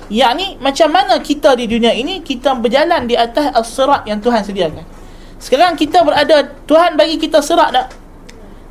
Yakni 0.09 0.57
macam 0.57 0.89
mana 0.89 1.21
kita 1.21 1.53
di 1.53 1.69
dunia 1.69 1.93
ini 1.93 2.25
kita 2.25 2.57
berjalan 2.57 3.05
di 3.05 3.13
atas 3.13 3.53
as-sirat 3.53 4.09
yang 4.09 4.17
Tuhan 4.17 4.41
sediakan. 4.41 4.85
Sekarang 5.37 5.77
kita 5.77 6.01
berada 6.01 6.49
Tuhan 6.65 6.97
bagi 6.97 7.21
kita 7.21 7.39
sirat 7.39 7.69
tak? 7.71 7.87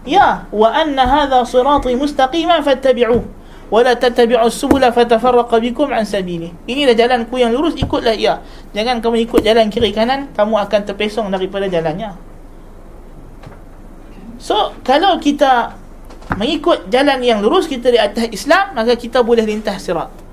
Ya, 0.02 0.50
wa 0.50 0.68
anna 0.74 1.06
hadha 1.06 1.46
sirati 1.46 1.94
mustaqiman 1.94 2.60
fattabi'uh 2.66 3.22
wa 3.70 3.80
la 3.86 3.94
tattabi'us 3.94 4.56
subula 4.56 4.90
fatafarraqa 4.90 5.62
bikum 5.62 5.94
an 5.94 6.02
sabili. 6.02 6.50
Inilah 6.66 6.98
jalanku 6.98 7.38
yang 7.38 7.54
lurus 7.54 7.78
ikutlah 7.78 8.18
ia. 8.18 8.42
Jangan 8.74 8.98
kamu 8.98 9.30
ikut 9.30 9.40
jalan 9.46 9.70
kiri 9.70 9.94
kanan, 9.94 10.32
kamu 10.34 10.54
akan 10.68 10.80
terpesong 10.90 11.30
daripada 11.30 11.70
jalannya. 11.70 12.18
So, 14.42 14.74
kalau 14.82 15.18
kita 15.22 15.74
mengikut 16.34 16.90
jalan 16.90 17.22
yang 17.22 17.40
lurus 17.40 17.66
kita 17.70 17.90
di 17.90 17.98
atas 17.98 18.26
Islam, 18.30 18.74
maka 18.74 18.94
kita 18.98 19.22
boleh 19.22 19.42
lintas 19.44 19.86
sirat. 19.86 20.27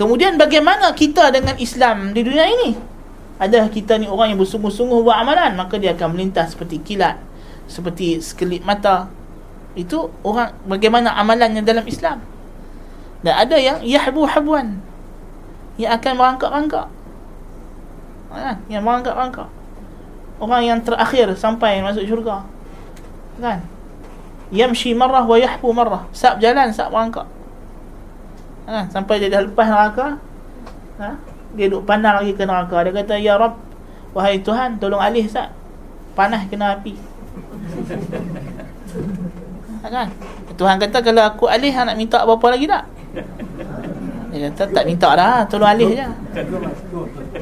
Kemudian 0.00 0.40
bagaimana 0.40 0.96
kita 0.96 1.28
dengan 1.28 1.60
Islam 1.60 2.16
di 2.16 2.24
dunia 2.24 2.48
ini? 2.48 2.72
Adakah 3.36 3.68
kita 3.68 4.00
ni 4.00 4.08
orang 4.08 4.32
yang 4.32 4.40
bersungguh-sungguh 4.40 5.04
buat 5.04 5.16
amalan, 5.20 5.60
maka 5.60 5.76
dia 5.76 5.92
akan 5.92 6.16
melintas 6.16 6.56
seperti 6.56 6.80
kilat, 6.80 7.20
seperti 7.68 8.16
sekelip 8.24 8.64
mata. 8.64 9.12
Itu 9.76 10.08
orang 10.24 10.56
bagaimana 10.64 11.12
amalannya 11.20 11.60
dalam 11.60 11.84
Islam. 11.84 12.24
Dan 13.20 13.36
ada 13.36 13.60
yang 13.60 13.84
yahbu 13.84 14.24
habwan. 14.24 14.80
Yang 15.76 16.00
akan 16.00 16.12
merangkak-rangkak. 16.16 16.88
Ha, 18.32 18.56
yang 18.72 18.80
merangkak-rangkak 18.80 19.60
orang 20.40 20.62
yang 20.64 20.78
terakhir 20.80 21.28
sampai 21.36 21.84
masuk 21.84 22.02
syurga 22.08 22.42
kan 23.36 23.60
yamshi 24.48 24.96
marrah 24.96 25.22
wa 25.22 25.36
yahbu 25.36 25.68
marrah 25.70 26.08
sab 26.16 26.40
jalan 26.40 26.72
sab 26.72 26.90
merangkak 26.90 27.28
kan 28.70 28.86
sampai 28.86 29.18
dia 29.18 29.28
dah 29.34 29.42
lepas 29.42 29.66
neraka 29.66 30.06
ha? 31.02 31.18
dia 31.54 31.66
duduk 31.66 31.82
pandang 31.86 32.22
lagi 32.22 32.32
ke 32.36 32.44
neraka. 32.46 32.76
Dia 32.86 32.92
kata 32.94 33.14
ya 33.18 33.34
rab 33.34 33.58
wahai 34.14 34.38
tuhan 34.42 34.78
tolong 34.78 35.02
alih 35.02 35.26
sab 35.26 35.50
panas 36.14 36.46
kena 36.46 36.78
api. 36.78 36.94
Ha, 39.80 39.86
kan? 39.88 40.08
Tuhan 40.54 40.76
kata 40.76 40.98
kalau 41.00 41.22
aku 41.24 41.44
alih 41.48 41.72
nak 41.72 41.96
minta 41.96 42.22
apa-apa 42.22 42.46
lagi 42.54 42.66
tak? 42.68 42.84
Dia 44.30 44.52
kata 44.52 44.62
tak 44.70 44.84
minta 44.86 45.08
dah 45.16 45.42
tolong 45.50 45.70
alih 45.70 45.90
je. 45.96 46.06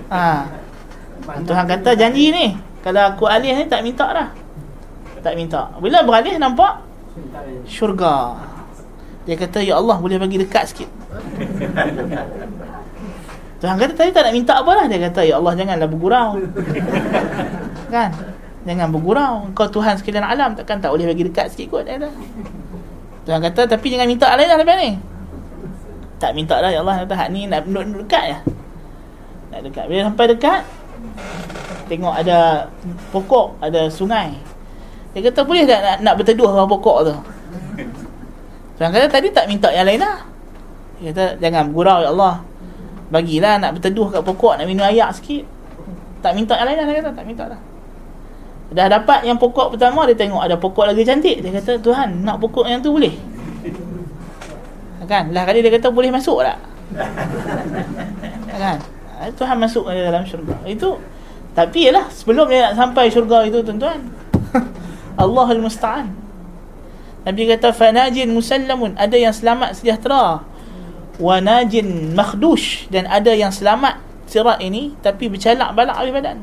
Ha. 0.09 0.47
Tuhan 1.45 1.65
kata 1.69 1.91
janji 1.93 2.33
ni 2.33 2.57
kalau 2.81 3.13
aku 3.13 3.29
alih 3.29 3.53
ni 3.53 3.65
tak 3.69 3.85
minta 3.85 4.09
dah. 4.09 4.29
Tak 5.19 5.35
minta. 5.35 5.69
Bila 5.83 6.07
beralih 6.07 6.39
nampak? 6.39 6.81
Syurga. 7.67 8.39
Dia 9.27 9.35
kata 9.37 9.61
Ya 9.61 9.77
Allah 9.77 9.99
boleh 10.01 10.17
bagi 10.17 10.41
dekat 10.41 10.73
sikit 10.73 10.89
Tuhan 13.59 13.75
kata 13.75 13.91
tadi 13.91 14.15
tak 14.15 14.31
nak 14.31 14.35
minta 14.39 14.55
apa 14.55 14.71
lah 14.71 14.87
Dia 14.87 15.11
kata 15.11 15.27
Ya 15.27 15.35
Allah 15.35 15.51
janganlah 15.59 15.91
bergurau 15.91 16.39
Kan 17.95 18.15
Jangan 18.63 18.87
bergurau 18.95 19.51
Kau 19.51 19.67
Tuhan 19.67 19.99
sekalian 19.99 20.23
alam 20.23 20.55
Takkan 20.55 20.79
tak 20.79 20.95
boleh 20.95 21.11
bagi 21.11 21.27
dekat 21.27 21.51
sikit 21.51 21.75
kot 21.75 21.83
dia 21.83 21.99
kata. 21.99 22.07
Tuhan 23.27 23.43
kata 23.43 23.67
tapi 23.67 23.91
jangan 23.91 24.07
minta 24.07 24.31
lain 24.39 24.47
lah 24.47 24.63
lepas 24.63 24.79
ni 24.79 24.95
Tak 26.23 26.39
minta 26.39 26.55
dah 26.63 26.71
Ya 26.71 26.87
Allah 26.87 27.03
kata 27.03 27.19
hak 27.19 27.35
ni 27.35 27.51
nak 27.51 27.67
duduk 27.67 28.07
dekat 28.07 28.25
ya 28.31 28.39
Nak 29.51 29.61
dekat 29.67 29.91
Bila 29.91 30.07
sampai 30.07 30.27
dekat 30.31 30.63
tengok 31.89 32.15
ada 32.15 32.69
pokok, 33.11 33.57
ada 33.65 33.89
sungai. 33.89 34.37
Dia 35.17 35.33
kata 35.33 35.41
boleh 35.43 35.65
tak 35.65 35.81
nak, 35.81 35.97
nak 36.05 36.15
berteduh 36.21 36.53
bawah 36.53 36.69
pokok 36.69 36.99
tu? 37.09 37.15
Tuan 38.77 38.95
kata 38.95 39.09
tadi 39.11 39.33
tak 39.33 39.49
minta 39.49 39.73
yang 39.73 39.89
lain 39.89 40.05
lah. 40.05 40.23
Kata 40.99 41.39
jangan 41.39 41.71
bergurau 41.71 41.99
ya 42.03 42.11
Allah. 42.11 42.35
Bagilah 43.09 43.57
nak 43.63 43.79
berteduh 43.79 44.13
kat 44.13 44.23
pokok, 44.23 44.61
nak 44.61 44.67
minum 44.69 44.85
air 44.85 45.09
sikit. 45.17 45.47
Tak 46.21 46.35
minta 46.35 46.59
yang 46.59 46.67
lain 46.69 46.77
lah. 46.83 46.87
Dia 46.87 46.97
kata 47.01 47.11
tak 47.15 47.27
minta 47.27 47.45
lah. 47.47 47.61
Dah 48.69 48.87
dapat 48.91 49.25
yang 49.25 49.41
pokok 49.41 49.73
pertama, 49.73 50.05
dia 50.05 50.13
tengok 50.13 50.45
ada 50.45 50.61
pokok 50.61 50.93
lagi 50.93 51.07
cantik. 51.07 51.41
Dia 51.41 51.51
kata 51.57 51.81
Tuhan 51.81 52.21
nak 52.21 52.37
pokok 52.37 52.69
yang 52.69 52.85
tu 52.85 52.93
boleh? 52.93 53.15
Kan? 55.09 55.33
Lah 55.33 55.49
kali 55.49 55.65
dia 55.65 55.73
kata 55.73 55.89
boleh 55.89 56.13
masuk 56.13 56.45
tak? 56.45 56.61
kan? 58.53 58.77
Tuhan 59.33 59.57
masuk 59.57 59.89
dalam 59.89 60.21
syurga. 60.29 60.53
Itu 60.69 61.01
tapi 61.57 61.91
ialah 61.91 62.07
sebelum 62.13 62.47
dia 62.53 62.71
nak 62.71 62.75
sampai 62.79 63.11
syurga 63.11 63.43
itu 63.49 63.65
tuan-tuan. 63.65 63.99
Allahul 65.23 65.65
musta'an. 65.65 66.13
Nabi 67.27 67.51
kata 67.51 67.75
fanajin 67.75 68.31
musallamun, 68.31 68.95
ada 68.95 69.19
yang 69.19 69.35
selamat 69.35 69.75
sejahtera. 69.75 70.45
Wa 71.19 71.43
najin 71.43 72.15
makhdush 72.15 72.87
dan 72.95 73.11
ada 73.11 73.35
yang 73.35 73.51
selamat 73.51 73.99
sirat 74.31 74.63
ini 74.63 74.95
tapi 75.03 75.27
bercalak 75.27 75.75
balak 75.75 75.99
di 76.07 76.13
badan. 76.15 76.39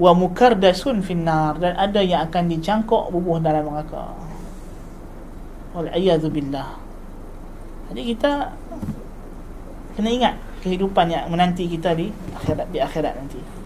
Wa 0.00 0.16
mukardasun 0.16 1.04
finnar 1.04 1.60
dan 1.60 1.76
ada 1.76 2.00
yang 2.00 2.24
akan 2.30 2.48
dicangkok 2.48 3.12
bubuh 3.12 3.36
dalam 3.36 3.68
neraka. 3.68 4.16
Wal 5.76 5.92
a'yadu 5.92 6.32
billah. 6.32 6.80
Jadi 7.92 8.00
kita 8.16 8.32
kena 9.98 10.08
ingat 10.08 10.34
kehidupan 10.64 11.12
yang 11.12 11.28
menanti 11.28 11.68
kita 11.68 11.92
di 11.92 12.08
akhirat 12.32 12.66
di 12.72 12.78
akhirat 12.80 13.12
nanti. 13.12 13.57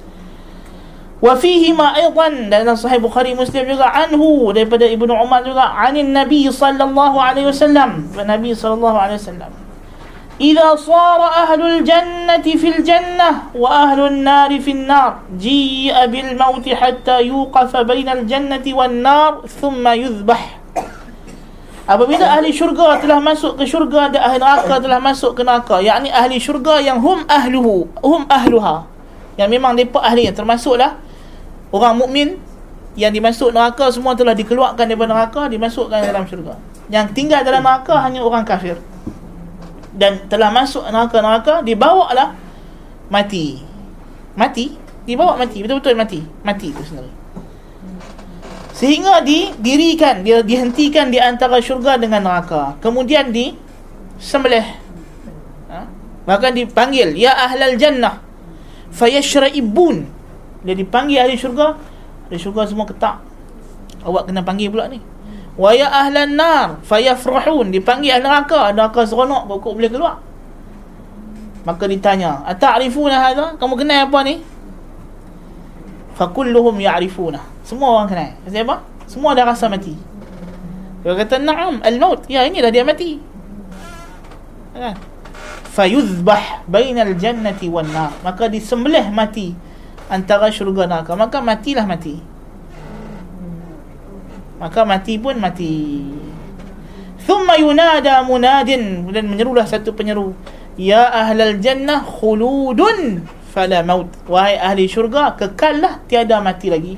وفيه 1.22 1.72
ما 1.78 1.94
ايضا 1.94 2.50
dalam 2.50 2.74
sahih 2.74 2.98
bukhari 2.98 3.30
muslim 3.30 3.62
juga 3.62 3.86
anhu 3.94 4.50
daripada 4.50 4.82
ibnu 4.90 5.14
umar 5.14 5.46
juga 5.46 5.70
anin 5.70 6.10
nabi 6.10 6.50
sallallahu 6.50 7.14
alaihi 7.14 7.46
wasallam. 7.46 8.10
Nabi 8.18 8.50
sallallahu 8.50 8.98
alaihi 8.98 9.22
wasallam. 9.22 9.52
Idza 10.42 10.74
sara 10.82 11.46
ahli 11.46 11.78
aljannati 11.78 12.58
fil 12.58 12.82
jannah 12.82 13.54
wa 13.54 13.86
ahli 13.86 14.02
annar 14.10 14.50
fil 14.58 14.82
nar. 14.82 15.22
Ji'a 15.38 16.10
bil 16.10 16.34
maut 16.34 16.66
hatta 16.66 17.22
yuqafa 17.22 17.86
bain 17.86 18.10
aljannati 18.10 18.74
wan 18.74 18.98
nar 18.98 19.46
thumma 19.46 19.94
yuzbah 19.94 20.58
apabila 21.86 22.24
ahli 22.34 22.50
syurga 22.50 22.98
telah 22.98 23.22
masuk 23.22 23.58
ke 23.58 23.64
syurga 23.66 24.10
dan 24.10 24.26
ahli 24.26 24.38
neraka 24.42 24.74
telah 24.82 24.98
masuk 24.98 25.38
ke 25.38 25.46
neraka. 25.46 25.78
Yakni 25.78 26.10
ahli 26.10 26.42
syurga 26.42 26.82
yang 26.82 26.98
hum 26.98 27.22
ahluhu 27.30 27.86
hum 28.02 28.26
ahluha. 28.26 28.90
Yang 29.38 29.48
memang 29.54 29.78
mereka 29.78 30.02
ahli 30.02 30.26
termasuklah 30.34 30.98
orang 31.72 31.98
mukmin 31.98 32.28
yang 32.94 33.10
dimasuk 33.10 33.50
neraka 33.56 33.88
semua 33.88 34.12
telah 34.12 34.36
dikeluarkan 34.36 34.84
daripada 34.84 35.10
neraka 35.16 35.42
dimasukkan 35.48 35.98
dalam 36.04 36.28
syurga. 36.28 36.60
Yang 36.92 37.16
tinggal 37.16 37.40
dalam 37.40 37.64
neraka 37.64 37.96
hanya 38.04 38.20
orang 38.20 38.44
kafir. 38.44 38.76
Dan 39.92 40.28
telah 40.28 40.52
masuk 40.52 40.84
neraka-neraka 40.88 41.64
dibawalah 41.64 42.36
mati. 43.08 43.60
Mati, 44.32 44.76
dibawa 45.04 45.36
mati, 45.36 45.60
betul-betul 45.60 45.96
mati. 45.96 46.20
Mati 46.44 46.72
itu 46.72 46.84
sendiri 46.84 47.22
sehingga 48.82 49.22
didirikan 49.22 50.26
dia 50.26 50.42
dihentikan 50.42 51.12
di 51.12 51.22
antara 51.22 51.62
syurga 51.62 52.00
dengan 52.00 52.24
neraka 52.24 52.74
kemudian 52.82 53.30
di 53.30 53.54
sembelih 54.18 54.64
ha? 55.70 55.86
bahkan 56.26 56.50
dipanggil 56.50 57.14
ya 57.14 57.30
ahlal 57.30 57.78
jannah 57.78 58.18
fayashra'ibun 58.90 60.08
dia 60.62 60.74
dipanggil 60.78 61.18
ahli 61.22 61.34
syurga 61.34 61.74
ahli 62.30 62.38
syurga 62.38 62.66
semua 62.66 62.86
ketak. 62.86 63.18
Awak 64.02 64.30
kena 64.30 64.42
panggil 64.42 64.70
pula 64.70 64.90
ni. 64.90 64.98
Wa 65.58 65.74
ya 65.76 65.90
ahlan 65.90 66.34
nar 66.38 66.82
fayafrahun. 66.86 67.70
Dipanggil 67.74 68.18
ahli 68.18 68.24
neraka 68.24 68.70
neraka 68.74 69.06
seronok 69.06 69.46
pokok 69.46 69.72
boleh 69.78 69.90
keluar. 69.90 70.16
Maka 71.62 71.86
ditanya 71.86 72.42
ata'rifuna 72.42 73.16
hadha? 73.22 73.46
Kamu 73.54 73.74
kenal 73.78 74.10
apa 74.10 74.18
ni? 74.26 74.42
Fakulluhum 76.18 76.74
ya'rifuna. 76.82 77.38
Semua 77.62 78.02
orang 78.02 78.08
kenal. 78.10 78.30
Pasal 78.42 78.62
apa? 78.66 78.76
Semua 79.06 79.30
dah 79.38 79.46
rasa 79.46 79.70
mati. 79.70 79.94
Dia 81.02 81.14
kata 81.18 81.38
na'am 81.38 81.82
al-maut. 81.82 82.26
Ya 82.26 82.42
inilah 82.46 82.70
dia 82.74 82.82
mati. 82.82 83.22
Kan? 84.74 84.98
Fayuzbah 85.72 86.66
bainal 86.66 87.14
jannati 87.14 87.70
wan 87.70 87.86
nar. 87.94 88.10
Maka 88.26 88.50
disembelih 88.50 89.06
mati 89.14 89.54
antara 90.10 90.48
syurga 90.50 90.88
neraka. 90.88 91.12
Maka 91.14 91.38
matilah 91.44 91.86
mati. 91.86 92.18
Maka 94.58 94.86
mati 94.86 95.14
pun 95.18 95.36
mati. 95.38 96.06
Thumma 97.22 97.58
yunada 97.58 98.22
munadin. 98.26 99.10
Dan 99.10 99.30
menyerulah 99.30 99.66
satu 99.66 99.92
penyeru. 99.94 100.34
Ya 100.80 101.04
ahlal 101.10 101.60
jannah 101.60 102.00
khuludun 102.00 103.26
fala 103.52 103.84
maut. 103.84 104.08
Wahai 104.24 104.56
ahli 104.56 104.88
syurga 104.88 105.36
kekallah 105.36 106.00
tiada 106.08 106.40
mati 106.40 106.72
lagi. 106.72 106.94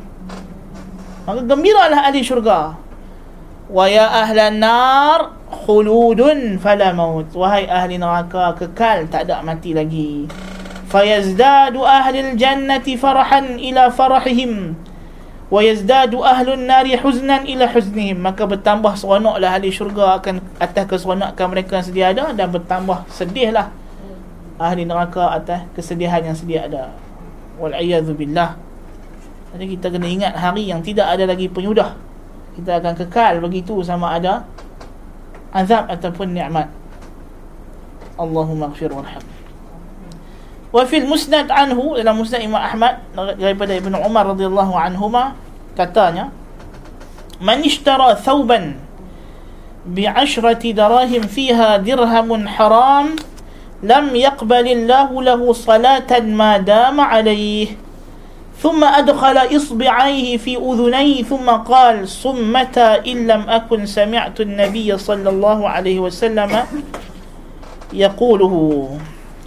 Maka 1.27 1.41
gembiralah 1.43 2.07
ahli 2.07 2.23
syurga. 2.23 2.79
Wa 3.67 3.85
ya 3.91 4.07
ahlan 4.23 4.63
nar 4.63 5.35
khuludun 5.51 6.63
fala 6.63 6.95
maut. 6.95 7.27
Wahai 7.35 7.67
ahli 7.67 7.99
neraka 7.99 8.55
kekal 8.55 9.11
tak 9.11 9.27
ada 9.27 9.43
mati 9.43 9.75
lagi 9.75 10.31
ahlul 11.03 12.39
jannati 12.39 12.95
farahan 12.95 13.59
ila 13.59 13.91
farahihim 13.91 14.79
wa 15.51 15.61
yazdadu 15.61 16.23
ahlun 16.23 16.67
nari 16.71 16.95
huznan 16.95 17.47
ila 17.47 17.67
huznihim 17.67 18.23
maka 18.23 18.47
bertambah 18.47 18.95
seronoklah 18.95 19.59
ahli 19.59 19.75
syurga 19.75 20.23
akan 20.23 20.39
atas 20.63 20.85
keseronokan 20.87 21.47
mereka 21.51 21.83
yang 21.83 21.87
sedia 21.87 22.07
ada 22.15 22.31
dan 22.31 22.49
bertambah 22.55 23.07
sedihlah 23.11 23.75
ahli 24.59 24.87
neraka 24.87 25.35
atas 25.35 25.67
kesedihan 25.75 26.23
yang 26.23 26.37
sedia 26.37 26.67
ada. 26.71 26.95
Wal 27.59 27.75
billah. 28.15 28.59
Jadi 29.55 29.65
kita 29.79 29.87
kena 29.91 30.11
ingat 30.11 30.35
hari 30.35 30.67
yang 30.67 30.83
tidak 30.83 31.07
ada 31.07 31.31
lagi 31.31 31.47
penyudah. 31.47 31.95
Kita 32.59 32.83
akan 32.83 32.95
kekal 32.99 33.39
begitu 33.39 33.79
sama 33.87 34.19
ada 34.19 34.47
azab 35.55 35.87
ataupun 35.87 36.35
nikmat. 36.35 36.67
Allahumma 38.19 38.71
ighfir 38.71 38.95
warham 38.95 39.34
Fil 40.83 41.07
musnad 41.07 41.47
anhu 41.55 41.95
dalam 41.95 42.19
musnad 42.19 42.43
Imam 42.43 42.59
Ahmad 42.59 42.99
daripada 43.39 43.79
Ibnu 43.79 43.95
Umar 44.03 44.27
radhiyallahu 44.35 44.75
anhuma 44.75 45.39
katanya 45.79 46.35
Man 47.39 47.63
ishtara 47.63 48.19
thawban 48.19 48.83
bi'ashrati 49.87 50.75
darahim 50.75 51.31
fiha 51.31 51.79
dirhamun 51.79 52.51
haram 52.51 53.15
lam 53.87 54.11
yaqbalillahu 54.11 55.23
lahu 55.23 55.55
salatan 55.55 56.35
ma 56.35 56.59
dama 56.59 57.07
alayhi 57.07 57.79
ثم 58.65 58.81
أدخل 58.81 59.37
إصبعيه 59.57 60.37
في 60.41 60.57
أذنيه 60.57 61.23
ثم 61.29 61.45
قال 61.69 62.09
صمتا 62.09 63.05
إن 63.05 63.27
لم 63.27 63.43
أكن 63.45 63.85
سمعت 63.85 64.41
النبي 64.41 64.89
صلى 64.89 65.29
الله 65.29 65.59
عليه 65.69 65.99
وسلم 66.01 66.49
يقوله 67.93 68.55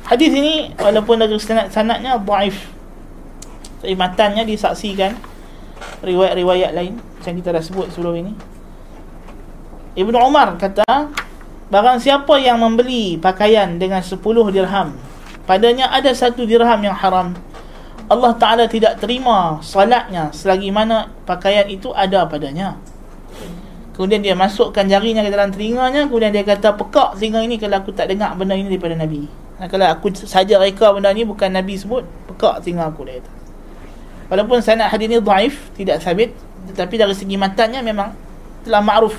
Hadis 0.07 0.31
ini 0.31 0.71
walaupun 0.79 1.19
dari 1.19 1.35
sanad 1.35 1.67
sanadnya 1.67 2.15
dhaif. 2.15 2.71
Tapi 3.83 3.91
matannya 3.91 4.47
disaksikan 4.47 5.19
riwayat-riwayat 5.99 6.71
lain 6.71 6.95
yang 7.27 7.35
kita 7.43 7.51
dah 7.51 7.59
sebut 7.59 7.91
sebelum 7.91 8.15
ini. 8.23 8.33
Ibnu 9.99 10.15
Umar 10.15 10.55
kata, 10.55 11.11
barang 11.67 11.99
siapa 11.99 12.39
yang 12.39 12.63
membeli 12.63 13.19
pakaian 13.19 13.75
dengan 13.75 13.99
10 13.99 14.23
dirham, 14.55 14.95
padanya 15.43 15.91
ada 15.91 16.15
satu 16.15 16.47
dirham 16.47 16.79
yang 16.79 16.95
haram. 16.95 17.35
Allah 18.07 18.31
Taala 18.39 18.71
tidak 18.71 19.03
terima 19.03 19.59
salatnya 19.59 20.31
selagi 20.31 20.71
mana 20.71 21.11
pakaian 21.27 21.67
itu 21.67 21.91
ada 21.91 22.23
padanya. 22.23 22.79
Kemudian 23.91 24.23
dia 24.23 24.37
masukkan 24.37 24.87
jarinya 24.87 25.25
ke 25.25 25.33
dalam 25.33 25.51
telinganya, 25.51 26.07
kemudian 26.07 26.31
dia 26.31 26.47
kata, 26.47 26.79
"Pekak 26.79 27.19
telinga 27.19 27.43
ini 27.43 27.59
kalau 27.59 27.81
aku 27.81 27.91
tak 27.91 28.07
dengar 28.07 28.37
benda 28.39 28.55
ini 28.55 28.71
daripada 28.71 28.95
Nabi." 28.95 29.46
Dan 29.57 29.65
kalau 29.73 29.85
aku 29.89 30.13
saja 30.13 30.61
reka 30.61 30.93
benda 30.93 31.09
ni 31.09 31.25
bukan 31.25 31.49
Nabi 31.49 31.73
sebut, 31.73 32.05
pekak 32.29 32.61
tinggal 32.61 32.93
aku 32.93 33.09
dia 33.09 33.17
kata. 33.17 33.31
Walaupun 34.27 34.59
sanad 34.61 34.91
hadis 34.91 35.07
ni 35.09 35.17
dhaif, 35.17 35.71
tidak 35.73 36.03
sabit, 36.03 36.35
tetapi 36.69 36.99
dari 36.99 37.15
segi 37.15 37.39
matanya 37.39 37.81
memang 37.81 38.13
telah 38.67 38.83
ma'ruf. 38.83 39.15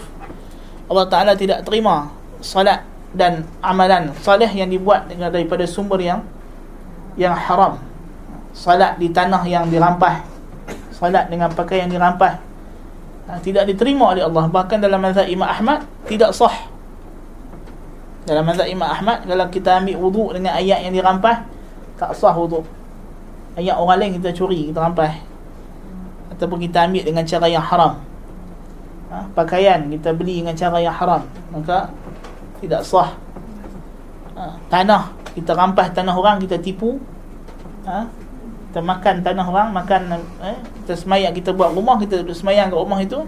Allah 0.88 1.06
Taala 1.08 1.32
tidak 1.34 1.64
terima 1.64 2.12
salat 2.38 2.84
dan 3.16 3.44
amalan 3.64 4.12
soleh 4.20 4.48
yang 4.52 4.68
dibuat 4.68 5.08
dengan 5.08 5.32
daripada 5.32 5.64
sumber 5.64 5.98
yang 5.98 6.20
yang 7.16 7.34
haram. 7.34 7.80
Salat 8.54 9.00
di 9.00 9.10
tanah 9.10 9.42
yang 9.48 9.66
dirampas. 9.66 10.22
Salat 10.94 11.26
dengan 11.32 11.50
pakaian 11.50 11.88
yang 11.88 11.98
dirampas. 11.98 12.38
Ha, 13.28 13.40
tidak 13.42 13.68
diterima 13.68 14.12
oleh 14.16 14.24
Allah. 14.24 14.48
Bahkan 14.48 14.78
dalam 14.80 15.02
mazhab 15.02 15.28
Imam 15.28 15.48
Ahmad 15.48 15.84
tidak 16.08 16.32
sah 16.32 16.52
dalam 18.28 18.44
mazhab 18.44 18.68
Imam 18.68 18.84
Ahmad 18.84 19.24
kalau 19.24 19.46
kita 19.48 19.80
ambil 19.80 19.96
wuduk 19.96 20.28
dengan 20.36 20.52
ayat 20.52 20.84
yang 20.84 20.92
dirampas 20.92 21.48
tak 21.98 22.14
sah 22.14 22.32
wuduk. 22.32 22.62
Ayat 23.58 23.74
orang 23.74 23.98
lain 23.98 24.10
kita 24.22 24.30
curi, 24.30 24.70
kita 24.70 24.78
rampas. 24.78 25.18
Ataupun 26.30 26.62
kita 26.62 26.86
ambil 26.86 27.02
dengan 27.02 27.24
cara 27.26 27.46
yang 27.50 27.64
haram. 27.66 27.98
Ha? 29.10 29.26
Pakaian 29.34 29.90
kita 29.90 30.14
beli 30.14 30.46
dengan 30.46 30.54
cara 30.54 30.78
yang 30.78 30.94
haram, 30.94 31.26
maka 31.50 31.90
tidak 32.62 32.86
sah. 32.86 33.18
Ha? 34.38 34.54
Tanah 34.70 35.10
kita 35.34 35.58
rampas 35.58 35.90
tanah 35.90 36.14
orang 36.14 36.38
kita 36.38 36.54
tipu. 36.62 37.02
Ha? 37.82 38.06
Kita 38.70 38.84
makan 38.84 39.26
tanah 39.26 39.46
orang, 39.48 39.68
makan 39.74 40.00
eh? 40.44 40.58
kita 40.84 40.94
semayang 40.94 41.34
kita 41.34 41.50
buat 41.50 41.74
rumah, 41.74 41.98
kita 41.98 42.22
semayang 42.30 42.70
kat 42.70 42.78
rumah 42.78 43.00
itu 43.02 43.26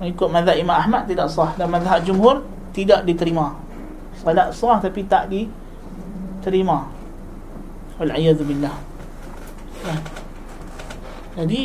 mengikut 0.00 0.28
mazhab 0.32 0.56
Imam 0.56 0.74
Ahmad 0.74 1.04
tidak 1.04 1.28
sah 1.28 1.52
dan 1.60 1.68
mazhab 1.68 2.00
jumhur 2.02 2.40
tidak 2.72 3.04
diterima 3.04 3.52
salat 4.20 4.52
sah 4.52 4.76
tapi 4.76 5.08
tak 5.08 5.32
diterima 5.32 6.84
wal 7.96 8.12
billah. 8.44 8.76
Ya. 9.80 9.94
jadi 11.40 11.62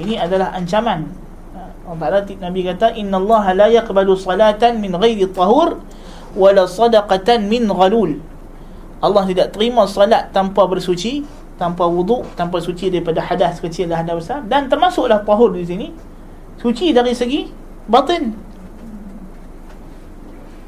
ini 0.00 0.14
adalah 0.16 0.56
ancaman. 0.56 1.08
Allah 1.84 2.22
Taala 2.22 2.48
Nabi 2.48 2.60
kata 2.64 2.94
inna 2.96 3.18
Allah 3.18 3.44
la 3.56 3.66
yaqbalu 3.68 4.14
salatan 4.14 4.78
min 4.78 4.94
ghairi 4.94 5.26
tahur 5.32 5.80
wala 6.36 6.64
sadaqatan 6.64 7.48
min 7.48 7.68
ghalul. 7.68 8.20
Allah 9.00 9.24
tidak 9.28 9.56
terima 9.56 9.88
salat 9.88 10.28
tanpa 10.30 10.68
bersuci 10.68 11.24
tanpa 11.56 11.84
wuduk 11.84 12.24
tanpa 12.36 12.56
suci 12.60 12.88
daripada 12.88 13.20
hadas 13.20 13.60
kecil 13.60 13.88
dan 13.88 14.04
hadas 14.04 14.24
besar. 14.24 14.40
Dan 14.48 14.68
termasuklah 14.68 15.24
tahur 15.24 15.52
di 15.56 15.64
sini 15.64 15.88
suci 16.60 16.92
dari 16.94 17.12
segi 17.16 17.48
batin. 17.88 18.32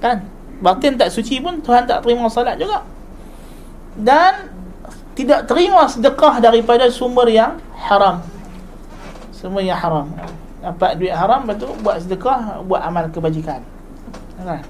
Kan 0.03 0.42
batin 0.63 0.95
tak 0.95 1.11
suci 1.11 1.43
pun 1.43 1.59
Tuhan 1.59 1.85
tak 1.91 2.07
terima 2.07 2.31
salat 2.31 2.57
juga. 2.57 2.87
Dan 3.99 4.49
tidak 5.13 5.45
terima 5.51 5.85
sedekah 5.91 6.39
daripada 6.39 6.89
sumber 6.89 7.29
yang 7.29 7.59
haram. 7.77 8.23
Sumber 9.35 9.61
yang 9.61 9.77
haram. 9.77 10.09
Dapat 10.63 11.03
duit 11.03 11.11
haram 11.11 11.43
betul 11.43 11.75
buat 11.83 11.99
sedekah 11.99 12.63
buat 12.65 12.81
amal 12.81 13.11
kebajikan. 13.11 13.61
Kan? 14.39 14.63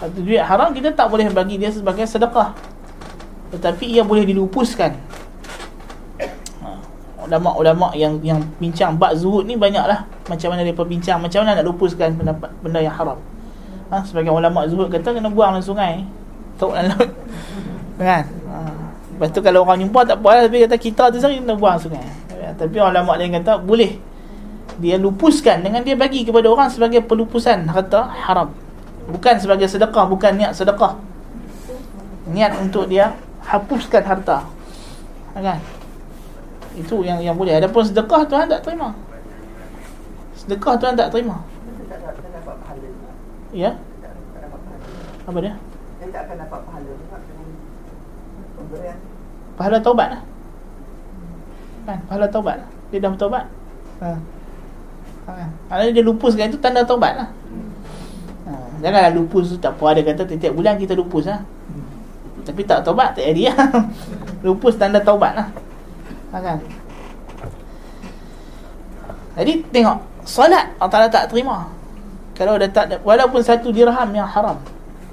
Satu 0.00 0.24
duit 0.24 0.40
haram 0.40 0.72
kita 0.72 0.90
tak 0.96 1.12
boleh 1.12 1.28
bagi 1.28 1.60
dia 1.60 1.68
sebagai 1.68 2.08
sedekah. 2.08 2.56
Tetapi 3.52 3.84
ia 3.86 4.02
boleh 4.02 4.24
dilupuskan. 4.26 4.96
Ha, 6.64 6.68
ulama-ulama 7.22 7.92
yang 7.94 8.18
yang 8.24 8.42
bincang 8.58 8.96
bab 8.96 9.14
zuhud 9.14 9.44
ni 9.44 9.54
banyaklah. 9.54 10.08
Macam 10.26 10.56
mana 10.56 10.66
dia 10.66 10.74
bincang 10.74 11.20
macam 11.20 11.44
mana 11.44 11.60
nak 11.60 11.64
lupuskan 11.68 12.16
pendapat 12.16 12.50
benda 12.64 12.80
yang 12.82 12.96
haram 12.96 13.20
ha, 13.90 14.02
sebagai 14.02 14.32
ulama 14.34 14.66
zuhud 14.66 14.90
kata 14.90 15.14
kena 15.14 15.30
buang 15.30 15.56
dalam 15.56 15.64
sungai. 15.64 16.02
Tok 16.58 16.72
dalam 16.74 16.94
laut. 16.94 17.10
Kan? 17.96 18.24
Ha. 18.28 18.58
lepas 19.16 19.32
tu 19.32 19.40
kalau 19.40 19.64
orang 19.64 19.80
jumpa 19.80 20.04
tak 20.04 20.20
apa 20.20 20.28
lah 20.28 20.42
tapi 20.44 20.68
kata 20.68 20.76
kita 20.76 21.02
tu 21.08 21.16
sendiri 21.16 21.42
kena 21.44 21.56
buang 21.56 21.78
sungai. 21.80 22.04
Ya, 22.36 22.52
tapi 22.52 22.76
ulama 22.76 23.16
lain 23.16 23.32
kata 23.40 23.62
boleh. 23.62 23.96
Dia 24.76 25.00
lupuskan 25.00 25.64
dengan 25.64 25.80
dia 25.80 25.96
bagi 25.96 26.20
kepada 26.20 26.52
orang 26.52 26.68
sebagai 26.68 27.00
pelupusan 27.00 27.64
harta 27.72 28.12
haram. 28.12 28.52
Bukan 29.08 29.40
sebagai 29.40 29.70
sedekah 29.70 30.04
bukan 30.04 30.36
niat 30.36 30.52
sedekah. 30.52 31.00
Niat 32.28 32.60
untuk 32.60 32.90
dia 32.90 33.16
hapuskan 33.40 34.02
harta. 34.04 34.44
Ha, 35.32 35.36
kan? 35.40 35.58
Itu 36.76 37.00
yang 37.00 37.24
yang 37.24 37.32
boleh. 37.32 37.56
Adapun 37.56 37.88
sedekah 37.88 38.28
Tuhan 38.28 38.52
tak 38.52 38.60
terima. 38.60 38.92
Sedekah 40.36 40.76
Tuhan 40.76 40.92
tak 40.92 41.08
terima 41.08 41.55
Ya. 43.54 43.70
Apa 45.26 45.38
dia? 45.42 45.54
Dia 45.98 46.06
tak 46.10 46.22
akan 46.26 46.36
dapat 46.42 46.60
pahala 46.66 46.90
juga. 46.90 47.18
Pahala 49.56 49.78
taubat 49.80 50.08
lah. 50.12 50.22
Kan? 51.86 51.98
Pahala 52.10 52.26
taubat 52.30 52.56
lah. 52.62 52.68
Dia 52.90 52.98
dah 53.02 53.10
bertaubat. 53.14 53.44
Ha. 54.02 54.08
Ha. 55.26 55.82
dia 55.90 56.02
lupus 56.06 56.38
kan 56.38 56.46
itu 56.46 56.58
tanda 56.60 56.86
taubat 56.86 57.12
lah. 57.18 57.28
Ha. 58.46 58.52
Janganlah 58.82 59.12
lupus 59.14 59.54
tu 59.54 59.56
tak 59.58 59.74
apa 59.74 59.96
ada 59.96 60.00
kata 60.06 60.22
setiap 60.28 60.52
bulan 60.54 60.78
kita 60.78 60.94
lupus 60.94 61.26
lah. 61.26 61.42
Tapi 62.46 62.62
tak 62.62 62.86
taubat 62.86 63.18
tak 63.18 63.26
jadi 63.34 63.50
lah. 63.50 63.58
lupus 64.46 64.78
tanda 64.78 65.02
taubat 65.02 65.34
lah. 65.34 65.48
Ha, 66.30 66.42
kan? 66.42 66.58
Jadi 69.36 69.52
tengok 69.68 69.98
Salat 70.26 70.74
Allah 70.82 71.06
tak 71.06 71.30
terima 71.30 71.70
kalau 72.35 72.57
ada 72.57 72.67
tak 72.71 72.99
walaupun 73.05 73.41
satu 73.43 73.69
dirham 73.69 74.09
yang 74.15 74.25
haram 74.27 74.57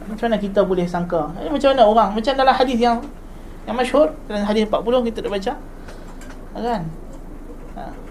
macam 0.08 0.24
mana 0.32 0.40
kita 0.40 0.64
boleh 0.64 0.88
sangka 0.88 1.28
eh, 1.40 1.52
macam 1.52 1.76
mana 1.76 1.84
orang 1.84 2.08
macam 2.16 2.32
dalam 2.32 2.54
hadis 2.56 2.78
yang 2.80 3.04
yang 3.68 3.76
masyhur 3.76 4.14
dalam 4.24 4.48
hadis 4.48 4.64
40 4.64 5.08
kita 5.12 5.18
dah 5.24 5.30
baca 5.30 5.52
kan 6.58 6.82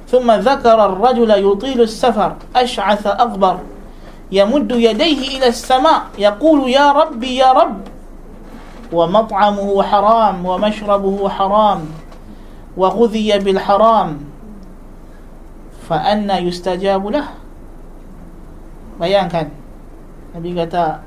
ثم 0.07 0.31
ذكر 0.31 0.85
الرجل 0.85 1.27
يطيل 1.27 1.81
السفر 1.81 2.31
أشعث 2.55 3.07
أغبر 3.07 3.55
يمد 4.31 4.71
يديه 4.71 5.37
إلى 5.37 5.47
السماء 5.47 6.15
يقول 6.15 6.69
يا 6.71 6.91
ربي 6.91 7.43
يا 7.43 7.51
رب 7.51 7.79
ومطعمه 8.91 9.83
حرام 9.83 10.45
ومشربه 10.45 11.29
حرام 11.29 11.81
وغذي 12.77 13.39
بالحرام 13.39 14.09
فأنا 15.89 16.37
يستجاب 16.39 17.07
له 17.07 17.27
Bayangkan 19.00 19.48
Nabi 20.36 20.56
kata 20.56 21.04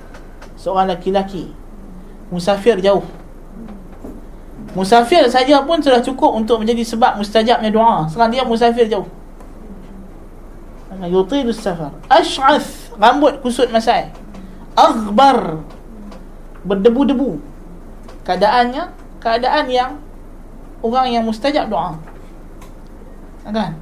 Seorang 0.58 0.90
laki-laki 0.90 1.54
Musafir 2.30 2.82
jauh 2.82 3.06
Musafir 4.76 5.24
saja 5.32 5.64
pun 5.64 5.80
sudah 5.80 6.04
cukup 6.04 6.36
untuk 6.36 6.60
menjadi 6.60 6.84
sebab 6.84 7.16
mustajabnya 7.16 7.72
doa. 7.72 8.12
Sekarang 8.12 8.36
dia 8.36 8.44
musafir 8.44 8.92
jauh. 8.92 9.08
Yutilu 11.00 11.56
safar. 11.56 11.96
Ash'ath. 12.12 12.92
Rambut 13.00 13.40
kusut 13.40 13.72
masai. 13.72 14.12
Aghbar. 14.76 15.64
Berdebu-debu. 16.68 17.40
Keadaannya, 18.28 18.92
keadaan 19.24 19.66
yang 19.72 19.92
orang 20.84 21.08
yang 21.08 21.24
mustajab 21.24 21.72
doa. 21.72 21.96
Kan? 23.48 23.80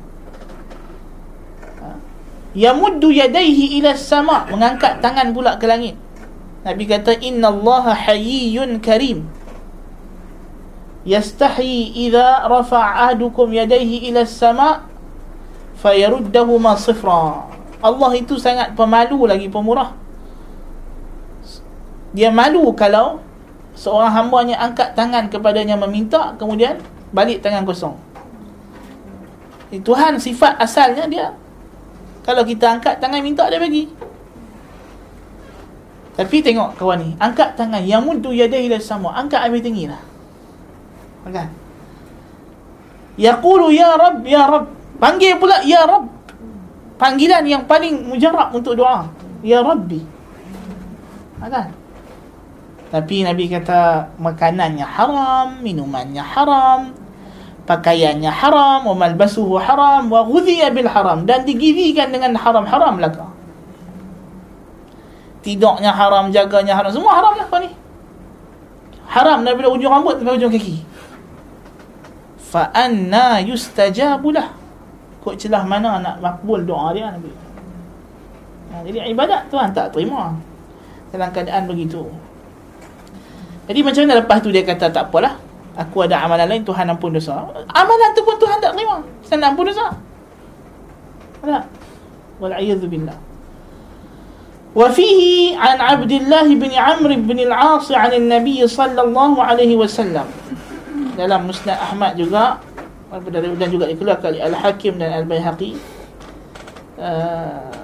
Yamuddu 2.53 3.09
yadaihi 3.09 3.81
ila 3.81 3.97
sama 3.97 4.45
Mengangkat 4.45 5.01
tangan 5.01 5.33
pula 5.33 5.57
ke 5.57 5.65
langit. 5.65 5.97
Nabi 6.63 6.85
kata 6.85 7.17
Inna 7.19 7.49
Allah 7.49 7.91
hayyun 7.91 8.79
karim. 8.79 9.27
Yastahi 11.03 11.91
idza 12.07 12.47
rafa'a 12.47 13.11
ahdukum 13.11 13.51
yadayhi 13.51 14.07
ila 14.07 14.23
as-sama' 14.23 14.87
fayaruddahuma 15.83 16.79
sifra. 16.79 17.51
Allah 17.83 18.11
itu 18.15 18.39
sangat 18.39 18.71
pemalu 18.79 19.27
lagi 19.27 19.51
pemurah. 19.51 19.91
Dia 22.15 22.31
malu 22.31 22.71
kalau 22.71 23.19
seorang 23.75 24.15
hamba-Nya 24.15 24.55
angkat 24.63 24.95
tangan 24.95 25.27
kepadanya 25.27 25.75
meminta 25.75 26.37
kemudian 26.39 26.79
balik 27.11 27.43
tangan 27.43 27.67
kosong. 27.67 27.99
Tuhan 29.73 30.21
sifat 30.21 30.55
asalnya 30.61 31.09
dia 31.09 31.27
kalau 32.23 32.43
kita 32.47 32.79
angkat 32.79 32.97
tangan 33.03 33.21
minta 33.21 33.45
dia 33.51 33.59
bagi 33.59 33.91
tapi 36.13 36.41
tengok 36.41 36.79
kawan 36.79 36.99
ni 37.03 37.09
angkat 37.19 37.55
tangan 37.59 37.83
yang 37.83 38.01
mudu 38.05 38.31
yadayhi 38.33 38.71
ila 38.71 38.79
sama 38.79 39.13
angkat 39.13 39.43
ambil 39.43 39.61
tinggi 39.61 39.85
lah 39.91 40.13
Kan? 41.31 41.47
Yaqulu 43.15 43.71
ya 43.71 43.95
Rabb 43.95 44.27
ya 44.27 44.43
Rabb. 44.49 44.67
Panggil 44.99 45.39
pula 45.39 45.63
ya 45.63 45.87
Rabb. 45.87 46.11
Panggilan 46.99 47.43
yang 47.47 47.63
paling 47.63 48.11
mujarab 48.11 48.51
untuk 48.51 48.75
doa. 48.75 49.07
Ya 49.43 49.63
Rabbi. 49.63 50.01
Kan? 51.39 51.71
Tapi 52.93 53.25
Nabi 53.25 53.49
kata 53.49 54.13
makanannya 54.21 54.85
haram, 54.85 55.59
minumannya 55.65 56.21
haram, 56.21 56.93
pakaiannya 57.63 58.27
haram, 58.27 58.87
wa 58.87 58.95
malbasuhu 58.95 59.55
haram, 59.59 60.11
wa 60.11 60.23
ghudhiya 60.27 60.71
bil 60.75 60.87
haram. 60.87 61.23
Dan 61.23 61.47
digizikan 61.47 62.11
dengan 62.11 62.35
haram-haram 62.35 62.99
laka. 62.99 63.27
Tidaknya 65.43 65.91
haram, 65.91 66.31
jaganya 66.31 66.75
haram, 66.75 66.91
semua 66.91 67.19
haram 67.19 67.35
lah 67.35 67.47
ni. 67.59 67.69
Haram 69.07 69.43
daripada 69.43 69.69
ujung 69.69 69.91
rambut 69.91 70.15
sampai 70.19 70.35
ujung 70.39 70.51
kaki. 70.51 70.77
Fa 72.39 72.71
anna 72.71 73.43
yustajabu 73.43 74.31
lah. 74.31 74.55
Kok 75.23 75.35
celah 75.39 75.63
mana 75.63 75.99
nak 76.03 76.15
makbul 76.19 76.63
doa 76.67 76.91
dia 76.91 77.11
Nabi? 77.11 77.31
Ha, 78.73 78.81
jadi 78.83 79.07
ibadat 79.13 79.47
Tuhan 79.47 79.71
tak 79.71 79.93
terima. 79.93 80.35
Dalam 81.13 81.29
keadaan 81.29 81.69
begitu. 81.69 82.03
Jadi 83.69 83.79
macam 83.85 84.01
mana 84.03 84.19
lepas 84.19 84.37
tu 84.43 84.49
dia 84.51 84.65
kata 84.65 84.91
tak 84.91 85.07
apalah 85.07 85.39
aku 85.78 86.04
ada 86.04 86.22
amalan 86.26 86.46
lain 86.50 86.62
Tuhan 86.66 86.90
ampun 86.90 87.14
dosa 87.14 87.46
amalan 87.70 88.08
tu 88.16 88.22
pun 88.26 88.36
Tuhan 88.36 88.58
tak 88.58 88.74
terima 88.74 88.98
saya 89.22 89.38
nak 89.42 89.48
ampun 89.54 89.64
dosa 89.70 89.86
tak 91.42 91.64
wal'iyadhu 92.42 92.88
billah 92.88 93.18
وفيه 94.78 95.56
عن 95.58 95.80
عبد 95.80 96.12
الله 96.12 96.46
بن 96.54 96.70
عمرو 96.70 97.24
بن 97.24 97.38
العاص 97.50 97.88
عن 97.88 98.12
النبي 98.12 98.62
صلى 98.68 99.00
الله 99.00 99.32
عليه 99.42 99.72
وسلم 99.74 100.26
dalam 101.18 101.50
Musnad 101.50 101.74
Ahmad 101.82 102.14
juga 102.14 102.62
dan 103.10 103.68
juga 103.74 103.90
dikeluarkan 103.90 104.38
oleh 104.38 104.42
Al-Hakim 104.54 105.02
dan 105.02 105.10
Al-Baihaqi 105.18 105.74
uh, 106.94 107.74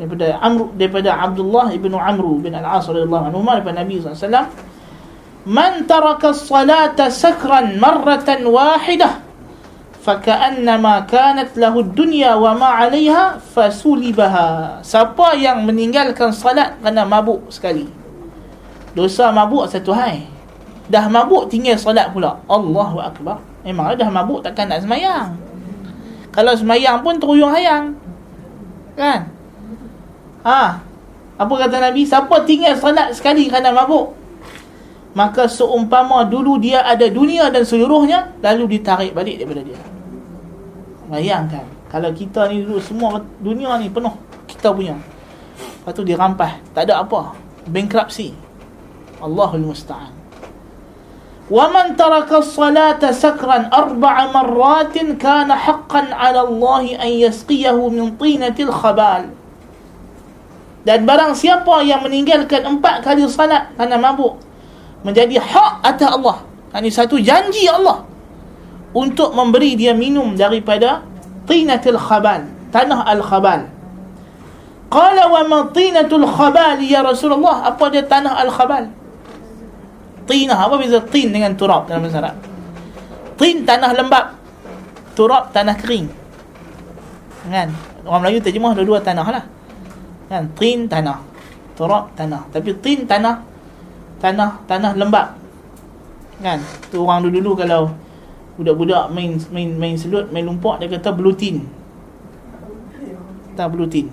daripada 0.00 0.40
Amr 0.40 0.72
daripada 0.80 1.10
Abdullah 1.20 1.68
ibnu 1.68 2.00
Amr 2.00 2.40
bin 2.40 2.56
Al-As 2.56 2.88
radhiyallahu 2.88 3.28
anhu 3.28 3.44
daripada 3.44 3.76
Nabi 3.84 4.00
SAW 4.00 4.48
Taraka 5.45 6.33
as-salata 6.33 7.13
sakran 7.13 7.77
marratan 7.77 8.49
wahidah 8.49 9.21
faka'annama 10.01 11.05
kanat 11.09 11.53
lahu 11.57 11.85
dunya 11.85 12.37
wa 12.37 12.53
ma 12.57 12.81
'alayha 12.81 13.37
fasulibaha. 13.41 14.81
Siapa 14.85 15.37
yang 15.37 15.65
meninggalkan 15.65 16.29
salat 16.33 16.77
kerana 16.81 17.05
mabuk 17.05 17.49
sekali? 17.53 17.89
Dosa 18.93 19.33
mabuk 19.33 19.65
satu 19.69 19.91
hai 19.91 20.25
Dah 20.85 21.09
mabuk 21.09 21.49
tinggal 21.49 21.81
solat 21.81 22.13
pula. 22.13 22.37
Allahu 22.45 23.01
Akbar. 23.01 23.41
Memang 23.65 23.97
dah 23.97 24.05
mabuk 24.05 24.45
takkan 24.45 24.69
nak 24.69 24.85
semayang. 24.85 25.33
Kalau 26.29 26.53
semayang 26.53 27.01
pun 27.01 27.17
teruyung 27.17 27.49
hayang. 27.49 27.97
Kan? 28.93 29.33
Ha. 30.45 30.77
Apa 31.41 31.53
kata 31.65 31.81
Nabi? 31.81 32.05
Siapa 32.05 32.45
tinggal 32.45 32.77
solat 32.77 33.17
sekali 33.17 33.49
kerana 33.49 33.73
mabuk 33.73 34.24
maka 35.15 35.47
seumpama 35.47 36.27
dulu 36.27 36.59
dia 36.59 36.83
ada 36.83 37.07
dunia 37.07 37.47
dan 37.47 37.63
seluruhnya 37.63 38.35
lalu 38.43 38.77
ditarik 38.77 39.15
balik 39.15 39.39
daripada 39.39 39.63
dia. 39.63 39.79
Bayangkan 41.07 41.65
kalau 41.87 42.11
kita 42.11 42.51
ni 42.51 42.67
dulu 42.67 42.83
semua 42.83 43.23
dunia 43.39 43.79
ni 43.79 43.87
penuh 43.87 44.11
kita 44.43 44.75
punya. 44.75 44.99
Lepas 45.55 45.91
tu 45.95 46.03
dirampas 46.03 46.59
tak 46.75 46.91
ada 46.91 46.99
apa. 46.99 47.31
Bankruptcy 47.71 48.35
Allahul 49.23 49.71
musta'an. 49.71 50.11
ومن 51.45 51.93
ترك 51.93 52.33
الصلاة 52.33 53.05
سكرا 53.05 53.69
arbaa 53.69 54.33
مرات 54.33 54.97
kana 55.21 55.53
حقا 55.53 56.09
ala 56.17 56.41
الله 56.41 56.97
an 56.97 57.11
يسقيه 57.21 57.77
min 57.93 58.17
طينة 58.17 58.57
khabal. 58.57 59.29
dan 60.89 60.99
barang 61.05 61.37
siapa 61.37 61.85
yang 61.85 62.01
meninggalkan 62.01 62.65
empat 62.65 63.05
kali 63.05 63.29
salat 63.29 63.69
kerana 63.77 64.01
mabuk? 64.01 64.41
Menjadi 65.05 65.37
hak 65.37 65.85
atas 65.85 66.09
Allah 66.09 66.41
ini 66.75 66.89
satu 66.89 67.21
janji 67.21 67.69
Allah 67.69 68.01
untuk 68.91 69.31
memberi 69.37 69.77
dia 69.77 69.93
minum 69.93 70.33
daripada 70.33 71.05
tinatul 71.45 72.01
khabal 72.01 72.49
tanah 72.73 73.05
al 73.05 73.21
khabal 73.21 73.69
qala 74.89 75.29
wa 75.29 75.41
ma 75.45 75.59
tinatul 75.69 76.25
khabal 76.25 76.81
ya 76.81 77.05
Rasulullah 77.05 77.69
apa 77.69 77.85
dia 77.93 78.01
tanah 78.01 78.33
al 78.41 78.49
khabal 78.49 78.89
Tinah 80.25 80.57
apa 80.57 80.75
beza 80.81 80.99
tin 81.05 81.29
dengan 81.29 81.53
turab 81.53 81.85
dalam 81.85 82.01
bahasa 82.01 82.17
Arab? 82.17 82.35
Tin 83.37 83.61
tanah 83.61 83.93
lembap. 83.93 84.25
Turab 85.13 85.53
tanah 85.53 85.77
kering. 85.77 86.09
Kan? 87.45 87.69
Orang 88.03 88.25
Melayu 88.25 88.41
terjemah 88.41 88.73
dua-dua 88.73 89.05
tanah 89.05 89.25
lah. 89.29 89.45
Kan? 90.25 90.49
Tin 90.57 90.89
tanah. 90.89 91.21
Turab 91.77 92.09
tanah. 92.17 92.49
Tapi 92.49 92.73
tin 92.81 93.05
tanah 93.05 93.45
tanah 94.19 94.63
tanah 94.67 94.93
lembap. 94.95 95.27
Kan? 96.43 96.59
Tu 96.91 96.99
orang 96.99 97.23
dulu-dulu 97.23 97.63
kalau 97.63 97.91
budak-budak 98.55 99.11
main 99.11 99.35
main 99.51 99.69
main 99.75 99.95
selut, 99.99 100.31
main 100.31 100.43
lumpak 100.47 100.79
dia 100.79 100.91
kata 100.91 101.11
blue 101.15 101.35
tin. 101.35 101.63
Tak 103.55 103.71
blue 103.71 103.87
tin. 103.87 104.11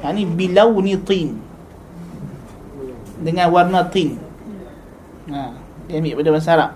Yang 0.00 0.12
ni 0.16 0.22
bilau 0.24 0.78
ni 0.80 0.96
tin. 0.96 1.36
Dengan 3.18 3.50
warna 3.50 3.82
tin. 3.90 4.14
Ha, 5.28 5.52
dia 5.90 6.00
ambil 6.00 6.22
pada 6.22 6.30
bahasa 6.32 6.50
Arab. 6.56 6.70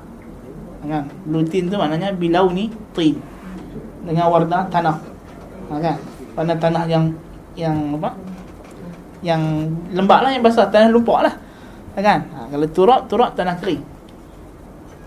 Kan? 0.83 1.05
Lutin 1.31 1.71
tu 1.71 1.79
maknanya 1.79 2.13
bilau 2.13 2.51
ni 2.51 2.69
tin. 2.93 3.17
Dengan 4.03 4.29
warna 4.29 4.67
tanah. 4.69 4.99
Ha, 5.71 5.73
kan? 5.79 5.97
Warna 6.37 6.55
tanah 6.59 6.85
yang 6.91 7.15
yang 7.57 7.97
apa? 7.97 8.13
Yang 9.23 9.73
lembab 9.95 10.21
lah 10.27 10.31
yang 10.35 10.43
basah 10.43 10.69
tanah 10.69 10.91
lumpur 10.91 11.23
lah. 11.23 11.33
Ha, 11.93 11.99
kan? 12.01 12.21
Ha, 12.33 12.39
kalau 12.49 12.67
turab 12.73 13.01
turab 13.07 13.31
tanah 13.37 13.57
kering. 13.61 13.83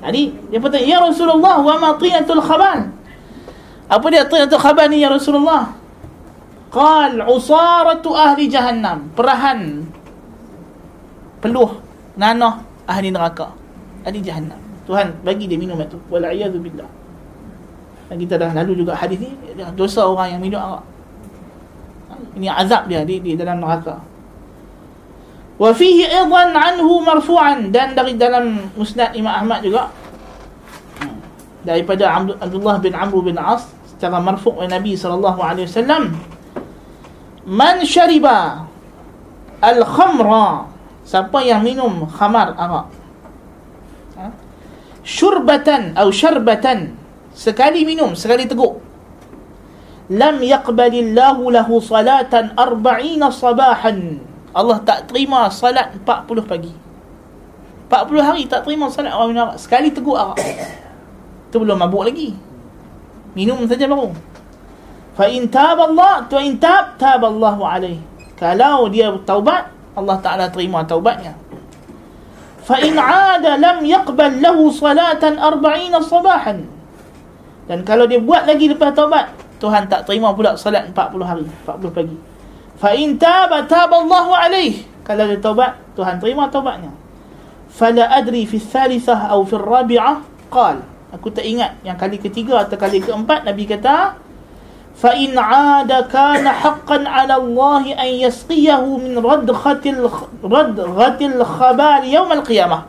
Jadi 0.06 0.24
dia 0.54 0.60
kata 0.62 0.78
ya 0.78 1.02
Rasulullah 1.02 1.62
wa 1.62 1.76
ma 1.82 1.90
tinatul 1.98 2.44
khabal. 2.44 2.94
Apa 3.90 4.06
dia 4.14 4.26
tinatul 4.30 4.62
khabal 4.62 4.90
ni 4.94 5.02
ya 5.02 5.10
Rasulullah? 5.10 5.74
Qal 6.70 7.26
usaratu 7.26 8.14
ahli 8.14 8.46
jahannam. 8.52 9.10
Perahan 9.18 9.86
peluh 11.46 11.78
nanah 12.18 12.66
ahli 12.90 13.14
neraka 13.14 13.54
ahli 14.02 14.18
jahannam 14.26 14.58
Tuhan 14.90 15.14
bagi 15.22 15.46
dia 15.46 15.62
minum 15.62 15.78
itu 15.78 16.02
wal 16.10 16.26
a'yadu 16.26 16.58
billah 16.58 16.90
dan 18.10 18.18
kita 18.18 18.42
dah 18.42 18.50
lalu 18.58 18.82
juga 18.82 18.98
hadis 18.98 19.22
ni 19.22 19.30
dosa 19.78 20.10
orang 20.10 20.34
yang 20.34 20.42
minum 20.42 20.58
arak 20.58 20.84
ini 22.34 22.50
azab 22.50 22.90
dia 22.90 23.06
di, 23.06 23.22
di 23.22 23.38
dalam 23.38 23.62
neraka 23.62 24.02
wa 25.56 25.72
fihi 25.72 26.04
aidan 26.04 26.52
anhu 26.52 27.00
marfu'an 27.00 27.72
dan 27.72 27.96
dari 27.96 28.20
dalam 28.20 28.68
musnad 28.76 29.16
Imam 29.16 29.32
Ahmad 29.32 29.64
juga 29.64 29.88
hmm, 31.00 31.18
daripada 31.64 32.12
Abdullah 32.44 32.76
bin 32.84 32.92
Amr 32.92 33.18
bin 33.24 33.38
As 33.40 33.72
secara 33.96 34.20
marfu' 34.20 34.52
oleh 34.52 34.68
Nabi 34.68 35.00
sallallahu 35.00 35.40
alaihi 35.40 35.72
wasallam 35.72 36.12
man 37.48 37.80
syariba 37.88 38.68
al 39.64 39.80
khamra 39.88 40.76
Siapa 41.06 41.38
yang 41.46 41.62
minum 41.62 42.10
khamar 42.10 42.58
arak 42.58 42.90
ha? 44.18 44.34
syurbatan 45.06 45.94
atau 45.94 46.10
syarbatan 46.10 46.98
sekali 47.30 47.86
minum 47.86 48.18
sekali 48.18 48.50
teguk 48.50 48.82
lam 50.10 50.42
yaqbalillahu 50.42 51.54
lahu 51.54 51.78
salatan 51.78 52.58
arba'ina 52.58 53.30
sabahan 53.30 54.18
Allah 54.56 54.80
tak 54.88 55.12
terima 55.12 55.52
salat 55.52 55.92
40 56.00 56.48
pagi. 56.48 56.72
40 57.92 58.24
hari 58.24 58.48
tak 58.48 58.64
terima 58.64 58.88
salat 58.88 59.12
orang 59.12 59.36
minum 59.36 59.44
arak. 59.52 59.60
Sekali 59.60 59.92
teguk 59.92 60.16
arak. 60.16 60.40
Tu 61.52 61.60
belum 61.60 61.76
mabuk 61.76 62.08
lagi. 62.08 62.32
Minum 63.36 63.68
saja 63.68 63.84
baru. 63.92 64.16
Fa 65.16 65.28
in 65.28 65.48
taba 65.52 65.92
Allah 65.92 66.24
tu 66.28 66.40
in 66.40 66.56
tab 66.56 66.96
taba 66.96 67.28
Allah 67.28 67.56
alaih. 67.60 68.00
Kalau 68.40 68.88
dia 68.88 69.12
taubat 69.28 69.72
Allah 69.96 70.20
Taala 70.20 70.48
terima 70.52 70.84
taubatnya. 70.84 71.36
Fa 72.64 72.80
in 72.80 72.96
ada 73.00 73.56
lam 73.60 73.84
yaqbal 73.84 74.40
lahu 74.40 74.72
salatan 74.72 75.40
40 75.40 76.00
sabahan. 76.04 76.58
Dan 77.68 77.84
kalau 77.88 78.08
dia 78.08 78.20
buat 78.20 78.48
lagi 78.48 78.72
lepas 78.72 78.92
taubat 78.96 79.32
Tuhan 79.60 79.88
tak 79.88 80.04
terima 80.08 80.36
pula 80.36 80.60
salat 80.60 80.92
40 80.92 81.24
hari 81.24 81.46
40 81.64 81.96
pagi 81.96 82.35
fa 82.80 82.92
in 82.96 83.16
taba 83.20 83.64
taba 83.66 84.04
Allah 84.04 84.28
alaih. 84.50 84.84
Kalau 85.06 85.30
dia 85.30 85.38
taubat 85.38 85.78
Tuhan 85.94 86.18
terima 86.18 86.50
taubatnya. 86.50 86.92
Fala 87.70 88.10
adri 88.10 88.48
fi 88.48 88.58
thalithah 88.58 89.30
atau 89.30 89.46
fi 89.46 89.56
rabi'ah. 89.60 90.16
Qal. 90.50 90.82
Aku 91.14 91.32
tak 91.32 91.48
ingat 91.48 91.80
yang 91.86 91.96
kali 91.96 92.20
ketiga 92.20 92.66
atau 92.66 92.76
kali 92.76 93.00
keempat 93.00 93.48
nabi 93.48 93.64
kata 93.64 94.20
fa 94.96 95.12
in 95.16 95.36
'ada 95.36 96.08
kana 96.08 96.56
haqqan 96.56 97.04
'ala 97.04 97.36
Allah 97.36 97.84
an 98.00 98.10
yasqiyahu 98.16 99.00
min 99.04 99.20
radghatil 99.20 100.08
radghatil 100.40 101.40
khabal 101.44 102.02
yawm 102.08 102.32
al-qiyamah 102.32 102.88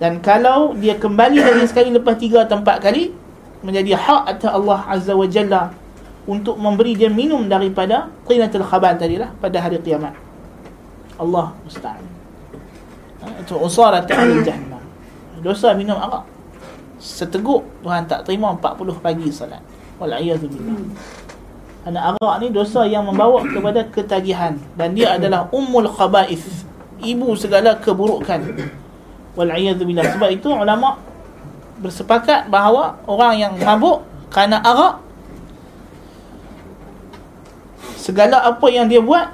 dan 0.00 0.24
kalau 0.24 0.72
dia 0.72 0.96
kembali 0.96 1.44
dari 1.44 1.62
sekali 1.68 1.92
lepas 1.92 2.16
tiga 2.16 2.48
atau 2.48 2.64
empat 2.64 2.80
kali 2.80 3.12
menjadi 3.60 4.00
hak 4.00 4.22
atas 4.38 4.50
Allah 4.54 4.80
Azza 4.88 5.12
wa 5.12 5.26
Jalla 5.28 5.62
untuk 6.28 6.60
memberi 6.60 6.92
dia 6.92 7.08
minum 7.08 7.48
daripada 7.48 8.12
qinatul 8.28 8.60
khabal 8.60 9.00
tadilah 9.00 9.32
pada 9.40 9.56
hari 9.64 9.80
kiamat. 9.80 10.12
Allah 11.16 11.56
musta'an. 11.64 12.04
Ha, 13.24 13.26
itu 13.40 13.56
usarat 13.56 14.04
ahli 14.12 14.44
jahannam. 14.44 14.84
Dosa 15.40 15.72
minum 15.72 15.96
arak. 15.96 16.28
Seteguk 16.98 17.64
Tuhan 17.80 18.04
tak 18.10 18.26
terima 18.26 18.50
40 18.58 18.98
pagi 18.98 19.30
salat 19.30 19.62
Wal'iyadzubillah 20.02 20.82
Anak 21.86 22.18
arak 22.18 22.34
ni 22.42 22.50
dosa 22.50 22.82
yang 22.90 23.06
membawa 23.06 23.46
kepada 23.46 23.86
ketagihan. 23.86 24.58
Dan 24.74 24.98
dia 24.98 25.14
adalah 25.14 25.46
ummul 25.54 25.86
khaba'ith 25.86 26.66
Ibu 26.98 27.38
segala 27.38 27.78
keburukan. 27.78 28.42
Wal'iyadzubillah 29.38 30.18
Sebab 30.18 30.30
itu 30.34 30.50
ulama 30.50 30.98
bersepakat 31.78 32.50
bahawa 32.50 32.98
Orang 33.06 33.38
yang 33.38 33.54
mabuk 33.62 34.02
kerana 34.28 34.60
arak 34.60 35.07
Segala 38.08 38.40
apa 38.40 38.64
yang 38.72 38.88
dia 38.88 39.04
buat 39.04 39.28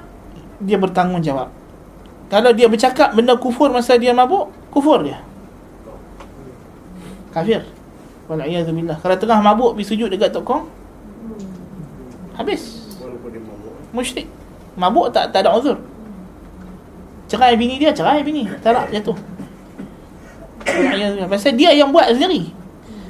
Dia 0.59 0.75
bertanggungjawab. 0.75 1.47
Kalau 2.27 2.51
dia 2.51 2.67
bercakap 2.67 3.15
benda 3.15 3.39
kufur 3.39 3.71
masa 3.71 3.95
dia 3.95 4.11
mabuk 4.11 4.51
Kufur 4.67 4.99
dia. 4.99 5.23
Kafir. 7.31 7.63
Wal'iyadzubillah. 8.27 8.99
Kalau 8.99 9.15
tengah 9.15 9.39
mabuk 9.39 9.79
pergi 9.79 9.95
sujud 9.95 10.11
dekat 10.11 10.35
tokong 10.35 10.67
Habis. 12.35 12.91
Musyrik. 13.95 14.27
Mabuk 14.75 15.07
tak 15.15 15.31
tak 15.31 15.47
ada 15.47 15.55
uzur. 15.55 15.79
Cerai 17.31 17.55
bini 17.55 17.79
dia 17.79 17.95
Cerai 17.95 18.27
bini. 18.27 18.43
Talak 18.59 18.91
jatuh 18.91 19.15
Pasal 21.31 21.55
dia 21.55 21.71
yang 21.71 21.95
buat 21.95 22.11
sendiri. 22.11 22.51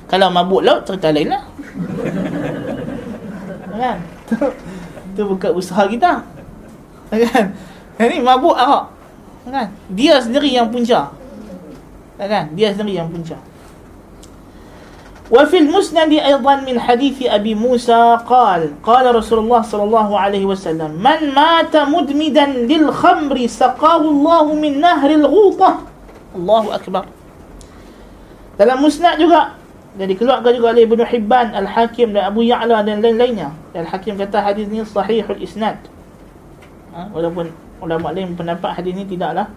Kalau 0.06 0.30
mabuk 0.30 0.62
laut 0.62 0.86
Cerita 0.86 1.10
lain 1.10 1.34
lah. 1.34 1.42
Kan 3.82 3.98
Itu 5.15 5.23
bukan 5.27 5.51
usaha 5.57 5.85
kita 5.87 6.23
Kan 7.11 7.45
Ini 8.01 8.23
mabuk 8.23 8.55
arak 8.55 8.91
Kan 9.47 9.69
Dia 9.93 10.23
sendiri 10.23 10.55
yang 10.55 10.71
punca 10.71 11.11
Kan 12.17 12.55
Dia 12.55 12.71
sendiri 12.75 13.01
yang 13.01 13.11
punca 13.11 13.51
وفي 15.31 15.59
المسند 15.59 16.13
أيضا 16.13 16.55
من 16.67 16.81
حديث 16.81 17.23
أبي 17.23 17.55
موسى 17.55 18.19
قال 18.27 18.83
قال 18.83 19.15
رسول 19.15 19.39
الله 19.39 19.63
صلى 19.63 19.85
الله 19.85 20.09
عليه 20.19 20.45
وسلم 20.45 20.91
من 20.99 21.21
مات 21.35 21.71
مدمدا 21.77 22.47
للخمر 22.47 23.47
سقاه 23.47 24.03
الله 24.03 24.45
من 24.55 24.73
نهر 24.81 25.11
الغوطة 25.11 25.71
الله 26.35 26.65
أكبر 26.75 27.05
dalam 28.61 28.77
musnad 28.85 29.17
juga 29.17 29.57
jadi 29.96 30.14
keluarga 30.20 30.52
juga 30.52 30.76
oleh 30.76 30.84
Ibnu 30.84 31.04
Hibban 31.08 31.56
Al-Hakim 31.56 32.12
dan 32.12 32.28
Abu 32.28 32.44
Ya'la 32.44 32.84
dan 32.84 33.00
lain-lainnya 33.00 33.56
dan 33.72 33.88
Al-Hakim 33.88 34.20
kata 34.20 34.44
hadis 34.44 34.68
ni 34.68 34.84
sahihul 34.84 35.40
isnad 35.40 35.80
ha? 36.92 37.08
walaupun 37.16 37.52
ulama 37.80 38.12
lain 38.12 38.36
pendapat 38.36 38.76
hadis 38.76 38.92
ni 38.92 39.08
tidaklah 39.08 39.48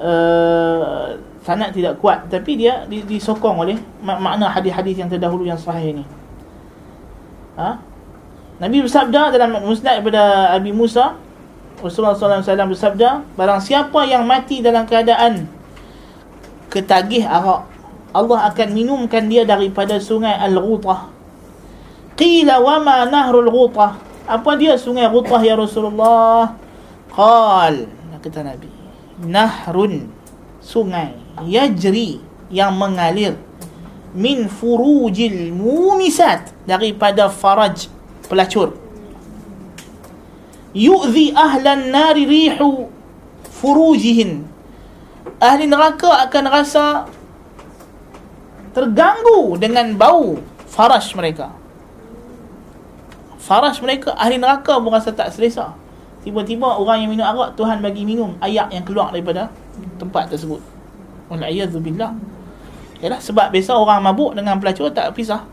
uh, 0.00 1.16
sanad 1.44 1.76
tidak 1.76 2.00
kuat 2.00 2.24
tapi 2.32 2.56
dia 2.56 2.88
disokong 2.88 3.60
oleh 3.60 3.76
mak- 4.00 4.20
makna 4.20 4.48
hadis-hadis 4.48 4.96
yang 4.96 5.08
terdahulu 5.12 5.44
yang 5.44 5.60
sahih 5.60 6.00
ini. 6.00 6.04
Ha? 7.60 7.76
Nabi 8.64 8.80
bersabda 8.80 9.34
dalam 9.34 9.60
musnad 9.60 10.00
daripada 10.00 10.54
Abi 10.56 10.70
Musa 10.72 11.20
Rasulullah 11.82 12.16
SAW 12.16 12.70
bersabda 12.70 13.36
barang 13.36 13.60
siapa 13.60 14.08
yang 14.08 14.24
mati 14.24 14.64
dalam 14.64 14.88
keadaan 14.88 15.44
ketagih 16.70 17.26
arak 17.28 17.73
Allah 18.14 18.48
akan 18.54 18.68
minumkan 18.70 19.26
dia 19.26 19.42
daripada 19.42 19.98
sungai 19.98 20.38
Al-Ghutah. 20.38 21.10
Qila 22.14 22.62
wa 22.62 22.78
ma 22.78 23.02
nahrul 23.10 23.50
Ghutah? 23.50 23.98
Apa 24.30 24.54
dia 24.54 24.78
sungai 24.78 25.10
Ghutah 25.10 25.42
ya 25.42 25.58
Rasulullah? 25.58 26.54
Qal 27.10 28.04
kata 28.24 28.40
Nabi, 28.40 28.72
nahrun 29.20 30.08
sungai 30.64 31.12
yajri 31.44 32.24
yang 32.48 32.72
mengalir 32.72 33.36
min 34.16 34.48
furujil 34.48 35.52
mumisat 35.52 36.56
daripada 36.64 37.28
faraj 37.28 37.92
pelacur 38.24 38.72
yu'zi 40.72 41.36
ahlan 41.36 41.92
nari 41.92 42.24
rihu 42.24 42.88
furujihin 43.60 44.48
ahli 45.36 45.68
neraka 45.68 46.24
akan 46.24 46.44
rasa 46.48 47.12
terganggu 48.74 49.54
dengan 49.56 49.94
bau 49.94 50.36
faraj 50.66 51.14
mereka. 51.14 51.54
Faraj 53.38 53.78
mereka 53.78 54.18
ahli 54.18 54.36
neraka 54.36 54.76
pun 54.82 54.90
rasa 54.90 55.14
tak 55.14 55.30
selesa. 55.30 55.72
Tiba-tiba 56.26 56.80
orang 56.80 57.04
yang 57.06 57.10
minum 57.14 57.24
arak 57.24 57.54
Tuhan 57.54 57.84
bagi 57.84 58.02
minum 58.02 58.34
ayak 58.42 58.72
yang 58.74 58.82
keluar 58.82 59.14
daripada 59.14 59.52
tempat 60.00 60.32
tersebut. 60.32 60.58
Wal'iyadzubillah 61.28 62.12
Yalah 63.04 63.20
sebab 63.20 63.52
biasa 63.52 63.76
orang 63.76 64.00
mabuk 64.00 64.32
dengan 64.32 64.56
pelacur 64.56 64.88
tak 64.88 65.12
pisah. 65.12 65.44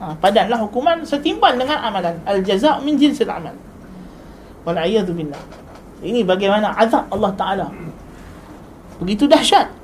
Ha, 0.00 0.16
Padanlah 0.20 0.60
hukuman 0.60 1.00
setimpal 1.08 1.56
dengan 1.56 1.80
amalan. 1.80 2.20
Al-jaza' 2.28 2.84
min 2.84 3.00
jinsil 3.00 3.28
amal. 3.32 3.56
Wal'iyadzubillah 4.68 5.40
Ini 6.04 6.20
bagaimana 6.28 6.76
azab 6.76 7.08
Allah 7.08 7.32
Ta'ala. 7.32 7.66
Begitu 9.00 9.24
dahsyat 9.24 9.79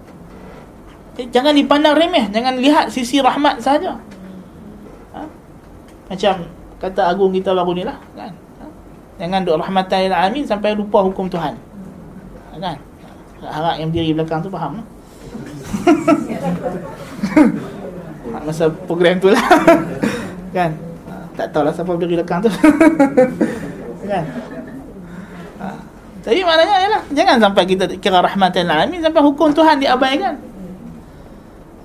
eh, 1.17 1.27
Jangan 1.29 1.53
dipandang 1.53 1.95
remeh 1.95 2.25
Jangan 2.29 2.55
lihat 2.57 2.85
sisi 2.89 3.19
rahmat 3.19 3.59
saja. 3.59 3.99
ha? 5.12 5.21
Macam 6.07 6.35
kata 6.77 7.09
agung 7.09 7.33
kita 7.33 7.51
baru 7.51 7.73
ni 7.73 7.83
lah 7.83 7.97
kan? 8.12 8.31
ha? 8.61 8.64
Jangan 9.17 9.41
duk 9.43 9.57
rahmatan 9.57 10.09
alamin 10.09 10.45
Sampai 10.45 10.73
lupa 10.73 11.01
hukum 11.01 11.27
Tuhan 11.27 11.53
ha, 11.53 12.55
Kan 12.57 12.77
Harap 13.37 13.77
yang 13.77 13.93
berdiri 13.93 14.12
belakang 14.12 14.41
tu 14.41 14.49
faham 14.49 14.81
lah. 14.81 14.87
Masa 18.47 18.71
program 18.87 19.19
tu 19.19 19.29
lah 19.29 19.43
Kan 20.57 20.71
Tak 21.35 21.51
tahulah 21.51 21.71
siapa 21.71 21.91
berdiri 21.93 22.17
belakang 22.17 22.41
tu 22.43 22.51
Kan 24.11 24.25
ha. 25.59 25.67
Tapi 26.23 26.41
maknanya 26.43 26.75
ialah 26.81 27.03
Jangan 27.11 27.37
sampai 27.43 27.62
kita 27.67 27.85
kira 27.99 28.23
rahmatan 28.23 28.67
alamin 28.67 29.03
Sampai 29.03 29.21
hukum 29.21 29.51
Tuhan 29.51 29.79
diabaikan 29.79 30.35
ha, 30.39 30.45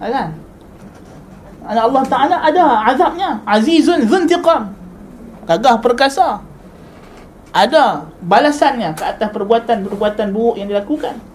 Kan 0.02 0.34
Allah 1.62 2.04
Ta'ala 2.10 2.36
ada 2.42 2.90
azabnya 2.90 3.38
Azizun 3.46 4.10
zuntiqam 4.10 4.74
Gagah 5.46 5.78
perkasa 5.78 6.42
Ada 7.54 8.10
balasannya 8.26 8.98
Ke 8.98 9.14
atas 9.14 9.30
perbuatan-perbuatan 9.30 10.34
buruk 10.34 10.58
yang 10.58 10.74
dilakukan 10.74 11.32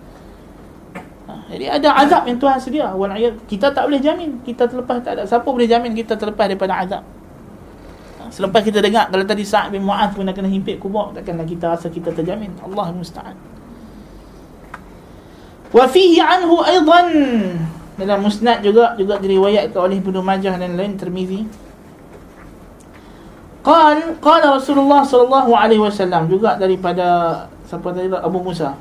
jadi 1.46 1.78
ada 1.78 1.94
azab 2.02 2.26
yang 2.26 2.42
Tuhan 2.42 2.58
sedia. 2.58 2.90
Kita 3.46 3.70
tak 3.70 3.86
boleh 3.86 4.02
jamin 4.02 4.42
kita 4.42 4.66
terlepas 4.66 4.98
tak 4.98 5.14
ada. 5.14 5.22
Siapa 5.22 5.46
boleh 5.46 5.70
jamin 5.70 5.94
kita 5.94 6.18
terlepas 6.18 6.50
daripada 6.50 6.74
azab? 6.82 7.02
Selepas 8.34 8.66
kita 8.66 8.82
dengar 8.82 9.06
kalau 9.06 9.22
tadi 9.22 9.46
Sa'ad 9.46 9.70
bin 9.70 9.86
Mu'adh 9.86 10.10
pun 10.10 10.26
kena 10.26 10.50
himpit 10.50 10.82
kubur, 10.82 11.14
takkanlah 11.14 11.46
kita 11.46 11.70
rasa 11.70 11.86
kita 11.86 12.10
terjamin. 12.10 12.50
Allah 12.58 12.90
musta'an. 12.90 13.38
Wa 15.70 15.86
fihi 15.86 16.18
anhu 16.18 16.58
aidan 16.66 17.06
dalam 17.99 18.25
musnad 18.25 18.65
juga 18.65 18.97
juga 18.97 19.19
diriwayatkan 19.21 19.77
oleh 19.77 19.99
Ibnu 20.01 20.19
Majah 20.23 20.57
dan 20.57 20.73
lain 20.79 20.97
Tirmizi 20.97 21.45
Qal 23.61 24.17
qala 24.17 24.57
Rasulullah 24.57 25.05
sallallahu 25.05 25.53
alaihi 25.53 25.81
wasallam 25.81 26.25
juga 26.25 26.57
daripada 26.57 27.45
siapa 27.69 27.93
tadi 27.93 28.09
Abu 28.09 28.41
Musa 28.41 28.73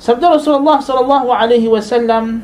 Sabda 0.00 0.40
Rasulullah 0.40 0.80
sallallahu 0.80 1.28
alaihi 1.28 1.68
wasallam 1.68 2.40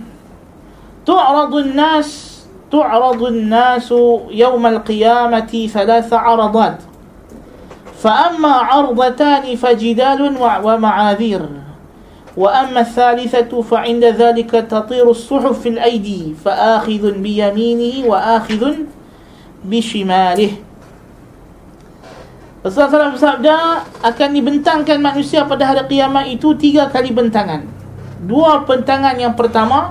tu'radu 1.08 1.64
an-nas 1.64 2.40
tu'radu 2.68 3.32
an-nas 3.32 3.88
yawm 4.28 4.64
al-qiyamati 4.68 5.68
thalath 5.72 6.12
'aradat 6.12 6.92
فأما 8.02 8.54
عرضتان 8.66 9.46
فجدال 9.56 10.20
ومعاذير 10.42 11.42
وأما 12.36 12.80
الثالثة 12.80 13.52
فعند 13.52 14.04
ذلك 14.04 14.50
تطير 14.50 15.04
الصحف 15.04 15.52
في 15.60 15.68
الأيدي 15.68 16.40
فآخذ 16.40 17.02
بيمينه 17.20 18.08
وآخذ 18.08 18.62
بشماله 19.68 20.52
Rasulullah 22.62 23.10
SAW 23.10 23.14
bersabda 23.18 23.56
akan 24.06 24.28
dibentangkan 24.38 24.94
manusia 25.02 25.42
pada 25.42 25.66
hari 25.66 25.82
kiamat 25.90 26.30
itu 26.30 26.54
tiga 26.54 26.86
kali 26.86 27.10
bentangan. 27.10 27.66
Dua 28.22 28.62
bentangan 28.62 29.18
yang 29.18 29.34
pertama 29.34 29.90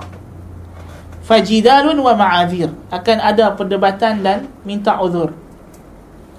fajidalun 1.27 1.99
wa 1.99 2.15
ma'azir 2.15 2.71
akan 2.87 3.17
ada 3.19 3.51
perdebatan 3.59 4.23
dan 4.23 4.47
minta 4.63 4.95
uzur. 5.03 5.35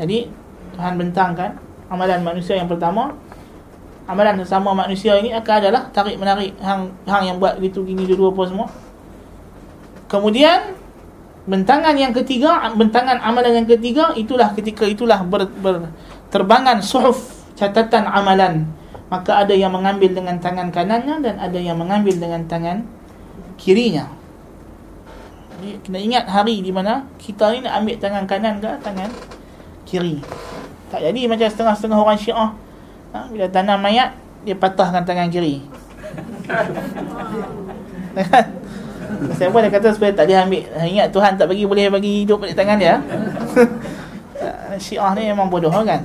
Jadi 0.01 0.33
Tuhan 0.73 0.97
bentangkan 0.97 1.61
amalan 1.93 2.25
manusia 2.25 2.57
yang 2.57 2.65
pertama 2.65 3.13
amalan 4.08 4.40
sesama 4.42 4.72
manusia 4.72 5.20
ini 5.20 5.36
akan 5.36 5.54
adalah 5.60 5.84
tarik 5.92 6.16
menarik 6.16 6.56
hang 6.64 6.96
hang 7.04 7.24
yang 7.28 7.38
buat 7.38 7.60
gitu 7.60 7.84
gini 7.84 8.08
dua 8.08 8.32
apa 8.32 8.44
semua. 8.48 8.68
Kemudian 10.08 10.74
bentangan 11.44 11.92
yang 12.00 12.16
ketiga 12.16 12.72
bentangan 12.72 13.20
amalan 13.20 13.64
yang 13.64 13.68
ketiga 13.68 14.16
itulah 14.16 14.56
ketika 14.56 14.88
itulah 14.88 15.20
ber, 15.28 15.52
ber 15.60 15.92
terbangan 16.32 16.80
suhuf 16.80 17.36
catatan 17.60 18.08
amalan. 18.08 18.64
Maka 19.08 19.44
ada 19.44 19.56
yang 19.56 19.72
mengambil 19.72 20.12
dengan 20.12 20.36
tangan 20.40 20.68
kanannya 20.68 21.24
dan 21.24 21.36
ada 21.40 21.60
yang 21.60 21.80
mengambil 21.80 22.12
dengan 22.16 22.44
tangan 22.48 22.84
kirinya. 23.56 24.08
Jadi 25.58 25.80
kena 25.84 26.00
ingat 26.00 26.26
hari 26.28 26.60
di 26.60 26.72
mana 26.76 27.08
kita 27.16 27.56
ni 27.56 27.64
nak 27.64 27.84
ambil 27.84 27.96
tangan 27.98 28.24
kanan 28.28 28.56
ke 28.60 28.72
tangan 28.84 29.10
kiri. 29.88 30.20
Tak 30.92 31.04
jadi 31.04 31.28
macam 31.28 31.48
setengah-setengah 31.48 32.00
orang 32.00 32.20
syiah 32.20 32.52
ha, 33.14 33.28
bila 33.32 33.48
tanam 33.48 33.80
mayat 33.80 34.16
dia 34.44 34.56
patahkan 34.56 35.04
tangan 35.04 35.28
kiri. 35.28 35.64
Siapa 39.38 39.58
dia 39.64 39.72
kata 39.72 39.96
supaya 39.96 40.12
tak 40.12 40.28
dia 40.28 40.44
ambil? 40.44 40.68
Ingat 40.84 41.08
Tuhan 41.12 41.40
tak 41.40 41.48
bagi 41.48 41.64
boleh 41.64 41.88
bagi 41.88 42.24
hidup 42.24 42.44
pada 42.44 42.54
tangan 42.56 42.78
dia? 42.80 43.00
Syiah 44.84 45.12
ni 45.18 45.32
memang 45.32 45.50
bodoh 45.50 45.74
kan? 45.74 46.04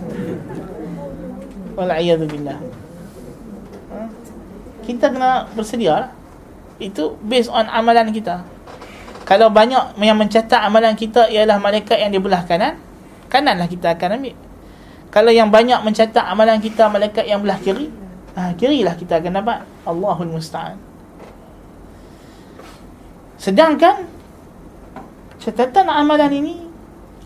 Wala'iyadzubillah 1.76 2.58
ha? 3.92 3.98
Kita 4.82 5.12
kena 5.12 5.46
bersedia 5.52 6.08
lah. 6.08 6.10
Itu 6.82 7.20
based 7.22 7.52
on 7.52 7.68
amalan 7.68 8.10
kita. 8.10 8.42
Kalau 9.22 9.54
banyak 9.54 9.94
yang 10.02 10.18
mencatat 10.18 10.66
amalan 10.66 10.98
kita 10.98 11.30
Ialah 11.30 11.62
malaikat 11.62 11.94
yang 11.94 12.10
di 12.10 12.18
belah 12.18 12.42
kanan 12.42 12.74
Kananlah 13.30 13.70
kita 13.70 13.94
akan 13.94 14.18
ambil 14.18 14.34
kalau 15.12 15.28
yang 15.28 15.52
banyak 15.52 15.76
mencatat 15.84 16.24
amalan 16.24 16.56
kita 16.56 16.88
malaikat 16.88 17.28
yang 17.28 17.44
belah 17.44 17.60
kiri, 17.60 17.92
ha, 18.32 18.56
kirilah 18.56 18.96
kita 18.96 19.20
akan 19.20 19.44
dapat. 19.44 19.58
Allahul 19.84 20.32
musta'an. 20.32 20.80
Sedangkan 23.36 24.08
catatan 25.36 25.90
amalan 25.90 26.32
ini 26.32 26.56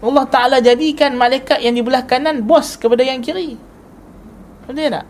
Allah 0.02 0.24
Taala 0.26 0.58
jadikan 0.58 1.14
malaikat 1.14 1.62
yang 1.62 1.78
di 1.78 1.84
belah 1.84 2.02
kanan 2.02 2.42
bos 2.42 2.74
kepada 2.74 3.06
yang 3.06 3.22
kiri. 3.22 3.54
Betul 4.66 4.90
tak? 4.90 5.06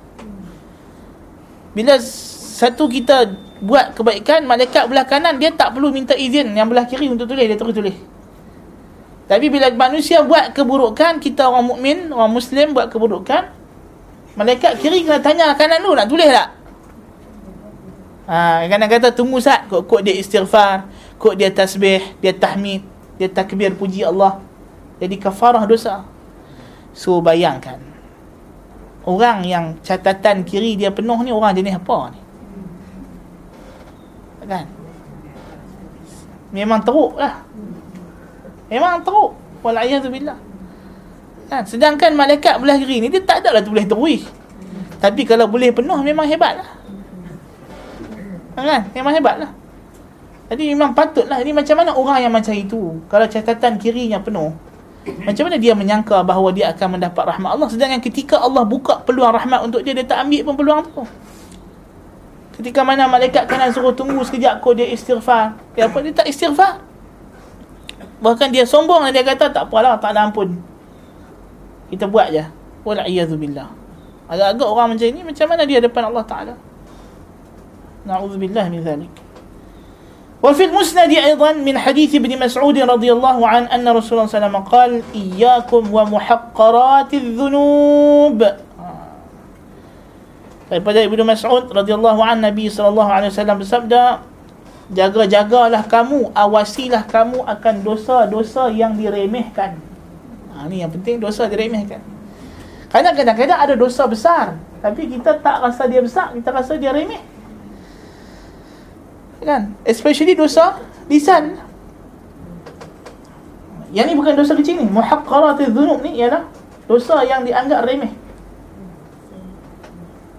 Bila 1.73 1.97
satu 2.57 2.93
kita 2.93 3.33
buat 3.65 3.97
kebaikan, 3.97 4.45
malaikat 4.45 4.85
belah 4.85 5.09
kanan 5.09 5.41
dia 5.41 5.49
tak 5.49 5.73
perlu 5.73 5.89
minta 5.89 6.13
izin 6.13 6.53
yang 6.53 6.69
belah 6.69 6.85
kiri 6.85 7.09
untuk 7.09 7.25
tulis, 7.25 7.49
dia 7.49 7.57
terus 7.57 7.73
tulis. 7.73 7.97
Tapi 9.27 9.51
bila 9.51 9.67
manusia 9.75 10.23
buat 10.23 10.55
keburukan, 10.55 11.19
kita 11.19 11.51
orang 11.51 11.67
mukmin, 11.67 12.15
orang 12.15 12.31
muslim 12.31 12.71
buat 12.71 12.87
keburukan, 12.87 13.51
malaikat 14.39 14.79
kiri 14.79 15.03
kena 15.03 15.19
tanya 15.19 15.51
kanan 15.59 15.83
dulu 15.83 15.99
nak 15.99 16.07
tulis 16.07 16.31
tak? 16.31 16.49
Ha, 18.27 18.67
kadang 18.67 18.91
kata 18.91 19.09
tunggu 19.15 19.39
sat 19.39 19.71
kok 19.71 19.87
kok 19.87 20.03
dia 20.03 20.15
istighfar, 20.15 20.87
kok 21.19 21.35
dia 21.39 21.51
tasbih, 21.51 22.03
dia 22.23 22.35
tahmid, 22.35 22.83
dia 23.19 23.27
takbir 23.31 23.75
puji 23.75 24.07
Allah. 24.07 24.39
Jadi 25.03 25.19
kafarah 25.19 25.67
dosa. 25.67 26.07
So 26.95 27.19
bayangkan. 27.19 27.83
Orang 29.07 29.47
yang 29.47 29.79
catatan 29.87 30.43
kiri 30.43 30.75
dia 30.75 30.91
penuh 30.91 31.19
ni 31.23 31.31
orang 31.31 31.55
jenis 31.55 31.79
apa 31.79 32.11
ni? 32.11 32.21
Kan? 34.47 34.67
Memang 36.55 36.83
teruk 36.83 37.19
lah. 37.19 37.43
Memang 38.69 39.03
teruk. 39.03 39.35
Wal'ayyadzubillah. 39.63 40.39
Kan? 41.47 41.63
Sedangkan 41.67 42.15
malaikat 42.19 42.59
belah 42.59 42.79
kiri 42.79 43.03
ni, 43.03 43.09
dia 43.11 43.23
tak 43.23 43.47
adalah 43.47 43.63
tu 43.63 43.71
boleh 43.71 43.87
teruih. 43.87 44.23
Tapi 44.99 45.23
kalau 45.23 45.47
boleh 45.47 45.71
penuh, 45.71 45.99
memang 46.03 46.27
hebat 46.27 46.59
lah. 46.59 46.71
Kan? 48.59 48.91
Memang 48.95 49.13
hebat 49.15 49.37
lah. 49.43 49.51
Jadi 50.47 50.71
memang 50.75 50.95
patut 50.95 51.27
lah. 51.27 51.43
Ini 51.43 51.51
macam 51.51 51.75
mana 51.79 51.91
orang 51.95 52.19
yang 52.23 52.33
macam 52.35 52.55
itu, 52.55 53.03
kalau 53.11 53.27
catatan 53.27 53.79
kirinya 53.83 54.23
penuh, 54.23 54.55
macam 55.07 55.47
mana 55.47 55.57
dia 55.59 55.71
menyangka 55.75 56.27
bahawa 56.27 56.51
dia 56.51 56.75
akan 56.75 56.99
mendapat 56.99 57.23
rahmat 57.31 57.47
Allah 57.55 57.71
sedangkan 57.71 58.03
ketika 58.03 58.43
Allah 58.43 58.67
buka 58.67 58.99
peluang 59.07 59.31
rahmat 59.31 59.63
untuk 59.63 59.87
dia 59.87 59.95
dia 59.95 60.03
tak 60.03 60.27
ambil 60.27 60.43
pun 60.51 60.55
peluang 60.59 60.81
tu. 60.83 61.07
Ketika 62.59 62.83
mana 62.83 63.07
malaikat 63.07 63.47
kanan 63.47 63.71
suruh 63.71 63.95
tunggu 63.95 64.19
sekejap 64.27 64.59
kau 64.59 64.75
dia 64.75 64.89
istighfar. 64.89 65.55
Dia 65.79 65.87
apa 65.87 65.99
dia 66.03 66.11
tak 66.11 66.27
istighfar 66.27 66.83
Bahkan 68.26 68.54
dia 68.54 68.66
sombong 68.68 69.08
dan 69.08 69.12
dia 69.12 69.26
kata 69.26 69.50
tak 69.50 69.70
apalah 69.70 69.98
tak 69.98 70.14
ada 70.16 70.30
ampun. 70.30 70.58
Kita 71.90 72.08
buat 72.08 72.32
je. 72.32 72.44
Wal 72.88 73.02
billah. 73.38 73.70
Agak-agak 74.32 74.68
orang 74.68 74.88
macam 74.96 75.08
ni 75.12 75.22
macam 75.28 75.46
mana 75.52 75.64
dia 75.68 75.80
depan 75.84 76.08
Allah 76.08 76.24
Taala? 76.24 76.56
Na'udzubillah 78.08 78.66
min 78.72 78.82
zalik. 78.82 79.14
وفي 80.42 80.74
المسند 80.74 81.14
أيضا 81.14 81.62
من 81.62 81.78
حديث 81.78 82.18
ابن 82.18 82.34
مسعود 82.42 82.74
رضي 82.74 83.14
الله 83.14 83.38
عنه 83.48 83.66
أن 83.78 83.86
رسول 83.86 84.18
الله 84.18 84.26
صلى 84.26 84.26
الله 84.26 84.26
عليه 84.26 84.38
وسلم 84.42 84.58
قال 84.74 84.92
إياكم 85.14 85.82
ومحقرات 85.94 87.12
الذنوب 87.14 88.40
daripada 90.72 91.04
Ibnu 91.04 91.28
Mas'ud 91.28 91.68
radhiyallahu 91.68 92.24
an 92.24 92.48
Nabi 92.48 92.72
sallallahu 92.72 93.12
alaihi 93.12 93.36
wasallam 93.36 93.60
bersabda 93.60 94.24
jaga-jagalah 94.91 95.83
kamu 95.91 96.31
awasilah 96.31 97.03
kamu 97.11 97.43
akan 97.43 97.75
dosa-dosa 97.83 98.71
yang 98.71 98.95
diremehkan. 98.95 99.75
Ha, 100.55 100.71
ni 100.71 100.83
yang 100.83 100.93
penting 100.95 101.19
dosa 101.19 101.51
diremehkan. 101.51 101.99
Kerana 102.87 103.11
kadang-kadang 103.13 103.59
ada 103.59 103.75
dosa 103.75 104.07
besar 104.07 104.55
tapi 104.79 105.11
kita 105.11 105.43
tak 105.43 105.59
rasa 105.59 105.91
dia 105.91 105.99
besar 105.99 106.31
kita 106.31 106.51
rasa 106.55 106.79
dia 106.79 106.95
remeh. 106.95 107.19
Kan? 109.43 109.75
Especially 109.83 110.39
dosa 110.39 110.79
lisan. 111.11 111.59
Yang 113.91 114.07
ni 114.11 114.15
bukan 114.19 114.35
dosa 114.39 114.53
kecil 114.55 114.83
ni 114.83 114.87
muhaqqaratul 114.87 115.71
dhunub 115.71 116.03
ni 116.03 116.19
ialah 116.23 116.47
dosa 116.87 117.27
yang 117.27 117.43
dianggap 117.43 117.83
remeh. 117.83 118.15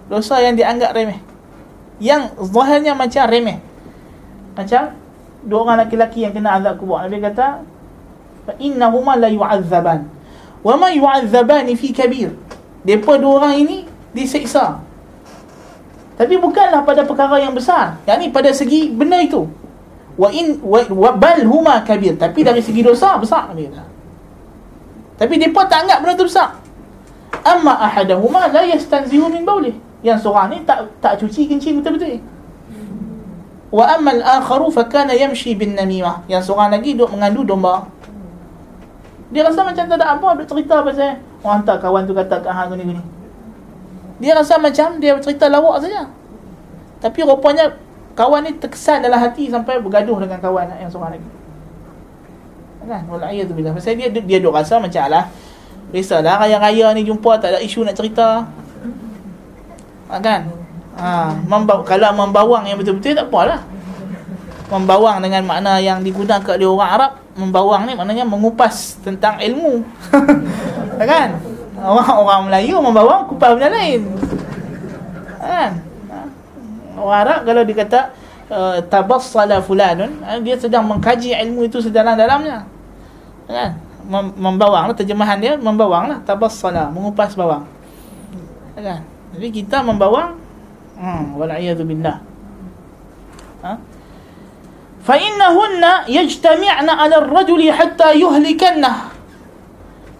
Dosa 0.08 0.40
yang 0.40 0.56
dianggap 0.56 0.96
remeh. 0.96 1.20
Yang 2.00 2.32
zahirnya 2.48 2.96
macam 2.96 3.28
remeh 3.28 3.67
macam 4.58 4.90
dua 5.46 5.58
orang 5.62 5.86
lelaki 5.86 6.26
yang 6.26 6.34
kena 6.34 6.58
azab 6.58 6.82
kubur. 6.82 6.98
Nabi 6.98 7.22
kata, 7.22 7.62
"Fa 8.42 8.52
innahuma 8.58 9.14
la 9.14 9.30
yu'azzaban." 9.30 10.10
Wa 10.66 10.74
ma 10.74 10.90
yu'azzaban 10.90 11.70
fi 11.78 11.94
kabir. 11.94 12.34
Depa 12.82 13.14
dua 13.22 13.38
orang 13.38 13.54
ini 13.62 13.86
disiksa. 14.10 14.82
Tapi 16.18 16.34
bukanlah 16.34 16.82
pada 16.82 17.06
perkara 17.06 17.38
yang 17.38 17.54
besar. 17.54 18.02
Yang 18.02 18.18
ni 18.18 18.26
pada 18.34 18.50
segi 18.50 18.90
benda 18.90 19.22
itu. 19.22 19.46
Wa 20.18 20.34
in 20.34 20.58
wa, 20.58 20.82
wa 20.90 21.14
bal 21.14 21.46
huma 21.46 21.78
kabir. 21.86 22.18
Tapi 22.18 22.42
dari 22.42 22.58
segi 22.58 22.82
dosa 22.82 23.14
besar 23.22 23.54
Nabi 23.54 23.70
kata. 23.70 23.86
Tapi 25.22 25.34
depa 25.38 25.70
tak 25.70 25.86
anggap 25.86 25.98
benda 26.02 26.18
tu 26.18 26.26
besar. 26.26 26.58
Amma 27.46 27.78
ahadahuma 27.78 28.50
la 28.50 28.66
yastanzihu 28.66 29.30
min 29.30 29.46
bawlih. 29.46 29.78
Yang 30.02 30.26
seorang 30.26 30.50
ni 30.50 30.58
tak 30.66 30.90
tak 30.98 31.22
cuci 31.22 31.46
kencing 31.46 31.78
betul-betul 31.78 32.18
wa 33.68 33.84
amma 33.84 34.16
al-akharu 34.16 34.72
fa 34.72 34.88
kana 34.88 35.12
yamshi 35.12 35.52
bin 35.52 35.76
namimah. 35.76 36.24
Yang 36.26 36.52
seorang 36.52 36.72
lagi 36.72 36.96
duduk 36.96 37.12
mengandu 37.16 37.44
domba. 37.44 37.88
Dia 39.28 39.44
rasa 39.44 39.60
macam 39.60 39.84
tak 39.84 39.98
ada 40.00 40.16
apa 40.16 40.28
duk 40.40 40.48
cerita 40.48 40.80
pasal 40.80 41.20
orang 41.44 41.60
hantar 41.60 41.76
kawan 41.76 42.02
tu 42.08 42.16
kata 42.16 42.40
kat 42.40 42.48
hang 42.48 42.72
gini 42.72 42.84
gini. 42.96 43.02
Dia 44.18 44.32
rasa 44.34 44.56
macam 44.56 44.96
dia 44.98 45.14
cerita 45.20 45.52
lawak 45.52 45.84
saja. 45.84 46.08
Tapi 46.98 47.18
rupanya 47.22 47.76
kawan 48.16 48.48
ni 48.48 48.56
terkesan 48.56 49.04
dalam 49.04 49.20
hati 49.20 49.52
sampai 49.52 49.78
bergaduh 49.78 50.16
dengan 50.18 50.40
kawan 50.40 50.72
yang 50.80 50.90
seorang 50.90 51.20
lagi. 51.20 51.28
Kan? 52.88 53.04
Wal'iyadzubillah 53.04 53.76
pasal 53.76 54.00
dia 54.00 54.08
dia 54.08 54.38
duk 54.40 54.56
rasa 54.56 54.80
macam 54.80 55.12
lah 55.12 55.28
risaulah 55.92 56.40
raya-raya 56.40 56.96
ni 56.96 57.04
jumpa 57.04 57.36
tak 57.36 57.52
ada 57.52 57.58
isu 57.60 57.84
nak 57.84 58.00
cerita. 58.00 58.48
Kan 60.08 60.48
ha, 60.98 61.32
membaw, 61.46 61.86
kalau 61.86 62.10
membawang 62.12 62.66
yang 62.66 62.76
betul-betul 62.76 63.14
tak 63.14 63.30
apalah. 63.30 63.62
Membawang 64.68 65.24
dengan 65.24 65.48
makna 65.48 65.80
yang 65.80 66.04
digunakan 66.04 66.44
oleh 66.44 66.68
orang 66.68 66.90
Arab 66.92 67.12
membawang 67.38 67.88
ni 67.88 67.96
maknanya 67.96 68.26
mengupas 68.26 68.98
tentang 69.00 69.40
ilmu. 69.40 69.86
Kan? 70.98 71.38
Orang 71.78 72.10
orang 72.26 72.40
Melayu 72.50 72.82
membawang 72.82 73.30
kupas 73.30 73.54
benda 73.54 73.70
lain. 73.70 74.10
Kan? 75.38 75.80
Orang 76.98 77.18
Arab 77.24 77.40
kalau 77.46 77.62
dikata 77.62 78.12
uh, 78.50 78.82
tabassala 78.90 79.62
fulanun 79.62 80.18
uh, 80.26 80.42
dia 80.42 80.58
sedang 80.58 80.84
mengkaji 80.84 81.32
ilmu 81.32 81.70
itu 81.70 81.78
sedalam-dalamnya. 81.78 82.66
Kan? 83.46 83.78
Mem- 84.04 84.34
membawang 84.36 84.90
lah 84.90 84.96
terjemahan 84.98 85.38
dia 85.38 85.54
membawang 85.54 86.10
lah 86.10 86.18
tabassala 86.26 86.90
mengupas 86.90 87.38
bawang. 87.38 87.64
Kan? 88.74 89.06
Jadi 89.38 89.48
kita 89.62 89.80
membawang 89.86 90.47
hmm 90.97 91.37
wal 91.37 91.51
billah 91.87 92.17
ha 93.63 93.73
fa 95.03 95.15
innahunna 95.19 96.07
yajtami'na 96.07 96.93
'ala 96.95 97.15
ar-rajuli 97.27 97.67
hatta 97.73 98.15
yuhlikanna 98.15 99.11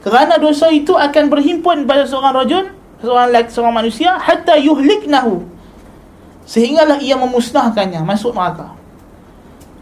kerana 0.04 0.36
dosa 0.36 0.68
itu 0.74 0.92
akan 0.98 1.32
berhimpun 1.32 1.88
pada 1.88 2.04
seorang 2.04 2.36
rajul 2.36 2.66
seorang 3.00 3.32
lelaki 3.32 3.50
seorang 3.52 3.76
manusia 3.80 4.20
hatta 4.20 4.60
yuhliknahu 4.60 5.48
sehinggalah 6.44 7.00
ia 7.00 7.16
memusnahkannya 7.16 8.04
masuk 8.04 8.36
neraka 8.36 8.84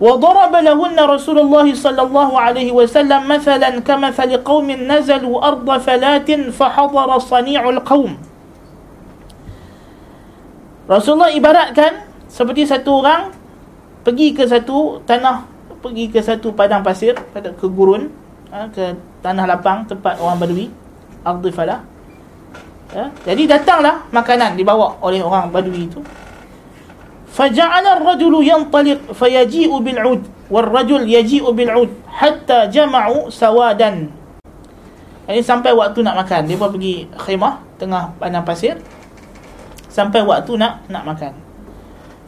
وضرب 0.01 0.53
لهن 0.55 0.97
رسول 0.97 1.37
الله 1.39 1.77
صلى 1.77 2.01
الله 2.01 2.29
عليه 2.39 2.69
وسلم 2.73 3.21
مثلا 3.27 3.69
كمثل 3.85 4.37
قوم 4.41 4.67
نزلوا 4.71 5.47
أرض 5.47 5.77
فلات 5.77 6.29
فحضر 6.57 7.09
صنيع 7.19 7.69
القوم 7.69 8.11
Rasulullah 10.86 11.34
ibaratkan 11.34 12.06
seperti 12.30 12.62
satu 12.62 13.02
orang 13.02 13.34
pergi 14.06 14.30
ke 14.30 14.46
satu 14.46 15.02
tanah, 15.02 15.42
pergi 15.82 16.06
ke 16.06 16.22
satu 16.22 16.54
padang 16.54 16.86
pasir, 16.86 17.18
pada 17.34 17.50
ke 17.50 17.66
gurun, 17.66 18.06
ha, 18.54 18.70
ke 18.70 18.94
tanah 19.18 19.50
lapang 19.50 19.82
tempat 19.90 20.22
orang 20.22 20.38
Badui, 20.38 20.70
Ardi 21.26 21.50
Fala. 21.50 21.82
Ya, 22.94 23.10
ha, 23.10 23.10
jadi 23.26 23.58
datanglah 23.58 24.06
makanan 24.14 24.54
dibawa 24.54 24.94
oleh 25.02 25.18
orang 25.18 25.50
Badui 25.50 25.90
itu. 25.90 25.98
Faja'ala 27.34 28.00
ar-rajulu 28.00 28.46
yantaliq 28.46 29.10
fayaji'u 29.10 29.76
bil'ud 29.82 30.22
war-rajul 30.48 31.02
yaji'u 31.04 31.50
bil'ud 31.50 31.90
hatta 32.06 32.70
jama'u 32.70 33.28
sawadan. 33.28 34.08
Ini 35.26 35.42
sampai 35.42 35.74
waktu 35.74 36.06
nak 36.06 36.22
makan, 36.22 36.46
dia 36.46 36.54
pun 36.54 36.70
pergi 36.70 37.10
khimah 37.18 37.58
tengah 37.82 38.14
padang 38.22 38.46
pasir. 38.46 38.78
Sampai 39.96 40.20
waktu 40.20 40.60
nak 40.60 40.84
nak 40.92 41.08
makan. 41.08 41.32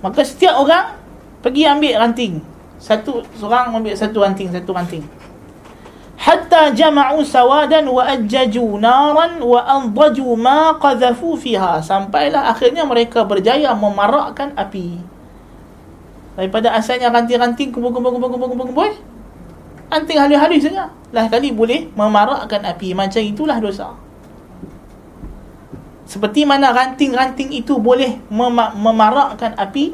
Maka 0.00 0.24
setiap 0.24 0.56
orang 0.56 0.96
Pergi 1.44 1.68
ambil 1.68 2.00
ranting. 2.00 2.40
Satu 2.80 3.20
Seorang 3.36 3.76
ambil 3.76 3.92
satu 3.92 4.24
ranting 4.24 4.48
Satu 4.48 4.72
ranting. 4.72 5.04
Hatta 6.18 6.74
jama'u 6.74 7.22
sawadan 7.22 7.86
wa 7.86 8.02
ajjaju 8.02 8.74
naran 8.82 9.38
wa 9.38 9.62
andaju 9.62 10.34
ma 10.34 10.74
qadhafu 10.80 11.38
fiha. 11.38 11.78
Sampailah 11.78 12.50
akhirnya 12.50 12.82
mereka 12.82 13.22
berjaya 13.22 13.70
memarakkan 13.76 14.50
api. 14.58 14.98
Daripada 16.34 16.74
asalnya 16.74 17.14
ranting-ranting 17.14 17.70
kumpul-kumpul-kumpul-kumpul 17.70 18.98
anting 19.94 20.18
halus-halus 20.18 20.66
saja. 20.66 20.90
Lah 21.14 21.30
kali 21.30 21.54
boleh 21.54 21.86
memarakkan 21.94 22.66
api. 22.66 22.98
Macam 22.98 23.22
itulah 23.22 23.62
dosa 23.62 24.07
seperti 26.08 26.48
mana 26.48 26.72
ranting-ranting 26.72 27.52
itu 27.52 27.76
boleh 27.76 28.16
mem- 28.32 28.74
memarakkan 28.80 29.52
api 29.60 29.92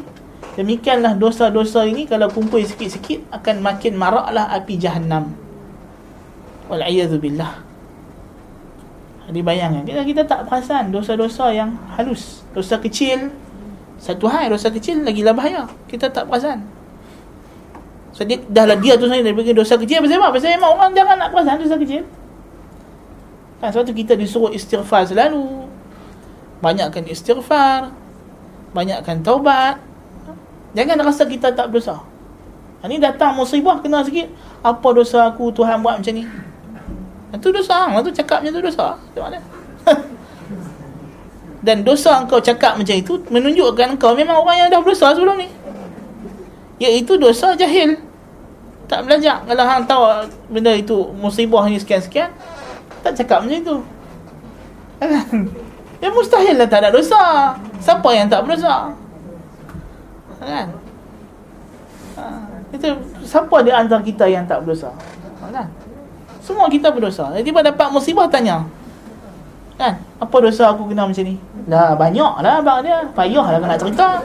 demikianlah 0.55 1.19
dosa-dosa 1.19 1.83
ini 1.91 2.07
kalau 2.07 2.31
kumpul 2.31 2.63
sikit-sikit 2.63 3.27
akan 3.35 3.59
makin 3.59 3.99
maraklah 3.99 4.47
api 4.55 4.79
jahannam. 4.79 5.35
Wal'iyadu 6.71 7.19
billah. 7.19 7.67
Jadi 9.27 9.41
bayangkan 9.43 9.83
kita, 9.83 10.01
kita 10.07 10.23
tak 10.23 10.41
perasan 10.47 10.95
dosa-dosa 10.95 11.51
yang 11.51 11.75
halus. 11.99 12.47
Dosa 12.55 12.79
kecil. 12.79 13.35
Satu 13.99 14.31
hal 14.31 14.55
dosa 14.55 14.71
kecil 14.71 15.03
lagi 15.03 15.27
lah 15.27 15.35
bahaya. 15.35 15.67
Kita 15.91 16.15
tak 16.15 16.31
perasan. 16.31 16.63
So 18.15 18.23
dia, 18.23 18.39
dah 18.47 18.71
lah 18.71 18.79
dia 18.79 18.95
tu 18.95 19.11
sebenarnya 19.11 19.35
Dia 19.35 19.35
pergi 19.35 19.53
dosa 19.57 19.75
kecil. 19.75 19.99
Pasal 19.99 20.23
apa? 20.23 20.31
Pasal 20.31 20.55
memang 20.55 20.71
orang 20.79 20.95
jangan 20.95 21.17
nak 21.19 21.29
perasan 21.35 21.59
dosa 21.59 21.75
kecil. 21.75 22.07
Kan, 23.59 23.69
Sebab 23.75 23.83
tu 23.91 23.95
kita 23.97 24.15
disuruh 24.15 24.55
istighfar 24.55 25.09
selalu 25.11 25.64
Banyakkan 26.65 27.05
istighfar 27.05 27.93
Banyakkan 28.73 29.21
taubat 29.21 29.77
Jangan 30.73 31.05
rasa 31.05 31.29
kita 31.29 31.53
tak 31.53 31.69
berdosa 31.69 32.01
Ini 32.81 32.97
datang 32.97 33.37
musibah 33.37 33.85
kena 33.85 34.01
sikit 34.01 34.33
Apa 34.65 34.97
dosa 34.97 35.29
aku 35.29 35.53
Tuhan 35.53 35.85
buat 35.85 36.01
macam 36.01 36.17
ni 36.17 36.25
itu 37.35 37.51
dosa 37.51 37.91
hang 37.91 37.99
tu 38.07 38.15
cakap 38.15 38.41
macam 38.41 38.55
tu 38.55 38.63
dosa. 38.63 38.87
Macam 38.95 39.23
mana? 39.27 39.39
Dan 41.67 41.83
dosa 41.83 42.23
engkau 42.23 42.39
cakap 42.39 42.79
macam 42.79 42.95
itu 42.95 43.19
menunjukkan 43.27 43.99
engkau 43.99 44.15
memang 44.15 44.39
orang 44.39 44.65
yang 44.65 44.69
dah 44.71 44.79
berdosa 44.79 45.11
sebelum 45.19 45.43
ni. 45.43 45.51
Iaitu 46.79 47.19
dosa 47.19 47.59
jahil. 47.59 47.99
Tak 48.87 49.09
belajar. 49.09 49.43
Kalau 49.43 49.65
hang 49.67 49.85
tahu 49.89 50.03
benda 50.53 50.71
itu 50.77 51.11
musibah 51.19 51.67
ni 51.67 51.81
sekian-sekian, 51.81 52.31
tak 53.03 53.19
cakap 53.19 53.43
macam 53.43 53.59
itu. 53.59 53.77
Ya 56.05 56.13
mustahil 56.13 56.61
lah 56.61 56.69
tak 56.69 56.85
ada 56.85 56.93
dosa. 56.93 57.57
Siapa 57.81 58.05
yang 58.13 58.29
tak 58.29 58.45
berdosa? 58.45 58.93
Kan? 60.37 60.69
Ha, 62.21 62.25
itu 62.77 62.93
siapa 63.25 63.57
di 63.65 63.73
antara 63.73 64.05
kita 64.05 64.29
yang 64.29 64.45
tak 64.45 64.61
berdosa? 64.61 64.93
Kan? 65.49 65.65
Semua 66.45 66.69
kita 66.69 66.93
berdosa. 66.93 67.33
Jadi 67.33 67.49
tiba 67.49 67.65
dapat 67.65 67.89
musibah 67.89 68.29
tanya. 68.29 68.69
Kan? 69.81 69.97
Apa 70.21 70.45
dosa 70.45 70.77
aku 70.77 70.93
kena 70.93 71.09
macam 71.09 71.25
ni? 71.25 71.41
Lah 71.73 71.97
banyak 71.97 72.33
lah 72.45 72.61
abang 72.61 72.85
dia. 72.85 73.09
Payah 73.17 73.47
lah 73.57 73.65
nak 73.65 73.81
cerita. 73.81 74.21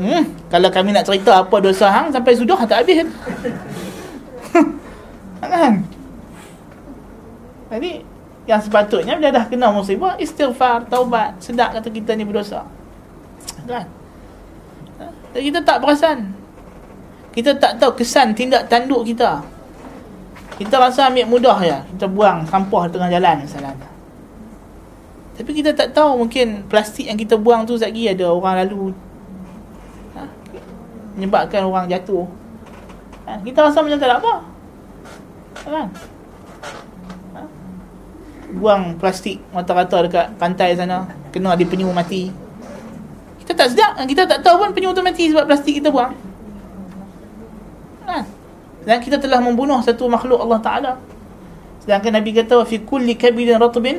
Hmm, 0.00 0.32
kalau 0.48 0.72
kami 0.72 0.96
nak 0.96 1.04
cerita 1.04 1.44
apa 1.44 1.56
dosa 1.60 1.92
hang 1.92 2.08
sampai 2.08 2.32
sudah 2.32 2.56
tak 2.64 2.88
habis. 2.88 3.04
kan? 5.44 5.84
Jadi 7.68 8.15
yang 8.46 8.62
sepatutnya 8.62 9.18
bila 9.18 9.34
dah 9.34 9.44
kena 9.50 9.74
musibah 9.74 10.14
istighfar, 10.22 10.86
taubat, 10.86 11.34
sedap 11.42 11.74
kata 11.74 11.90
kita 11.90 12.14
ni 12.14 12.22
berdosa. 12.22 12.62
Kan? 13.66 13.86
Jadi 15.34 15.52
kita 15.52 15.60
tak 15.66 15.82
perasan. 15.82 16.32
Kita 17.34 17.52
tak 17.58 17.76
tahu 17.76 18.00
kesan 18.00 18.32
tindak 18.32 18.70
tanduk 18.70 19.04
kita. 19.04 19.44
Kita 20.56 20.80
rasa 20.80 21.12
ambil 21.12 21.28
mudah 21.28 21.58
ya. 21.60 21.84
Kita 21.84 22.08
buang 22.08 22.48
sampah 22.48 22.88
tengah 22.88 23.12
jalan 23.12 23.44
misalnya. 23.44 23.76
Tapi 25.36 25.50
kita 25.52 25.76
tak 25.76 25.92
tahu 25.92 26.24
mungkin 26.24 26.64
plastik 26.64 27.12
yang 27.12 27.20
kita 27.20 27.36
buang 27.36 27.68
tu 27.68 27.76
lagi 27.76 28.08
ada 28.08 28.32
orang 28.32 28.64
lalu 28.64 28.96
ha? 30.16 30.24
menyebabkan 31.12 31.60
orang 31.68 31.84
jatuh. 31.92 32.24
Ha? 33.28 33.36
Kita 33.44 33.68
rasa 33.68 33.84
macam 33.84 34.00
tak 34.00 34.08
ada 34.08 34.16
apa. 34.16 34.34
Kan? 35.68 35.86
Ha? 38.46 38.54
Buang 38.54 38.94
plastik 39.02 39.42
rata-rata 39.50 40.06
dekat 40.06 40.26
pantai 40.38 40.78
sana, 40.78 41.10
kena 41.34 41.58
ada 41.58 41.64
penyu 41.66 41.90
mati. 41.90 42.30
Kita 43.42 43.52
tak 43.58 43.74
sedar, 43.74 43.98
kita 44.06 44.26
tak 44.26 44.46
tahu 44.46 44.62
pun 44.62 44.70
penyu 44.70 44.94
tu 44.94 45.02
mati 45.02 45.26
sebab 45.30 45.50
plastik 45.50 45.82
kita 45.82 45.90
buang. 45.90 46.14
Kan? 48.06 48.36
dan 48.86 49.02
kita 49.02 49.18
telah 49.18 49.42
membunuh 49.42 49.82
satu 49.82 50.06
makhluk 50.06 50.38
Allah 50.38 50.62
Taala 50.62 50.92
sedangkan 51.82 52.22
Nabi 52.22 52.30
kata 52.38 52.62
fi 52.62 52.78
kulli 52.78 53.18
kabidin 53.18 53.58
ratbin 53.58 53.98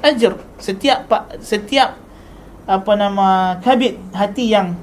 ajr 0.00 0.38
setiap 0.62 1.10
setiap 1.42 1.98
apa 2.70 2.92
nama 2.94 3.58
kabid 3.58 3.98
hati 4.14 4.54
yang 4.54 4.78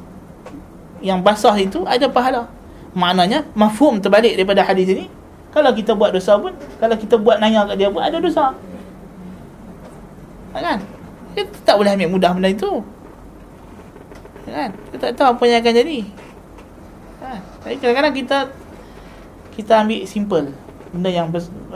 yang 1.00 1.24
basah 1.24 1.56
itu 1.56 1.88
ada 1.88 2.12
pahala 2.12 2.52
maknanya 2.92 3.48
mafhum 3.56 4.04
terbalik 4.04 4.36
daripada 4.36 4.68
hadis 4.68 4.92
ini 4.92 5.08
kalau 5.56 5.72
kita 5.72 5.96
buat 5.96 6.12
dosa 6.12 6.36
pun 6.36 6.52
kalau 6.84 7.00
kita 7.00 7.16
buat 7.16 7.40
nanya 7.40 7.64
kat 7.64 7.80
dia 7.80 7.88
pun 7.88 8.04
ada 8.04 8.20
dosa 8.20 8.52
kan? 10.62 10.80
Kita 11.36 11.52
tak 11.68 11.76
boleh 11.76 11.92
ambil 11.96 12.10
mudah 12.12 12.32
benda 12.32 12.50
itu. 12.52 12.84
Kan? 14.46 14.72
Kita 14.94 15.12
tak 15.12 15.14
tahu 15.20 15.28
apa 15.36 15.44
yang 15.50 15.60
akan 15.60 15.74
jadi. 15.74 16.00
Kan? 17.20 17.40
Jadi 17.66 17.76
kadang-kadang 17.82 18.14
kita 18.16 18.38
kita 19.56 19.74
ambil 19.84 20.02
simple. 20.08 20.48
Benda 20.96 21.10
yang 21.12 21.28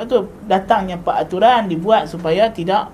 tu 0.08 0.32
datangnya 0.48 0.96
peraturan 0.96 1.68
dibuat 1.68 2.08
supaya 2.08 2.48
tidak 2.48 2.88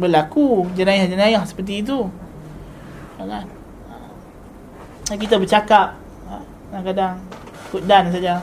berlaku 0.00 0.66
jenayah-jenayah 0.74 1.46
seperti 1.46 1.86
itu. 1.86 2.10
Kan? 3.20 3.46
Kita 5.12 5.36
bercakap 5.36 5.94
ha, 6.26 6.40
kadang-kadang 6.72 7.20
ikut 7.68 7.82
dan 7.84 8.08
saja 8.08 8.40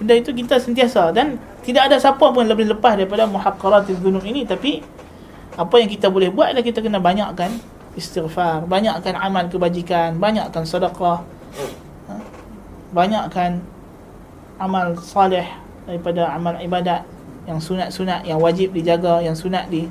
benda 0.00 0.14
itu 0.14 0.30
kita 0.32 0.56
sentiasa. 0.60 1.12
Dan 1.12 1.36
tidak 1.66 1.92
ada 1.92 1.96
siapa 2.00 2.32
pun 2.32 2.44
lebih 2.44 2.70
lepas 2.72 2.96
daripada 2.96 3.28
muhaqqaratil 3.28 4.00
dhunub 4.00 4.24
ini. 4.24 4.48
Tapi 4.48 4.80
apa 5.58 5.74
yang 5.82 5.90
kita 5.90 6.06
boleh 6.08 6.30
buat 6.30 6.54
adalah 6.54 6.64
kita 6.64 6.78
kena 6.78 7.02
banyakkan 7.02 7.50
istighfar 7.98 8.62
banyakkan 8.70 9.18
amal 9.18 9.50
kebajikan 9.50 10.14
banyakkan 10.22 10.62
sedekah 10.62 11.26
ha, 12.06 12.12
banyakkan 12.94 13.58
amal 14.62 14.94
salih 15.02 15.42
daripada 15.82 16.30
amal 16.30 16.54
ibadat 16.62 17.02
yang 17.50 17.58
sunat-sunat 17.58 18.22
yang 18.22 18.38
wajib 18.38 18.70
dijaga 18.70 19.18
yang 19.18 19.34
sunat 19.34 19.66
di 19.66 19.90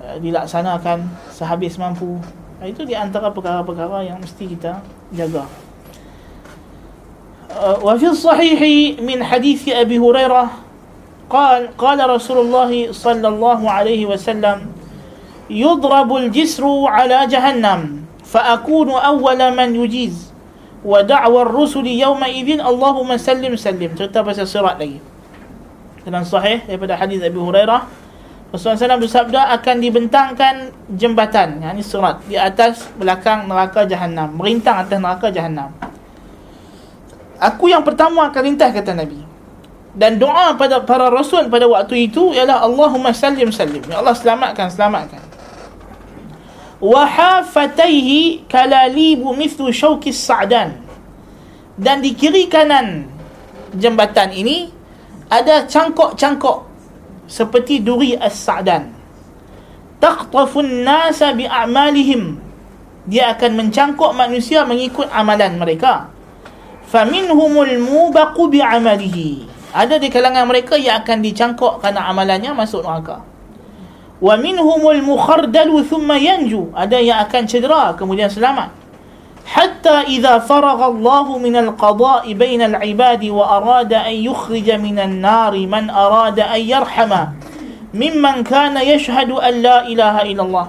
uh, 0.00 0.16
dilaksanakan 0.18 1.06
sehabis 1.28 1.76
mampu. 1.76 2.18
Itu 2.62 2.86
di 2.88 2.96
antara 2.96 3.28
perkara-perkara 3.28 4.06
yang 4.06 4.22
mesti 4.22 4.48
kita 4.48 4.80
jaga. 5.12 5.44
Wa 7.57 7.93
fi 7.97 8.07
sahih 8.13 8.61
min 9.01 9.23
hadis 9.23 9.65
Abi 9.71 9.97
Hurairah 9.97 10.67
قال 11.27 11.75
قال 11.75 11.99
رسول 11.99 12.47
الله 12.47 12.95
صلى 12.95 13.27
الله 13.27 13.59
عليه 13.59 14.07
وسلم 14.07 14.57
يضرب 15.51 16.09
الجسر 16.15 16.63
على 16.87 17.27
جهنم 17.27 17.79
فأكون 18.23 18.89
أول 18.91 19.39
من 19.55 19.69
يجيز 19.75 20.31
ودعوى 20.87 21.41
الرسل 21.41 21.87
يومئذ 21.87 22.49
اللهم 22.63 23.09
سلم 23.19 23.53
سلم 23.59 23.91
cerita 23.99 24.23
pasal 24.23 24.47
sirat 24.47 24.79
lagi 24.79 25.03
dalam 26.07 26.23
sahih 26.23 26.63
daripada 26.63 26.95
hadis 26.95 27.19
Abi 27.19 27.39
Hurairah 27.39 27.83
Rasulullah 28.47 28.95
SAW 28.95 29.03
bersabda 29.03 29.51
akan 29.59 29.75
dibentangkan 29.83 30.55
jembatan 30.95 31.59
yang 31.59 31.75
ini 31.75 31.83
surat 31.83 32.23
di 32.31 32.39
atas 32.39 32.87
belakang 32.95 33.43
neraka 33.51 33.83
jahanam 33.83 34.31
merintang 34.31 34.79
atas 34.79 34.95
neraka 34.95 35.27
jahanam 35.27 35.75
aku 37.42 37.74
yang 37.74 37.82
pertama 37.82 38.30
akan 38.30 38.42
lintas 38.46 38.70
kata 38.70 38.94
Nabi. 38.94 39.18
Dan 39.92 40.16
doa 40.16 40.56
pada 40.56 40.80
para 40.80 41.12
rasul 41.12 41.52
pada 41.52 41.68
waktu 41.68 42.08
itu 42.08 42.32
ialah 42.32 42.64
Allahumma 42.64 43.12
sallim 43.12 43.52
sallim. 43.52 43.82
Ya 43.90 44.00
Allah 44.00 44.16
selamatkan 44.16 44.72
selamatkan. 44.72 45.20
Wa 46.80 47.04
hafataihi 47.04 48.48
kalalibu 48.48 49.36
mithlu 49.36 49.68
syauki 49.68 50.14
sa'dan. 50.14 50.80
Dan 51.76 52.00
di 52.00 52.16
kiri 52.16 52.48
kanan 52.48 53.10
jembatan 53.76 54.32
ini 54.32 54.72
ada 55.28 55.68
cangkok-cangkok 55.68 56.68
seperti 57.28 57.84
duri 57.84 58.16
as-sa'dan. 58.16 58.92
Taqtafun 60.00 60.82
nasa 60.88 61.36
bi'amalihim. 61.36 62.40
Dia 63.06 63.36
akan 63.36 63.50
mencangkuk 63.60 64.14
manusia 64.16 64.64
mengikut 64.64 65.10
amalan 65.12 65.58
mereka 65.58 66.12
faminhumul 66.92 67.72
mubaqu 67.80 68.52
bi'amalihi 68.52 69.48
ada 69.72 69.96
di 69.96 70.12
kalangan 70.12 70.44
mereka 70.44 70.76
yang 70.76 71.00
akan 71.00 71.24
dicangkok 71.24 71.80
kerana 71.80 72.04
amalannya 72.12 72.52
masuk 72.52 72.84
neraka. 72.84 73.24
wa 74.20 74.36
minhumul 74.36 75.00
mukhardalu 75.00 75.80
thumma 75.88 76.20
yanju 76.20 76.68
ada 76.76 77.00
yang 77.00 77.24
akan 77.24 77.48
cedera 77.48 77.96
kemudian 77.96 78.28
selamat. 78.28 78.68
hatta 79.48 80.04
idza 80.04 80.44
faragha 80.44 80.92
Allah 80.92 81.26
min 81.40 81.56
al-qada' 81.56 82.28
bain 82.36 82.60
al-ibadi 82.60 83.32
wa 83.32 83.56
arada 83.56 84.04
an 84.04 84.12
yukhrija 84.12 84.76
min 84.76 85.00
an-nar 85.00 85.56
man 85.64 85.88
arada 85.88 86.52
an 86.52 86.60
yarhama 86.60 87.32
mimman 87.96 88.44
kana 88.44 88.84
yashhadu 88.84 89.40
an 89.40 89.64
la 89.64 89.88
ilaha 89.88 90.28
illallah 90.28 90.66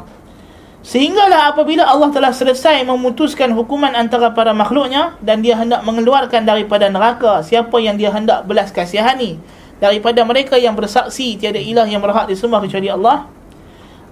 Sehinggalah 0.83 1.55
apabila 1.55 1.87
Allah 1.87 2.11
telah 2.11 2.35
selesai 2.35 2.83
memutuskan 2.83 3.55
hukuman 3.55 3.95
antara 3.95 4.35
para 4.35 4.51
makhluknya 4.51 5.15
dan 5.23 5.39
dia 5.39 5.55
hendak 5.55 5.79
mengeluarkan 5.87 6.43
daripada 6.43 6.91
neraka 6.91 7.39
siapa 7.39 7.79
yang 7.79 7.95
dia 7.95 8.11
hendak 8.11 8.43
belas 8.43 8.67
kasihani 8.67 9.39
daripada 9.79 10.27
mereka 10.27 10.59
yang 10.59 10.75
bersaksi 10.75 11.39
tiada 11.39 11.55
ilah 11.55 11.87
yang 11.87 12.03
berhak 12.03 12.27
disembah 12.27 12.59
kecuali 12.59 12.91
Allah 12.91 13.31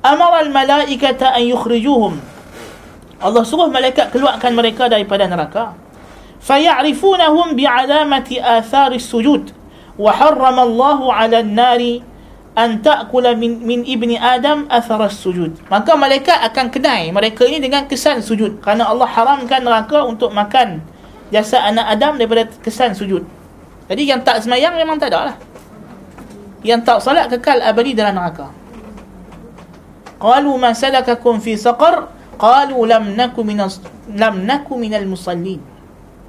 amara 0.02 0.42
al-malaikata 0.48 1.36
an 1.36 1.44
yukhrijuhum. 1.46 2.18
Allah 3.22 3.44
suruh 3.46 3.70
malaikat 3.70 4.10
keluarkan 4.10 4.56
mereka 4.58 4.90
daripada 4.90 5.30
neraka. 5.30 5.78
Fayarifunahum 6.42 7.54
bi'alamati 7.54 8.42
athari 8.42 8.98
sujud. 8.98 9.54
Wa 9.94 10.10
harrama 10.10 10.66
Allah 10.66 11.00
'ala 11.06 11.38
an-nari 11.46 12.02
an 12.52 12.84
ta'kula 12.84 13.32
min, 13.40 13.64
min 13.64 13.88
ibni 13.88 14.20
adam 14.20 14.68
athara 14.68 15.08
sujud. 15.08 15.56
Maka 15.72 15.96
malaikat 15.96 16.36
akan 16.52 16.68
kenai 16.68 17.12
mereka 17.16 17.48
ini 17.48 17.64
dengan 17.64 17.88
kesan 17.88 18.20
sujud. 18.20 18.60
Kerana 18.60 18.92
Allah 18.92 19.08
haramkan 19.08 19.64
neraka 19.64 20.04
untuk 20.04 20.36
makan 20.36 20.84
jasa 21.32 21.64
anak 21.64 21.96
Adam 21.96 22.20
daripada 22.20 22.52
kesan 22.60 22.92
sujud. 22.92 23.24
Jadi 23.88 24.04
yang 24.04 24.20
tak 24.24 24.44
semayang 24.44 24.76
memang 24.76 25.00
tak 25.00 25.16
ada 25.16 25.32
lah. 25.32 25.36
Yang 26.62 26.82
tak 26.86 27.00
salat 27.02 27.26
kekal 27.32 27.64
abadi 27.64 27.96
dalam 27.96 28.20
neraka. 28.20 28.52
Qalu 30.20 30.52
ma 30.60 30.76
salakakum 30.76 31.40
fi 31.40 31.56
saqar? 31.56 32.12
Qalu 32.36 32.78
lam 32.86 33.16
naku 33.16 33.42
minas 33.48 33.80
lam 34.12 34.44
naku 34.44 34.76
minal 34.76 35.08
musallin. 35.08 35.64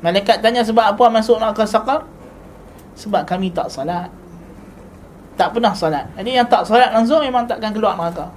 Malaikat 0.01 0.39
tanya 0.39 0.62
sebab 0.62 0.97
apa 0.97 1.05
masuk 1.11 1.36
neraka 1.43 1.66
saqar? 1.66 2.07
Sebab 2.94 3.27
kami 3.27 3.51
tak 3.51 3.69
salat 3.69 4.22
tak 5.34 5.56
pernah 5.56 5.72
salat 5.72 6.04
jadi 6.16 6.42
yang 6.42 6.46
tak 6.48 6.68
salat 6.68 6.92
langsung 6.92 7.24
memang 7.24 7.48
takkan 7.48 7.72
keluar 7.72 7.96
neraka. 7.96 8.28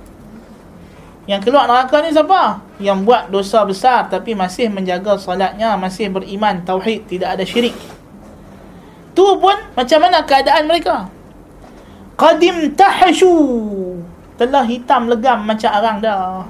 Yang 1.26 1.50
keluar 1.50 1.66
neraka 1.66 2.06
ni 2.06 2.14
siapa? 2.14 2.62
Yang 2.78 2.98
buat 3.02 3.24
dosa 3.34 3.66
besar 3.66 4.06
tapi 4.08 4.38
masih 4.38 4.70
menjaga 4.70 5.18
salatnya 5.18 5.74
masih 5.74 6.14
beriman 6.14 6.62
tauhid 6.62 7.10
tidak 7.10 7.34
ada 7.36 7.44
syirik. 7.44 7.74
Tu 9.18 9.26
pun 9.42 9.58
macam 9.74 10.00
mana 10.06 10.22
keadaan 10.22 10.70
mereka? 10.70 11.10
Qadim 12.16 12.78
tahashu. 12.78 13.34
Telah 14.36 14.68
hitam 14.68 15.08
legam 15.08 15.42
macam 15.48 15.72
arang 15.72 15.98
dah. 16.04 16.44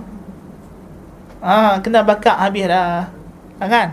Ha, 1.46 1.78
kena 1.80 2.02
bakar 2.02 2.42
habis 2.42 2.66
dah. 2.66 3.06
Ha, 3.62 3.64
kan? 3.70 3.88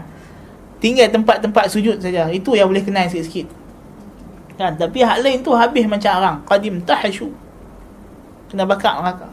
Tinggal 0.80 1.12
tempat-tempat 1.12 1.68
sujud 1.68 2.00
saja. 2.00 2.26
Itu 2.32 2.56
yang 2.56 2.72
boleh 2.72 2.82
kenal 2.82 3.06
sikit-sikit 3.06 3.61
kan? 4.56 4.76
Tapi 4.76 5.04
hak 5.04 5.18
lain 5.24 5.38
tu 5.40 5.52
habis 5.52 5.84
macam 5.88 6.10
arang 6.18 6.36
qadim 6.46 6.80
tahashu. 6.84 7.32
Kena 8.52 8.68
bakar 8.68 9.00
neraka 9.00 9.32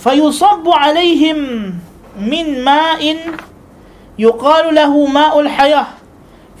fayusabbu 0.00 0.72
alaihim 0.72 1.38
min 2.16 2.46
ma'in 2.64 3.36
yuqalu 4.16 4.72
lahu 4.72 5.04
ma'ul 5.06 5.48
hayah. 5.48 6.00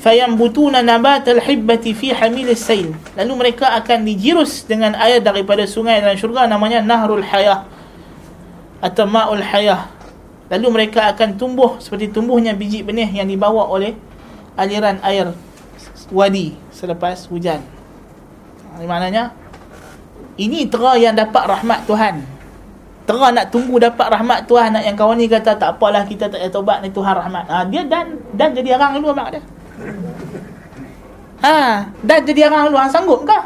Fayambutuna 0.00 0.80
nabat 0.80 1.28
al-hibbati 1.28 1.92
fi 1.92 2.08
hamil 2.16 2.56
as-sail 2.56 2.96
lalu 3.20 3.32
mereka 3.36 3.68
akan 3.76 4.08
dijirus 4.08 4.64
dengan 4.64 4.96
air 4.96 5.20
daripada 5.20 5.68
sungai 5.68 6.00
dalam 6.00 6.16
syurga 6.16 6.48
namanya 6.48 6.80
nahrul 6.80 7.20
hayah 7.20 7.68
atau 8.80 9.04
ma'ul 9.04 9.44
hayah. 9.44 9.92
Lalu 10.48 10.66
mereka 10.72 11.04
akan 11.12 11.36
tumbuh 11.36 11.76
seperti 11.84 12.08
tumbuhnya 12.10 12.56
biji 12.56 12.80
benih 12.80 13.12
yang 13.12 13.28
dibawa 13.28 13.68
oleh 13.68 13.92
aliran 14.56 14.96
air 15.04 15.36
wadi 16.10 16.54
selepas 16.74 17.26
hujan. 17.30 17.62
Ini 18.78 18.86
maknanya 18.86 19.34
ini 20.38 20.66
tera 20.66 20.94
yang 21.00 21.16
dapat 21.16 21.46
rahmat 21.46 21.86
Tuhan. 21.86 22.22
Tera 23.08 23.34
nak 23.34 23.50
tunggu 23.50 23.80
dapat 23.80 24.06
rahmat 24.10 24.46
Tuhan 24.46 24.76
nak 24.76 24.84
yang 24.86 24.94
kawan 24.94 25.18
ni 25.18 25.26
kata 25.26 25.58
tak 25.58 25.78
apalah 25.78 26.06
kita 26.06 26.30
tak 26.30 26.38
payah 26.38 26.52
taubat 26.52 26.78
ni 26.84 26.90
Tuhan 26.92 27.14
rahmat. 27.16 27.44
Ha, 27.48 27.64
dia 27.66 27.82
dan 27.88 28.18
dan 28.36 28.54
jadi 28.54 28.76
arang 28.78 28.98
dulu 29.00 29.14
mak 29.14 29.34
dia. 29.34 29.42
Ha, 31.40 31.88
dan 32.04 32.18
jadi 32.26 32.50
arang 32.50 32.70
dulu 32.70 32.78
ha, 32.78 32.86
sanggup 32.90 33.24
ke? 33.24 33.38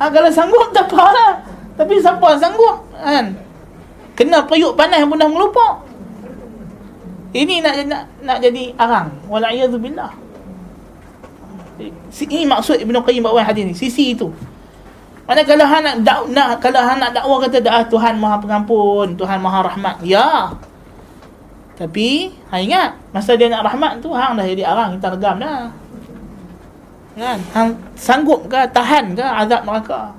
Ha, 0.00 0.10
kalau 0.10 0.30
sanggup 0.32 0.68
tak 0.74 0.90
apalah. 0.90 1.40
Tapi 1.74 1.98
siapa 1.98 2.38
sanggup? 2.38 2.86
Kan? 2.94 3.44
kena 4.14 4.46
periuk 4.46 4.78
panas 4.78 5.02
pun 5.04 5.18
dah 5.18 5.28
melupuk 5.28 5.74
ini 7.34 7.58
nak 7.58 7.74
nak, 7.90 8.02
nak 8.22 8.38
jadi 8.38 8.70
arang 8.78 9.10
wala'iyadzubillah 9.26 10.10
ini 11.78 12.46
maksud 12.46 12.78
Ibn 12.78 12.96
Qayyim 13.02 13.22
bawa 13.26 13.42
hadis 13.42 13.66
ni. 13.66 13.74
Sisi 13.74 14.14
itu. 14.14 14.30
Mana 15.24 15.40
kalau 15.42 15.64
hang 15.64 15.82
nak, 15.82 15.96
dak, 16.04 16.20
nak 16.30 16.60
kalau 16.60 16.80
hang 16.84 17.00
nak 17.00 17.16
dakwah 17.16 17.40
kata 17.40 17.58
dah 17.64 17.80
Tuhan 17.88 18.20
Maha 18.20 18.36
Pengampun 18.38 19.16
Tuhan 19.16 19.40
Maha 19.40 19.66
Rahmat. 19.72 19.96
Ya. 20.04 20.52
Tapi 21.74 22.30
hang 22.52 22.62
ingat 22.70 22.90
masa 23.10 23.34
dia 23.34 23.50
nak 23.50 23.66
rahmat 23.66 23.98
tu 23.98 24.14
hang 24.14 24.38
dah 24.38 24.46
jadi 24.46 24.62
arang 24.68 25.00
kita 25.00 25.08
regam 25.18 25.36
dah. 25.42 25.72
Kan? 27.18 27.38
Hang 27.50 27.70
sanggup 27.98 28.46
ke 28.46 28.60
tahan 28.70 29.18
ke 29.18 29.24
azab 29.24 29.66
neraka? 29.66 30.14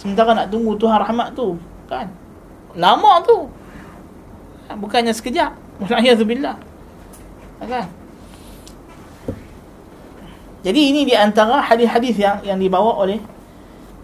Sementara 0.00 0.32
nak 0.32 0.48
tunggu 0.48 0.78
Tuhan 0.80 0.96
rahmat 1.04 1.36
tu 1.36 1.60
kan? 1.84 2.08
Lama 2.78 3.20
tu. 3.26 3.50
Bukannya 4.70 5.12
sekejap. 5.12 5.52
Walaiyazubillah 5.84 6.70
ha, 7.60 7.64
kan 7.68 7.86
jadi 10.60 10.80
ini 10.92 11.08
di 11.08 11.14
antara 11.16 11.64
hadis-hadis 11.64 12.20
yang 12.20 12.36
yang 12.44 12.58
dibawa 12.60 13.00
oleh 13.00 13.16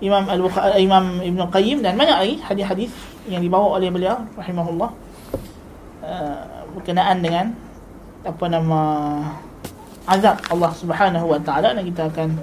Imam 0.01 0.24
Al 0.28 0.41
Imam 0.81 1.20
Ibn 1.20 1.41
Qayyim 1.53 1.85
dan 1.85 1.97
banyak 2.01 2.16
lagi 2.16 2.37
hadis-hadis 2.41 2.93
yang 3.28 3.45
dibawa 3.45 3.77
oleh 3.77 3.93
beliau 3.93 4.24
rahimahullah. 4.37 4.91
Uh, 6.07 6.45
berkenaan 6.77 7.19
dengan 7.24 7.47
apa 8.23 8.45
nama 8.47 8.81
azab 10.07 10.39
Allah 10.53 10.73
Subhanahu 10.77 11.27
wa 11.35 11.41
taala 11.41 11.73
dan 11.73 11.83
kita 11.83 12.12
akan 12.12 12.37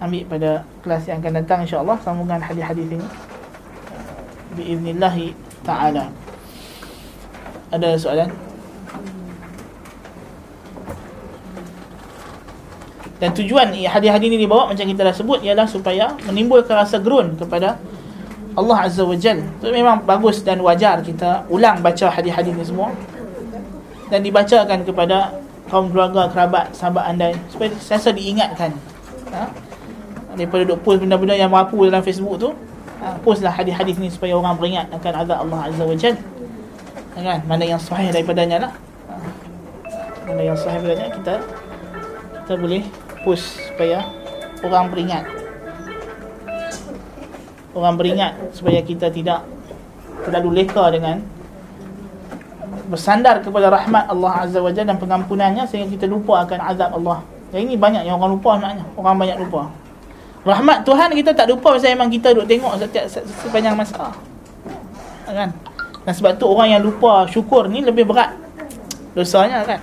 ambil 0.00 0.22
pada 0.26 0.50
kelas 0.82 1.04
yang 1.06 1.20
akan 1.22 1.32
datang 1.44 1.60
insya-Allah 1.64 1.96
sambungan 2.04 2.40
hadis-hadis 2.40 2.88
ini. 2.88 3.08
Biiznillah 4.56 5.16
taala. 5.64 6.12
Ada 7.72 7.96
soalan 7.96 8.28
dan 13.22 13.30
tujuan 13.30 13.70
hadis-hadis 13.70 14.26
ini 14.26 14.38
dibawa 14.42 14.66
macam 14.70 14.82
kita 14.84 15.02
dah 15.06 15.14
sebut 15.14 15.38
ialah 15.46 15.66
supaya 15.70 16.10
menimbulkan 16.26 16.74
rasa 16.74 16.98
gerun 16.98 17.38
kepada 17.38 17.78
Allah 18.54 18.86
Azza 18.86 19.02
wa 19.02 19.18
Jal 19.18 19.42
Itu 19.42 19.70
memang 19.74 20.06
bagus 20.06 20.42
dan 20.46 20.62
wajar 20.62 21.02
kita 21.02 21.46
ulang 21.50 21.82
baca 21.82 22.06
hadis-hadis 22.10 22.54
ni 22.54 22.64
semua 22.66 22.94
Dan 24.08 24.22
dibacakan 24.22 24.86
kepada 24.86 25.34
kaum 25.66 25.90
keluarga, 25.90 26.30
kerabat, 26.30 26.70
sahabat 26.70 27.04
anda 27.10 27.34
Supaya 27.50 27.74
sentiasa 27.74 28.14
diingatkan 28.14 28.70
ha? 29.34 29.50
Daripada 30.34 30.62
duk 30.66 30.82
post 30.86 31.02
benda-benda 31.02 31.34
yang 31.34 31.50
merapu 31.50 31.82
dalam 31.86 32.02
Facebook 32.02 32.38
tu 32.38 32.50
ha? 33.02 33.18
Postlah 33.26 33.50
hadis-hadis 33.50 33.98
ni 33.98 34.06
supaya 34.10 34.38
orang 34.38 34.54
beringat 34.54 34.86
akan 34.94 35.12
azab 35.26 35.38
Allah 35.50 35.60
Azza 35.66 35.82
wa 35.82 35.96
Jal 35.98 36.14
ha, 36.14 37.18
kan? 37.18 37.38
Mana 37.50 37.64
yang 37.66 37.80
sahih 37.82 38.14
daripadanya 38.14 38.70
lah 38.70 38.72
ha? 39.10 39.14
Mana 40.30 40.42
yang 40.46 40.58
sahih 40.58 40.78
daripadanya 40.78 41.10
kita 41.10 41.34
Kita 42.46 42.54
boleh 42.54 42.82
post 43.24 43.58
supaya 43.72 44.04
orang 44.62 44.92
beringat 44.92 45.24
orang 47.74 47.98
beringat 47.98 48.32
supaya 48.54 48.78
kita 48.84 49.10
tidak 49.10 49.42
terlalu 50.22 50.64
leka 50.64 50.84
dengan 50.94 51.20
bersandar 52.88 53.42
kepada 53.42 53.72
rahmat 53.72 54.06
Allah 54.08 54.32
Azza 54.46 54.60
wa 54.62 54.70
Jalla 54.70 54.94
dan 54.94 54.98
pengampunannya 55.00 55.64
sehingga 55.66 55.90
kita 55.90 56.06
lupa 56.06 56.44
akan 56.44 56.58
azab 56.70 56.90
Allah. 56.94 57.18
Yang 57.50 57.62
ini 57.70 57.74
banyak 57.78 58.02
yang 58.06 58.20
orang 58.20 58.32
lupa 58.36 58.50
sebenarnya. 58.58 58.84
Orang 58.98 59.16
banyak 59.16 59.36
lupa. 59.40 59.62
Rahmat 60.44 60.84
Tuhan 60.84 61.08
kita 61.16 61.30
tak 61.32 61.48
lupa 61.48 61.72
pasal 61.72 61.96
memang 61.96 62.12
kita 62.12 62.36
duk 62.36 62.44
tengok 62.44 62.76
setiap 62.76 63.08
sepanjang 63.08 63.72
masa. 63.72 64.12
Kan? 65.24 65.50
Dan 66.04 66.12
sebab 66.12 66.36
tu 66.36 66.44
orang 66.44 66.76
yang 66.76 66.82
lupa 66.84 67.24
syukur 67.24 67.64
ni 67.66 67.80
lebih 67.80 68.04
berat 68.04 68.36
dosanya 69.16 69.64
kan. 69.64 69.80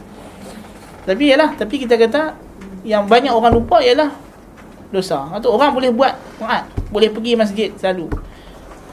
Tapi 1.02 1.34
yalah, 1.34 1.58
tapi 1.58 1.82
kita 1.82 1.98
kata 1.98 2.38
yang 2.87 3.05
banyak 3.07 3.33
orang 3.33 3.53
lupa 3.55 3.83
ialah 3.83 4.15
dosa. 4.95 5.27
Atau 5.35 5.55
orang 5.57 5.75
boleh 5.75 5.91
buat 5.91 6.15
taat, 6.39 6.71
boleh 6.91 7.11
pergi 7.11 7.33
masjid 7.35 7.69
selalu. 7.75 8.07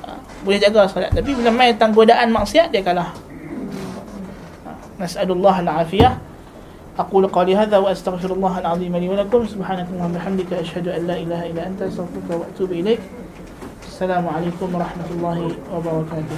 Ha, 0.04 0.18
boleh 0.42 0.58
jaga 0.58 0.90
solat, 0.90 1.14
tapi 1.14 1.38
bila 1.38 1.54
main 1.54 1.78
tentang 1.78 1.94
godaan 1.94 2.34
maksiat 2.34 2.74
dia 2.74 2.82
kalah. 2.82 3.14
Ha, 4.66 4.70
nas'alullah 4.98 5.62
al-afiyah. 5.62 6.34
أقول 6.94 7.28
قولي 7.28 7.58
هذا 7.58 7.78
وأستغفر 7.78 8.38
الله 8.38 8.60
العظيم 8.60 8.94
لي 8.98 9.10
ولكم 9.10 9.50
سبحانك 9.50 9.90
اللهم 9.98 10.14
وبحمدك 10.14 10.54
أشهد 10.54 10.88
أن 10.88 11.10
لا 11.10 11.18
إله 11.18 11.50
إلا 11.50 11.68
أنت 11.68 11.82
أستغفرك 11.82 12.30
وأتوب 12.30 12.70
إليك 12.70 13.02
السلام 13.90 14.28
عليكم 14.30 14.76
ورحمة 14.76 15.10
الله 15.18 15.38
وبركاته 15.74 16.38